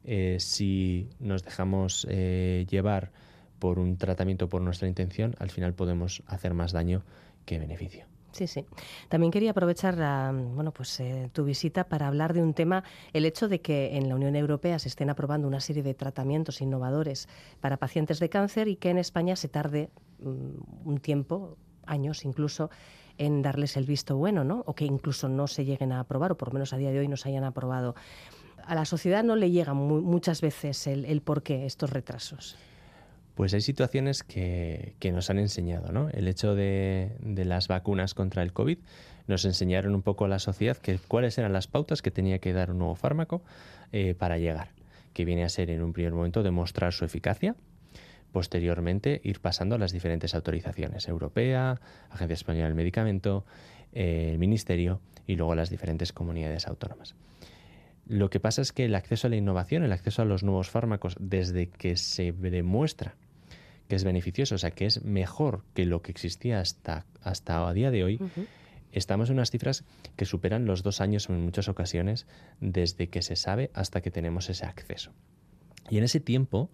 eh, 0.03 0.37
si 0.39 1.09
nos 1.19 1.43
dejamos 1.43 2.07
eh, 2.09 2.65
llevar 2.67 3.11
por 3.59 3.77
un 3.77 3.97
tratamiento 3.97 4.49
por 4.49 4.61
nuestra 4.61 4.87
intención, 4.87 5.35
al 5.37 5.51
final 5.51 5.75
podemos 5.75 6.23
hacer 6.25 6.55
más 6.55 6.71
daño 6.71 7.03
que 7.45 7.59
beneficio. 7.59 8.05
Sí, 8.31 8.47
sí. 8.47 8.65
También 9.07 9.31
quería 9.31 9.51
aprovechar 9.51 9.95
bueno, 10.33 10.73
pues, 10.73 10.99
eh, 10.99 11.29
tu 11.31 11.45
visita 11.45 11.85
para 11.85 12.07
hablar 12.07 12.33
de 12.33 12.41
un 12.41 12.53
tema, 12.53 12.83
el 13.13 13.25
hecho 13.25 13.47
de 13.47 13.61
que 13.61 13.95
en 13.95 14.09
la 14.09 14.15
Unión 14.15 14.35
Europea 14.35 14.77
se 14.77 14.89
estén 14.89 15.09
aprobando 15.09 15.47
una 15.47 15.61
serie 15.61 15.83
de 15.83 15.93
tratamientos 15.93 16.59
innovadores 16.59 17.29
para 17.61 17.77
pacientes 17.77 18.19
de 18.19 18.29
cáncer 18.29 18.67
y 18.67 18.75
que 18.75 18.89
en 18.89 18.97
España 18.97 19.37
se 19.37 19.47
tarde 19.47 19.89
mm, 20.19 20.89
un 20.89 20.97
tiempo, 20.97 21.57
años 21.87 22.25
incluso, 22.25 22.69
en 23.17 23.41
darles 23.41 23.77
el 23.77 23.85
visto 23.85 24.17
bueno, 24.17 24.43
¿no? 24.43 24.63
O 24.65 24.75
que 24.75 24.85
incluso 24.85 25.29
no 25.29 25.47
se 25.47 25.65
lleguen 25.65 25.91
a 25.91 26.01
aprobar, 26.01 26.31
o 26.33 26.37
por 26.37 26.49
lo 26.49 26.53
menos 26.55 26.73
a 26.73 26.77
día 26.77 26.91
de 26.91 26.99
hoy 26.99 27.07
no 27.07 27.17
se 27.17 27.29
hayan 27.29 27.43
aprobado. 27.43 27.95
A 28.65 28.75
la 28.75 28.85
sociedad 28.85 29.23
no 29.23 29.35
le 29.35 29.51
llega 29.51 29.73
muchas 29.73 30.41
veces 30.41 30.87
el, 30.87 31.05
el 31.05 31.21
por 31.21 31.43
qué 31.43 31.65
estos 31.65 31.91
retrasos. 31.91 32.57
Pues 33.35 33.53
hay 33.53 33.59
situaciones 33.59 34.23
que, 34.23 34.95
nos 35.11 35.29
han 35.29 35.39
enseñado, 35.39 35.91
¿no? 35.91 36.09
El 36.09 36.29
hecho 36.29 36.55
de, 36.55 37.11
las 37.21 37.67
vacunas 37.67 38.13
contra 38.13 38.41
el 38.41 38.53
COVID 38.53 38.77
nos 39.27 39.43
enseñaron 39.43 39.93
un 39.93 40.01
poco 40.01 40.23
a 40.23 40.29
la 40.29 40.39
sociedad 40.39 40.77
que, 40.77 40.97
cuáles 40.99 41.37
eran 41.37 41.51
las 41.51 41.67
pautas 41.67 42.01
que 42.01 42.11
tenía 42.11 42.39
que 42.39 42.53
dar 42.53 42.71
un 42.71 42.79
nuevo 42.79 42.95
fármaco 42.95 43.43
eh, 43.91 44.15
para 44.17 44.37
llegar, 44.37 44.69
que 45.13 45.25
viene 45.25 45.43
a 45.43 45.49
ser 45.49 45.69
en 45.69 45.83
un 45.83 45.91
primer 45.91 46.13
momento 46.13 46.43
demostrar 46.43 46.93
su 46.93 47.03
eficacia, 47.03 47.55
posteriormente 48.35 49.21
ir 49.23 49.39
pasando 49.39 49.75
a 49.75 49.77
las 49.77 49.93
diferentes 49.93 50.35
autorizaciones, 50.35 51.07
europea, 51.07 51.79
Agencia 52.09 52.33
Española 52.33 52.65
del 52.65 52.75
Medicamento, 52.75 53.45
eh, 53.93 54.31
el 54.33 54.39
Ministerio 54.39 54.99
y 55.25 55.37
luego 55.37 55.55
las 55.55 55.69
diferentes 55.69 56.11
comunidades 56.11 56.67
autónomas. 56.67 57.15
Lo 58.05 58.29
que 58.29 58.41
pasa 58.41 58.61
es 58.61 58.73
que 58.73 58.83
el 58.83 58.95
acceso 58.95 59.27
a 59.27 59.29
la 59.29 59.37
innovación, 59.37 59.83
el 59.83 59.93
acceso 59.93 60.21
a 60.21 60.25
los 60.25 60.43
nuevos 60.43 60.69
fármacos, 60.69 61.15
desde 61.17 61.69
que 61.69 61.95
se 61.95 62.33
demuestra 62.33 63.15
que 63.87 63.95
es 63.95 64.03
beneficioso, 64.03 64.55
o 64.55 64.57
sea, 64.57 64.71
que 64.71 64.85
es 64.85 65.05
mejor 65.05 65.63
que 65.73 65.85
lo 65.85 66.01
que 66.01 66.11
existía 66.11 66.59
hasta, 66.59 67.05
hasta 67.21 67.65
a 67.65 67.73
día 67.73 67.89
de 67.89 68.03
hoy, 68.03 68.19
estamos 68.91 69.29
en 69.29 69.35
unas 69.35 69.49
cifras 69.49 69.85
que 70.17 70.25
superan 70.25 70.65
los 70.65 70.83
dos 70.83 70.99
años 70.99 71.29
en 71.29 71.41
muchas 71.41 71.69
ocasiones 71.69 72.27
desde 72.59 73.07
que 73.07 73.21
se 73.21 73.37
sabe 73.37 73.71
hasta 73.73 74.01
que 74.01 74.11
tenemos 74.11 74.49
ese 74.49 74.65
acceso. 74.65 75.13
Y 75.89 75.99
en 75.99 76.03
ese 76.03 76.19
tiempo 76.19 76.69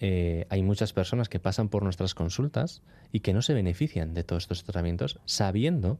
eh, 0.00 0.46
hay 0.48 0.62
muchas 0.62 0.94
personas 0.94 1.28
que 1.28 1.38
pasan 1.38 1.68
por 1.68 1.82
nuestras 1.82 2.14
consultas 2.14 2.82
y 3.12 3.20
que 3.20 3.34
no 3.34 3.42
se 3.42 3.52
benefician 3.52 4.14
de 4.14 4.24
todos 4.24 4.44
estos 4.44 4.64
tratamientos 4.64 5.20
sabiendo 5.26 5.98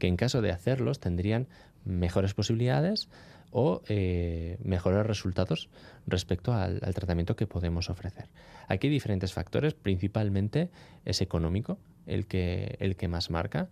que 0.00 0.08
en 0.08 0.16
caso 0.16 0.42
de 0.42 0.50
hacerlos 0.50 0.98
tendrían 0.98 1.46
mejores 1.84 2.34
posibilidades 2.34 3.08
o 3.52 3.82
eh, 3.88 4.58
mejores 4.64 5.06
resultados 5.06 5.68
respecto 6.08 6.52
al, 6.52 6.80
tratamiento 6.80 7.36
que 7.36 7.46
podemos 7.46 7.88
ofrecer. 7.88 8.26
Aquí 8.66 8.88
hay 8.88 8.92
diferentes 8.92 9.32
factores, 9.32 9.74
principalmente 9.74 10.70
es 11.04 11.20
económico 11.20 11.78
el 12.06 12.26
que, 12.26 12.76
el 12.80 12.96
que 12.96 13.06
más 13.06 13.30
marca, 13.30 13.68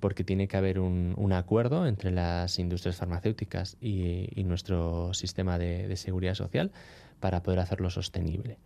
porque 0.00 0.24
tiene 0.24 0.48
que 0.48 0.56
haber 0.56 0.78
un, 0.78 1.32
acuerdo 1.34 1.86
entre 1.86 2.12
las 2.12 2.58
industrias 2.58 2.96
farmacéuticas 2.96 3.76
y, 3.78 4.42
nuestro 4.44 5.12
sistema 5.12 5.58
de, 5.58 5.86
de, 5.86 5.96
seguridad 5.96 6.34
social 6.34 6.70
para 7.20 7.42
poder 7.42 7.60
hacerlo 7.60 7.90
sostenible. 7.90 8.56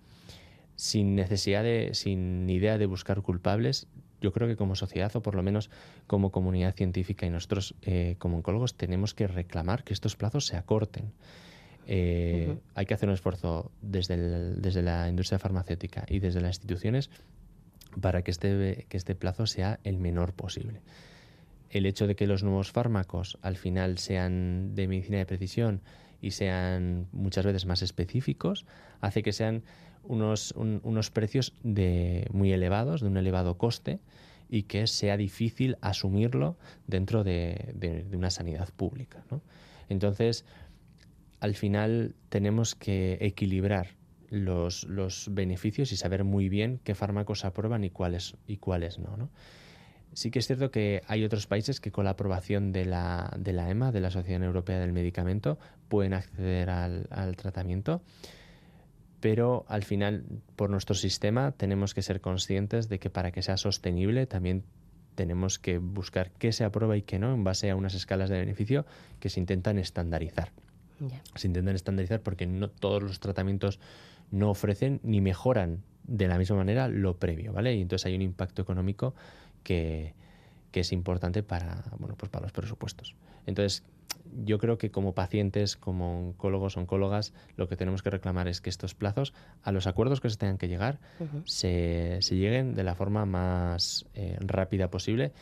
Sin 0.81 1.15
necesidad 1.15 1.63
de, 1.63 1.91
sin 1.93 2.49
idea 2.49 2.79
de 2.79 2.87
buscar 2.87 3.21
culpables, 3.21 3.87
yo 4.23 4.33
creo 4.33 4.49
que 4.49 4.57
como 4.57 4.75
sociedad 4.77 5.15
o 5.15 5.21
por 5.21 5.35
lo 5.35 5.43
menos 5.43 5.69
como 6.07 6.33
comunidad 6.33 6.75
científica 6.75 7.27
y 7.27 7.31
nosotros 7.31 7.75
eh, 7.83 8.15
como 8.17 8.39
oncólogos 8.39 8.79
tenemos 8.79 9.13
que 9.13 9.27
reclamar 9.27 9.85
que 9.85 9.93
estos 9.93 10.17
plazos 10.17 10.47
se 10.47 10.57
acorten. 10.57 11.13
Eh, 11.87 12.57
hay 12.75 12.87
que 12.87 12.95
hacer 12.95 13.11
un 13.11 13.15
esfuerzo 13.15 13.71
desde, 13.83 14.17
desde 14.57 14.81
la 14.81 15.07
industria 15.07 15.39
farmacéutica 15.39 16.07
y 16.09 16.19
desde 16.19 16.41
las 16.41 16.57
instituciones 16.57 17.11
para 18.01 18.23
que 18.23 18.31
este, 18.31 18.87
que 18.89 18.97
este 18.97 19.15
plazo 19.15 19.47
sea 19.47 19.81
el 19.85 19.99
menor 19.99 20.33
posible. 20.33 20.81
El 21.69 21.85
hecho 21.85 22.07
de 22.07 22.17
que 22.17 22.27
los 22.27 22.43
nuevos 22.43 22.73
fármacos 22.73 23.37
al 23.43 23.59
final 23.59 23.99
sean 23.99 24.75
de 24.75 24.89
medicina 24.89 25.19
de 25.19 25.27
precisión 25.27 25.83
y 26.23 26.31
sean 26.31 27.07
muchas 27.13 27.45
veces 27.45 27.67
más 27.67 27.83
específicos 27.83 28.65
hace 29.03 29.23
que 29.23 29.35
sean 29.35 29.63
unos, 30.03 30.53
unos 30.57 31.11
precios 31.11 31.55
de, 31.63 32.27
muy 32.33 32.53
elevados, 32.53 33.01
de 33.01 33.09
un 33.09 33.17
elevado 33.17 33.59
coste, 33.59 34.01
y 34.49 34.65
que 34.65 34.87
sea 34.89 35.17
difícil 35.17 35.77
asumirlo 35.81 36.57
dentro 36.87 37.23
de, 37.23 38.07
una 38.13 38.31
sanidad 38.31 38.69
pública. 38.77 39.23
Entonces, 39.89 40.45
al 41.39 41.55
final 41.55 42.15
tenemos 42.29 42.75
que 42.75 43.19
equilibrar 43.21 43.95
los, 44.29 44.87
beneficios 45.31 45.93
y 45.93 45.97
saber 45.97 46.25
muy 46.25 46.49
bien 46.49 46.81
qué 46.83 46.95
fármacos 46.95 47.45
aprueban 47.45 47.85
y 47.85 47.91
cuáles, 47.91 48.37
y 48.47 48.57
cuáles 48.57 48.99
no, 48.99 49.31
Sí 50.13 50.33
que 50.33 50.41
es 50.41 50.49
cierto 50.49 50.73
que 50.73 51.03
hay 51.07 51.23
otros 51.23 51.47
países 51.47 51.79
que 51.79 51.93
con 51.93 52.05
la 52.05 52.11
aprobación 52.11 52.73
de 52.73 52.85
la, 52.85 53.33
de 53.39 53.53
la 53.53 53.71
EMA, 53.71 53.93
de 53.93 54.01
la 54.01 54.09
Asociación 54.09 54.43
Europea 54.43 54.81
del 54.81 54.93
Medicamento, 54.93 55.57
pueden 55.89 56.15
acceder 56.15 56.69
al, 56.69 57.07
al 57.11 57.37
tratamiento 57.37 58.03
pero 59.21 59.65
al 59.69 59.85
final, 59.85 60.25
por 60.57 60.71
nuestro 60.71 60.95
sistema, 60.95 61.53
tenemos 61.53 61.95
que 61.95 62.03
ser 62.03 62.21
conscientes 62.21 62.89
de 62.89 62.99
que 62.99 63.11
para 63.11 63.31
que 63.33 63.43
sea 63.43 63.57
sostenible 63.57 64.27
también 64.27 64.65
tenemos 65.15 65.59
que 65.59 65.79
buscar 65.79 66.31
qué 66.33 66.53
se 66.53 66.65
aprueba 66.65 66.97
y 66.97 67.03
qué 67.03 67.19
no 67.19 67.35
en 67.35 67.45
base 67.45 67.71
a 67.71 67.77
unas 67.77 67.95
escalas 67.95 68.31
de 68.31 68.39
beneficio 68.39 68.87
que 69.19 69.29
se 69.29 69.41
intentan 69.41 69.79
estandarizar. 69.79 70.53
Se 71.35 71.47
intentan 71.47 71.75
estandarizar 71.75 72.21
porque 72.21 72.47
no 72.47 72.69
todos 72.69 73.03
los 73.03 73.21
tratamientos 73.21 73.81
no 74.31 74.51
ofrecen 74.51 75.01
ni 75.03 75.21
mejoran 75.21 75.83
de 76.05 76.29
la 76.29 76.39
misma 76.39 76.57
manera 76.57 76.89
lo 76.89 77.19
previo, 77.19 77.53
¿vale? 77.53 77.75
Y 77.75 77.83
entonces 77.83 78.07
hay 78.07 78.15
un 78.15 78.23
impacto 78.23 78.63
económico 78.63 79.15
que, 79.63 80.15
que 80.71 80.81
es 80.81 80.93
importante 80.93 81.43
para, 81.43 81.85
bueno, 81.99 82.17
pues 82.17 82.31
para 82.31 82.45
los 82.45 82.53
presupuestos. 82.53 83.15
Entonces, 83.47 83.83
yo 84.45 84.59
creo 84.59 84.79
que 84.79 84.91
como 84.91 85.15
pacientes, 85.15 85.77
como 85.77 86.29
oncólogos, 86.29 86.77
oncólogas, 86.77 87.33
lo 87.57 87.69
que 87.69 87.77
tenemos 87.77 88.03
que 88.03 88.11
reclamar 88.11 88.49
es 88.49 88.61
que 88.61 88.71
estos 88.71 88.95
plazos, 88.95 89.35
a 89.63 89.73
los 89.73 89.87
acuerdos 89.87 90.21
que 90.21 90.31
se 90.31 90.37
tengan 90.37 90.59
que 90.59 90.69
llegar, 90.69 90.99
se, 91.45 92.19
se, 92.21 92.37
lleguen 92.37 92.75
de 92.75 92.85
la 92.85 92.95
forma 92.95 93.27
más 93.27 94.07
eh, 94.15 94.37
rápida 94.41 94.91
posible. 94.91 95.33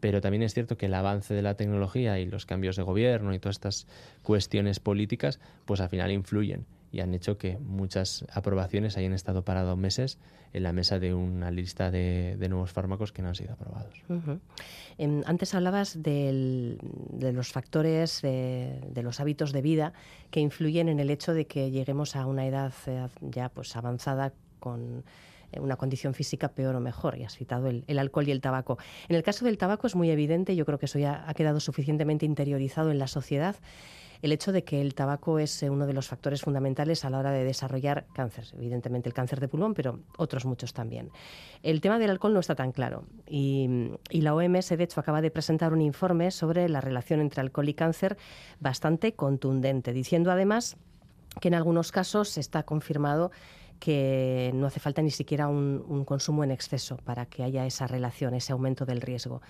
Pero 0.00 0.20
también 0.20 0.42
es 0.42 0.54
cierto 0.54 0.76
que 0.76 0.86
el 0.86 0.94
avance 0.94 1.34
de 1.34 1.42
la 1.42 1.54
tecnología 1.54 2.18
y 2.18 2.26
los 2.26 2.46
cambios 2.46 2.74
de 2.76 2.82
gobierno 2.82 3.32
y 3.32 3.38
todas 3.38 3.56
estas 3.56 3.86
cuestiones 4.22 4.80
políticas, 4.80 5.38
pues 5.66 5.80
al 5.80 5.88
final 5.88 6.10
influyen 6.10 6.66
y 6.90 7.00
han 7.00 7.14
hecho 7.14 7.38
que 7.38 7.58
muchas 7.58 8.24
aprobaciones 8.32 8.96
hayan 8.96 9.12
estado 9.12 9.44
parados 9.44 9.76
meses 9.76 10.18
en 10.52 10.62
la 10.62 10.72
mesa 10.72 10.98
de 10.98 11.14
una 11.14 11.50
lista 11.50 11.90
de, 11.90 12.36
nuevos 12.48 12.72
fármacos 12.72 13.12
que 13.12 13.22
no 13.22 13.28
han 13.28 13.34
sido 13.34 13.52
aprobados. 13.52 13.94
Em, 14.96 15.22
antes 15.26 15.54
hablabas 15.54 16.02
de 16.02 16.78
los 17.32 17.52
factores, 17.52 18.22
de, 18.22 19.02
los 19.02 19.20
hábitos 19.20 19.52
de 19.52 19.62
vida 19.62 19.92
que 20.30 20.40
influyen 20.40 20.88
en 20.88 21.00
el 21.00 21.10
hecho 21.10 21.34
de 21.34 21.46
que 21.46 21.70
lleguemos 21.70 22.16
a 22.16 22.26
una 22.26 22.46
edad 22.46 22.72
eh, 22.86 23.08
ya 23.20 23.48
pues 23.50 23.76
avanzada 23.76 24.32
con 24.58 25.04
eh, 25.52 25.60
una 25.60 25.76
condición 25.76 26.14
física 26.14 26.48
peor 26.48 26.74
o 26.74 26.80
mejor. 26.80 27.18
Y 27.18 27.24
has 27.24 27.36
citado 27.36 27.68
el, 27.68 27.84
el, 27.86 27.98
alcohol 27.98 28.26
y 28.26 28.30
el 28.30 28.40
tabaco. 28.40 28.78
En 29.08 29.16
el 29.16 29.22
caso 29.22 29.44
del 29.44 29.58
tabaco 29.58 29.86
es 29.86 29.94
muy 29.94 30.10
evidente, 30.10 30.56
yo 30.56 30.64
creo 30.64 30.78
que 30.78 30.86
eso 30.86 30.98
ya 30.98 31.24
ha 31.28 31.34
quedado 31.34 31.60
suficientemente 31.60 32.24
interiorizado 32.24 32.90
en 32.90 32.98
la 32.98 33.06
sociedad 33.06 33.56
el 34.22 34.32
hecho 34.32 34.52
de 34.52 34.64
que 34.64 34.80
el 34.80 34.94
tabaco 34.94 35.38
es 35.38 35.62
eh, 35.62 35.70
uno 35.70 35.86
de 35.86 35.92
los 35.92 36.08
factores 36.08 36.42
fundamentales 36.42 37.04
a 37.04 37.10
la 37.10 37.18
hora 37.18 37.30
de 37.30 37.44
desarrollar 37.44 38.06
cáncer. 38.12 38.46
Evidentemente 38.56 39.08
el 39.08 39.14
cáncer 39.14 39.40
de 39.40 39.48
pulmón, 39.48 39.74
pero 39.74 40.00
otros 40.16 40.44
muchos 40.44 40.72
también. 40.72 41.10
El 41.62 41.80
tema 41.80 41.98
del 41.98 42.10
alcohol 42.10 42.34
no 42.34 42.40
está 42.40 42.54
tan 42.54 42.72
claro 42.72 43.04
y, 43.26 43.90
la 44.10 44.34
OMS, 44.34 44.68
de 44.68 44.84
hecho, 44.84 45.00
acaba 45.00 45.20
de 45.20 45.30
presentar 45.30 45.72
un 45.72 45.80
informe 45.80 46.30
sobre 46.30 46.68
la 46.68 46.80
relación 46.80 47.20
entre 47.20 47.40
alcohol 47.40 47.68
y 47.68 47.74
cáncer 47.74 48.16
bastante 48.60 49.14
contundente, 49.14 49.92
diciendo 49.92 50.30
además 50.30 50.76
que 51.40 51.48
en 51.48 51.54
algunos 51.54 51.92
casos 51.92 52.36
está 52.38 52.64
confirmado 52.64 53.30
que 53.78 54.50
no 54.54 54.66
hace 54.66 54.80
falta 54.80 55.02
ni 55.02 55.10
siquiera 55.10 55.48
un, 55.48 56.04
consumo 56.04 56.42
en 56.42 56.50
exceso 56.50 56.96
para 56.96 57.26
que 57.26 57.44
haya 57.44 57.64
esa 57.64 57.86
relación, 57.86 58.34
ese 58.34 58.52
aumento 58.52 58.84
del 58.84 59.00
riesgo. 59.00 59.40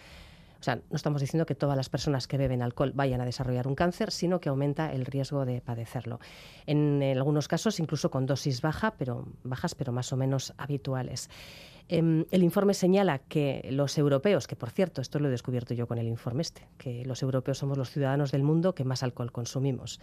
O 0.61 0.63
sea, 0.63 0.77
no 0.77 0.97
estamos 0.97 1.21
diciendo 1.21 1.47
que 1.47 1.55
todas 1.55 1.77
las 1.77 1.89
personas 1.89 2.27
que 2.27 2.37
beben 2.37 2.63
alcohol 2.63 2.93
vayan 2.95 3.21
a 3.21 3.25
desarrollar 3.25 3.69
un 3.69 3.77
cáncer, 3.77 4.11
sino 4.11 4.41
que 4.41 4.49
aumenta 4.49 4.93
el 4.93 5.07
riesgo 5.07 5.45
de 5.45 5.61
padecerlo. 5.61 6.19
En, 6.67 7.03
algunos 7.03 7.47
casos, 7.47 7.79
incluso 7.79 8.11
con 8.11 8.27
dosis 8.27 8.61
baja, 8.61 8.95
pero, 8.99 9.29
bajas, 9.45 9.75
pero 9.75 9.93
más 9.93 10.13
o 10.13 10.17
menos 10.17 10.55
habituales. 10.59 11.31
Em, 11.91 12.26
el 12.30 12.43
informe 12.43 12.74
señala 12.74 13.18
que 13.18 13.66
los 13.70 13.97
europeos, 13.97 14.47
que 14.47 14.57
por 14.57 14.70
cierto, 14.70 15.01
esto 15.01 15.18
lo 15.18 15.28
he 15.28 15.30
descubierto 15.30 15.72
yo 15.72 15.86
con 15.86 15.97
el 15.97 16.07
informe 16.07 16.43
este, 16.43 16.68
que 16.76 17.05
los 17.07 17.22
europeos 17.22 17.59
somos 17.59 17.78
los 17.78 17.91
ciudadanos 17.91 18.30
del 18.30 18.43
mundo 18.43 18.74
que 18.74 18.84
más 18.84 19.03
alcohol 19.03 19.32
consumimos. 19.32 19.99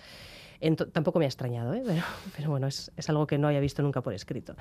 tampoco 0.92 1.20
me 1.20 1.26
ha 1.26 1.28
extrañado, 1.28 1.76
¿eh? 1.76 1.84
pero, 2.36 2.50
bueno, 2.50 2.66
es, 2.68 2.92
algo 3.08 3.28
que 3.28 3.38
no 3.38 3.48
había 3.48 3.60
visto 3.60 3.84
nunca 3.84 4.02
por 4.02 4.14
escrito. 4.14 4.56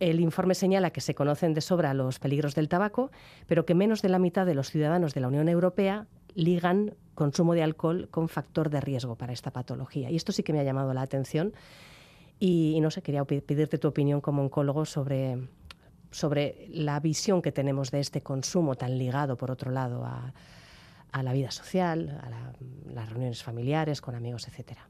El 0.00 0.18
informe 0.18 0.54
señala 0.54 0.90
que 0.90 1.00
se 1.00 1.14
conocen 1.14 1.54
de 1.54 1.60
sobra 1.60 1.94
los 1.94 2.18
peligros 2.18 2.56
del 2.56 2.68
tabaco, 2.68 3.12
pero 3.46 3.64
que 3.64 3.74
menos 3.74 4.02
de 4.02 4.08
la 4.08 4.18
mitad 4.18 4.44
de 4.44 4.54
los 4.54 4.70
ciudadanos 4.70 5.14
de 5.14 5.20
la 5.20 5.28
Unión 5.28 5.48
Europea 5.48 6.06
ligan 6.34 6.94
consumo 7.14 7.54
de 7.54 7.62
alcohol 7.62 8.08
con 8.10 8.28
factor 8.28 8.70
de 8.70 8.80
riesgo 8.80 9.16
para 9.16 9.32
esta 9.32 9.52
patología. 9.52 10.10
Y 10.10 10.16
esto 10.16 10.32
sí 10.32 10.42
que 10.42 10.52
me 10.52 10.60
ha 10.60 10.64
llamado 10.64 10.92
la 10.92 11.02
atención. 11.02 11.52
Y, 12.40 12.78
no 12.80 12.90
sé, 12.90 13.02
quería 13.02 13.24
pedirte 13.24 13.78
tu 13.78 13.88
opinión 13.88 14.20
como 14.20 14.42
oncólogo 14.42 14.84
sobre, 14.84 15.38
sobre 16.10 16.66
la 16.70 17.00
visión 17.00 17.42
que 17.42 17.52
tenemos 17.52 17.90
de 17.90 18.00
este 18.00 18.22
consumo 18.22 18.74
tan 18.74 18.98
ligado, 18.98 19.36
por 19.36 19.50
otro 19.50 19.70
lado, 19.70 20.04
a, 20.04 20.32
la 21.22 21.32
vida 21.32 21.50
social, 21.50 22.20
a 22.22 22.30
las 22.92 23.08
reuniones 23.08 23.42
familiares, 23.42 24.00
con 24.00 24.14
amigos, 24.14 24.46
etcétera. 24.46 24.88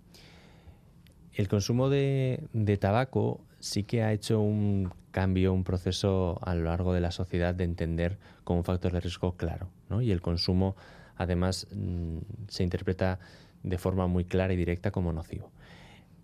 El 1.32 1.48
consumo 1.48 1.88
de, 1.88 2.78
tabaco 2.80 3.40
sí 3.60 3.84
que 3.84 4.02
ha 4.02 4.12
hecho 4.12 4.40
un 4.40 4.92
cambio, 5.12 5.52
un 5.52 5.64
proceso 5.64 6.38
a 6.42 6.54
lo 6.54 6.64
largo 6.64 6.92
de 6.92 7.00
la 7.00 7.12
sociedad 7.12 7.54
de 7.54 7.64
entender 7.64 8.18
como 8.44 8.58
un 8.58 8.64
factor 8.64 8.92
de 8.92 9.00
riesgo 9.00 9.36
claro. 9.36 9.70
Y 10.00 10.10
el 10.10 10.20
consumo, 10.20 10.76
además, 11.16 11.66
mm, 11.72 12.18
se 12.48 12.64
interpreta 12.64 13.20
de 13.62 13.78
forma 13.78 14.06
muy 14.06 14.24
clara 14.24 14.52
y 14.52 14.56
directa 14.56 14.90
como 14.90 15.12
nocivo. 15.12 15.50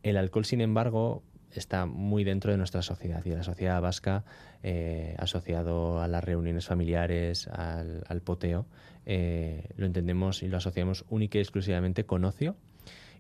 El 0.03 0.17
alcohol, 0.17 0.45
sin 0.45 0.61
embargo, 0.61 1.23
está 1.59 1.87
muy 1.87 2.25
dentro 2.25 2.51
de 2.53 2.59
nuestra 2.59 2.83
sociedad 2.83 3.23
y 3.25 3.31
de 3.31 3.37
la 3.37 3.43
sociedad 3.43 3.81
vasca, 3.81 4.25
eh, 4.63 5.15
asociado 5.19 6.01
a 6.01 6.09
las 6.09 6.25
reuniones 6.25 6.67
familiares, 6.67 7.49
al, 7.49 8.21
poteo, 8.25 8.67
eh, 9.07 9.69
lo 9.77 9.87
entendemos 9.87 10.43
y 10.43 10.49
lo 10.49 10.57
asociamos 10.57 11.05
única 11.09 11.39
y 11.39 11.41
exclusivamente 11.41 12.05
con 12.05 12.25
ocio. 12.25 12.57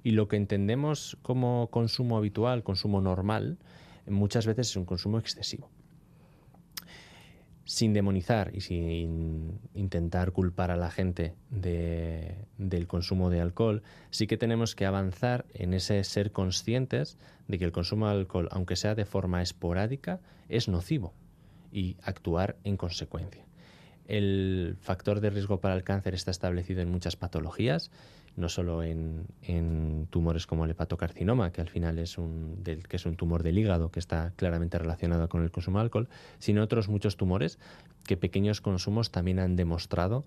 Y 0.03 0.11
lo 0.11 0.29
que 0.29 0.37
entendemos 0.37 1.17
como 1.23 1.69
consumo 1.71 2.17
habitual, 2.17 2.63
consumo 2.63 3.01
normal, 3.01 3.59
muchas 4.07 4.47
veces 4.47 4.69
es 4.71 4.77
un 4.77 4.85
consumo 4.85 5.19
excesivo 5.19 5.71
sin 7.65 7.95
demonizar 7.95 8.51
y 8.55 8.61
sin 8.61 9.59
intentar 9.75 10.33
culpar 10.33 10.71
a 10.71 10.77
la 10.77 10.91
gente 10.91 11.35
del 11.51 12.87
consumo 12.87 13.31
de 13.31 13.41
alcohol, 13.41 13.83
sí 14.11 14.27
que 14.27 14.37
tenemos 14.37 14.75
que 14.75 14.87
avanzar 14.87 15.47
en 15.55 15.73
ese 15.73 16.03
ser 16.05 16.31
conscientes 16.31 17.19
de 17.49 17.59
que 17.59 17.65
el 17.65 17.73
consumo 17.73 18.07
de 18.09 18.15
alcohol, 18.15 18.49
aunque 18.51 18.77
sea 18.77 18.95
de 18.95 19.07
forma 19.07 19.43
esporádica, 19.43 20.21
es 20.49 20.69
nocivo 20.69 21.15
y 21.73 21.97
actuar 22.03 22.57
en 22.65 22.77
consecuencia. 22.77 23.45
El 24.07 24.77
factor 24.81 25.21
de 25.21 25.31
riesgo 25.31 25.61
para 25.61 25.75
el 25.75 25.83
cáncer 25.83 26.15
está 26.15 26.31
establecido 26.31 26.83
en 26.83 26.91
muchas 26.91 27.17
patologías 27.17 27.91
no 28.37 28.49
solo 28.49 28.83
en, 28.83 29.27
tumores 30.11 30.47
como 30.47 30.65
el 30.65 30.71
hepatocarcinoma, 30.73 31.53
que 31.53 31.61
al 31.61 31.69
final 31.69 31.99
es 31.99 32.19
un, 32.19 32.63
del, 32.63 32.87
que 32.89 32.97
es 32.97 33.07
un 33.07 33.17
tumor 33.17 33.43
del 33.43 33.59
hígado 33.59 33.91
que 33.91 34.01
está 34.01 34.33
claramente 34.37 34.79
relacionado 34.79 35.29
con 35.29 35.43
el 35.43 35.51
consumo 35.51 35.79
de 35.79 35.85
alcohol, 35.85 36.09
sino 36.39 36.63
otros 36.63 36.89
muchos 36.89 37.17
tumores 37.17 37.59
que 38.05 38.17
pequeños 38.17 38.61
consumos 38.61 39.11
también 39.11 39.39
han 39.39 39.57
demostrado 39.57 40.25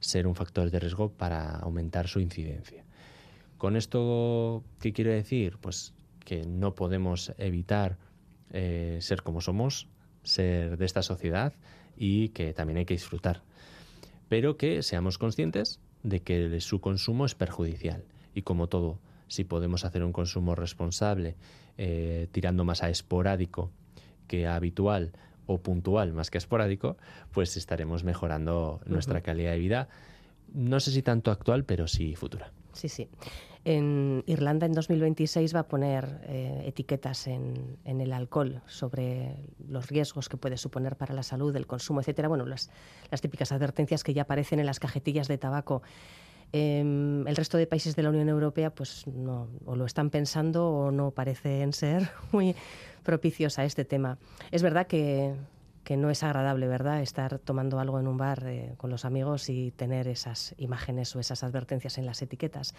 ser 0.00 0.26
un 0.26 0.34
factor 0.34 0.70
de 0.70 0.80
riesgo 0.80 1.10
para 1.10 1.56
aumentar 1.56 2.08
su 2.08 2.20
incidencia. 2.20 2.84
Con 3.58 3.76
esto, 3.76 4.64
¿qué 4.80 4.92
quiero 4.92 5.10
decir? 5.10 5.58
Pues 5.60 5.92
que 6.24 6.46
no 6.46 6.74
podemos 6.74 7.32
evitar 7.38 7.98
eh, 8.52 8.98
ser 9.00 9.22
como 9.22 9.40
somos, 9.40 9.86
ser 10.22 10.76
de 10.76 10.84
esta 10.86 11.02
sociedad 11.02 11.52
y 11.96 12.30
que 12.30 12.52
también 12.54 12.78
hay 12.78 12.84
que 12.86 12.94
disfrutar. 12.94 13.42
Pero 14.28 14.56
que 14.56 14.82
seamos 14.82 15.18
conscientes 15.18 15.80
de 16.02 16.20
que 16.20 16.60
su 16.60 16.80
consumo 16.80 17.26
es 17.26 17.34
perjudicial. 17.34 18.04
Y 18.34 18.42
como 18.42 18.68
todo, 18.68 18.98
si 19.28 19.44
podemos 19.44 19.84
hacer 19.84 20.04
un 20.04 20.12
consumo 20.12 20.54
responsable, 20.54 21.36
eh, 21.78 22.28
tirando 22.32 22.64
más 22.64 22.82
a 22.82 22.90
esporádico 22.90 23.70
que 24.26 24.46
a 24.46 24.54
habitual 24.54 25.12
o 25.46 25.58
puntual 25.58 26.12
más 26.12 26.30
que 26.30 26.38
esporádico, 26.38 26.96
pues 27.32 27.56
estaremos 27.56 28.04
mejorando 28.04 28.80
nuestra 28.86 29.20
calidad 29.20 29.52
de 29.52 29.58
vida. 29.58 29.88
No 30.52 30.78
sé 30.78 30.92
si 30.92 31.02
tanto 31.02 31.30
actual, 31.30 31.64
pero 31.64 31.88
sí 31.88 32.14
futura. 32.14 32.52
Sí, 32.72 32.88
sí. 32.88 33.08
En 33.64 34.24
Irlanda 34.26 34.64
en 34.64 34.72
2026 34.72 35.54
va 35.54 35.60
a 35.60 35.68
poner 35.68 36.22
eh, 36.24 36.62
etiquetas 36.66 37.26
en, 37.26 37.78
el 37.84 38.12
alcohol 38.12 38.62
sobre 38.66 39.36
los 39.68 39.88
riesgos 39.88 40.30
que 40.30 40.38
puede 40.38 40.56
suponer 40.56 40.96
para 40.96 41.14
la 41.14 41.22
salud, 41.22 41.54
el 41.54 41.66
consumo, 41.66 42.00
etcétera. 42.00 42.28
Bueno, 42.28 42.46
las, 42.46 42.70
las 43.10 43.20
típicas 43.20 43.52
advertencias 43.52 44.02
que 44.02 44.14
ya 44.14 44.22
aparecen 44.22 44.60
en 44.60 44.66
las 44.66 44.80
cajetillas 44.80 45.28
de 45.28 45.36
tabaco. 45.36 45.82
Em, 46.52 47.28
el 47.28 47.36
resto 47.36 47.58
de 47.58 47.66
países 47.66 47.94
de 47.94 48.02
la 48.02 48.08
Unión 48.08 48.28
Europea, 48.28 48.70
pues 48.70 49.06
no, 49.06 49.48
o 49.66 49.76
lo 49.76 49.84
están 49.84 50.08
pensando 50.10 50.68
o 50.70 50.90
no 50.90 51.10
parecen 51.10 51.74
ser 51.74 52.10
muy 52.32 52.56
propicios 53.02 53.58
a 53.58 53.64
este 53.64 53.84
tema. 53.84 54.18
Es 54.50 54.62
verdad 54.62 54.86
que 54.86 55.34
que 55.84 55.96
no 55.96 56.10
es 56.10 56.22
agradable, 56.22 56.68
¿verdad?, 56.68 57.00
estar 57.00 57.38
tomando 57.38 57.80
algo 57.80 57.98
en 57.98 58.06
un 58.06 58.18
bar 58.18 58.44
eh, 58.46 58.74
con 58.76 58.90
los 58.90 59.06
amigos 59.06 59.48
y 59.48 59.70
tener 59.70 60.08
esas 60.08 60.54
imágenes 60.58 61.16
o 61.16 61.20
esas 61.20 61.42
advertencias 61.42 61.96
en 61.96 62.04
las 62.04 62.20
etiquetas 62.20 62.74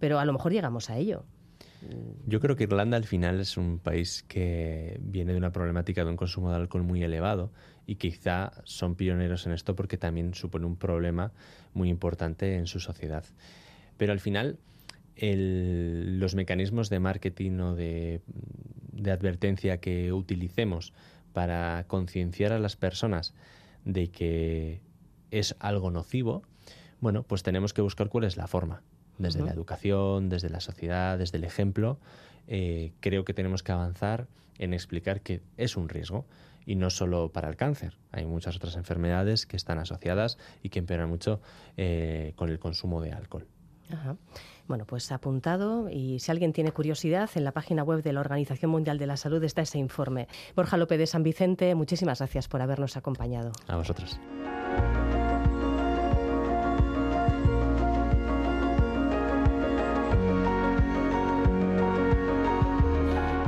pero 0.00 0.18
a 0.18 0.24
lo 0.24 0.32
mejor 0.32 0.52
llegamos 0.52 0.90
a 0.90 0.96
ello. 0.96 1.24
Yo 2.26 2.40
creo 2.40 2.56
que 2.56 2.64
Irlanda 2.64 2.96
al 2.96 3.04
final 3.04 3.40
es 3.40 3.56
un 3.56 3.78
país 3.78 4.24
que 4.28 4.98
viene 5.00 5.32
de 5.32 5.38
una 5.38 5.52
problemática 5.52 6.04
de 6.04 6.10
un 6.10 6.16
consumo 6.16 6.50
de 6.50 6.56
alcohol 6.56 6.82
muy 6.82 7.02
elevado 7.02 7.52
y 7.86 7.94
quizá 7.96 8.52
son 8.64 8.96
pioneros 8.96 9.46
en 9.46 9.52
esto 9.52 9.74
porque 9.76 9.96
también 9.96 10.34
supone 10.34 10.66
un 10.66 10.76
problema 10.76 11.32
muy 11.72 11.88
importante 11.88 12.56
en 12.56 12.66
su 12.66 12.80
sociedad. 12.80 13.24
Pero 13.96 14.12
al 14.12 14.20
final 14.20 14.58
los 15.16 16.34
mecanismos 16.34 16.88
de 16.88 16.98
marketing 16.98 17.58
o 17.60 17.74
de, 17.74 18.22
de 18.92 19.10
advertencia 19.10 19.78
que 19.78 20.12
utilicemos 20.12 20.92
para 21.32 21.84
concienciar 21.88 22.52
a 22.52 22.58
las 22.58 22.76
personas 22.76 23.34
de 23.84 24.10
que 24.10 24.80
es 25.30 25.56
algo 25.60 25.90
nocivo, 25.90 26.42
bueno, 27.00 27.22
pues 27.22 27.42
tenemos 27.42 27.72
que 27.72 27.82
buscar 27.82 28.08
cuál 28.08 28.24
es 28.24 28.36
la 28.36 28.46
forma 28.46 28.82
desde 29.20 29.42
la 29.42 29.52
educación, 29.52 30.28
desde 30.28 30.50
la 30.50 30.60
sociedad, 30.60 31.18
desde 31.18 31.38
el 31.38 31.44
ejemplo, 31.44 31.98
eh, 32.48 32.92
creo 33.00 33.24
que 33.24 33.34
tenemos 33.34 33.62
que 33.62 33.72
avanzar 33.72 34.26
en 34.58 34.74
explicar 34.74 35.20
que 35.20 35.40
es 35.56 35.76
un 35.76 35.88
riesgo 35.88 36.26
y 36.66 36.76
no 36.76 36.90
solo 36.90 37.30
para 37.30 37.48
el 37.48 37.56
cáncer. 37.56 37.96
Hay 38.12 38.26
muchas 38.26 38.56
otras 38.56 38.76
enfermedades 38.76 39.46
que 39.46 39.56
están 39.56 39.78
asociadas 39.78 40.38
y 40.62 40.68
que 40.68 40.78
empeoran 40.78 41.08
mucho 41.08 41.40
eh, 41.76 42.32
con 42.36 42.50
el 42.50 42.58
consumo 42.58 43.00
de 43.00 43.12
alcohol. 43.12 43.46
Bueno, 44.68 44.84
pues 44.84 45.10
apuntado 45.10 45.88
y 45.90 46.20
si 46.20 46.30
alguien 46.30 46.52
tiene 46.52 46.70
curiosidad, 46.70 47.28
en 47.34 47.42
la 47.42 47.50
página 47.50 47.82
web 47.82 48.04
de 48.04 48.12
la 48.12 48.20
Organización 48.20 48.70
Mundial 48.70 48.98
de 48.98 49.06
la 49.08 49.16
Salud 49.16 49.42
está 49.42 49.62
ese 49.62 49.78
informe. 49.78 50.28
Borja 50.54 50.76
López 50.76 50.98
de 50.98 51.08
San 51.08 51.24
Vicente, 51.24 51.74
muchísimas 51.74 52.18
gracias 52.18 52.46
por 52.46 52.62
habernos 52.62 52.96
acompañado. 52.96 53.50
A 53.66 53.76
vosotros. 53.76 54.20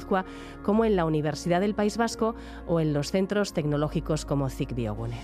como 0.62 0.84
en 0.84 0.96
la 0.96 1.04
Universidad 1.04 1.60
del 1.60 1.74
País 1.74 1.96
Vasco 1.96 2.34
o 2.66 2.80
en 2.80 2.92
los 2.92 3.10
centros 3.10 3.52
tecnológicos 3.52 4.24
como 4.24 4.48
CIC 4.48 4.74
Biogune. 4.74 5.18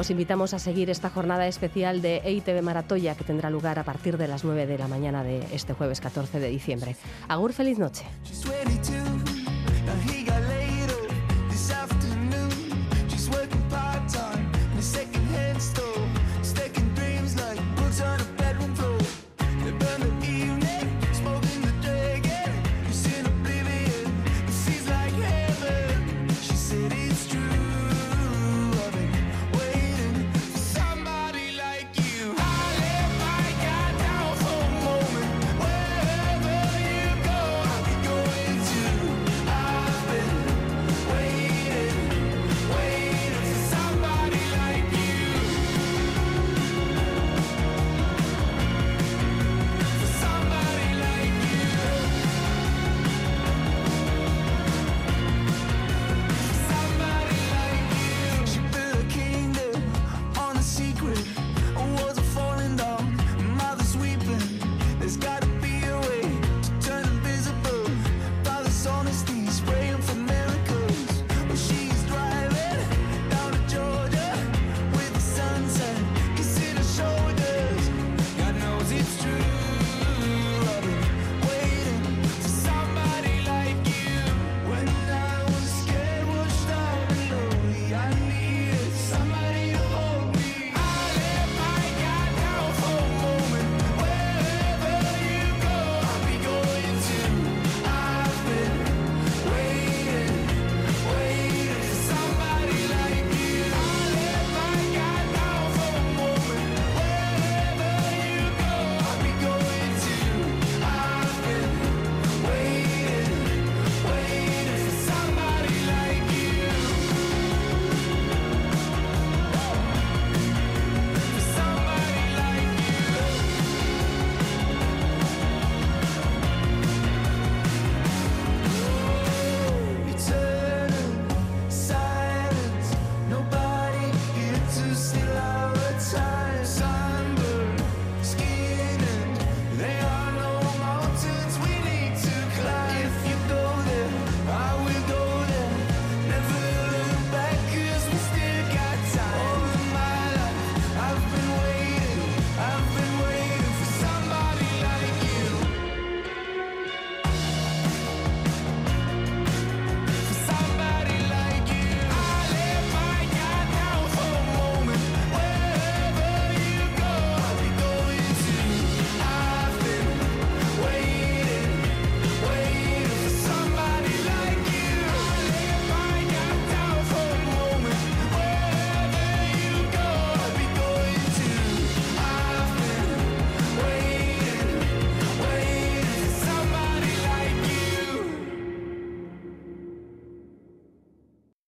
Os 0.00 0.10
invitamos 0.10 0.54
a 0.54 0.58
seguir 0.58 0.88
esta 0.88 1.10
jornada 1.10 1.46
especial 1.46 2.00
de 2.00 2.22
EITV 2.24 2.62
Maratoya 2.62 3.14
que 3.16 3.24
tendrá 3.24 3.50
lugar 3.50 3.78
a 3.78 3.84
partir 3.84 4.16
de 4.16 4.28
las 4.28 4.44
9 4.44 4.66
de 4.66 4.78
la 4.78 4.88
mañana 4.88 5.22
de 5.22 5.46
este 5.52 5.74
jueves 5.74 6.00
14 6.00 6.40
de 6.40 6.48
diciembre. 6.48 6.96
Agur, 7.28 7.52
feliz 7.52 7.78
noche. 7.78 8.06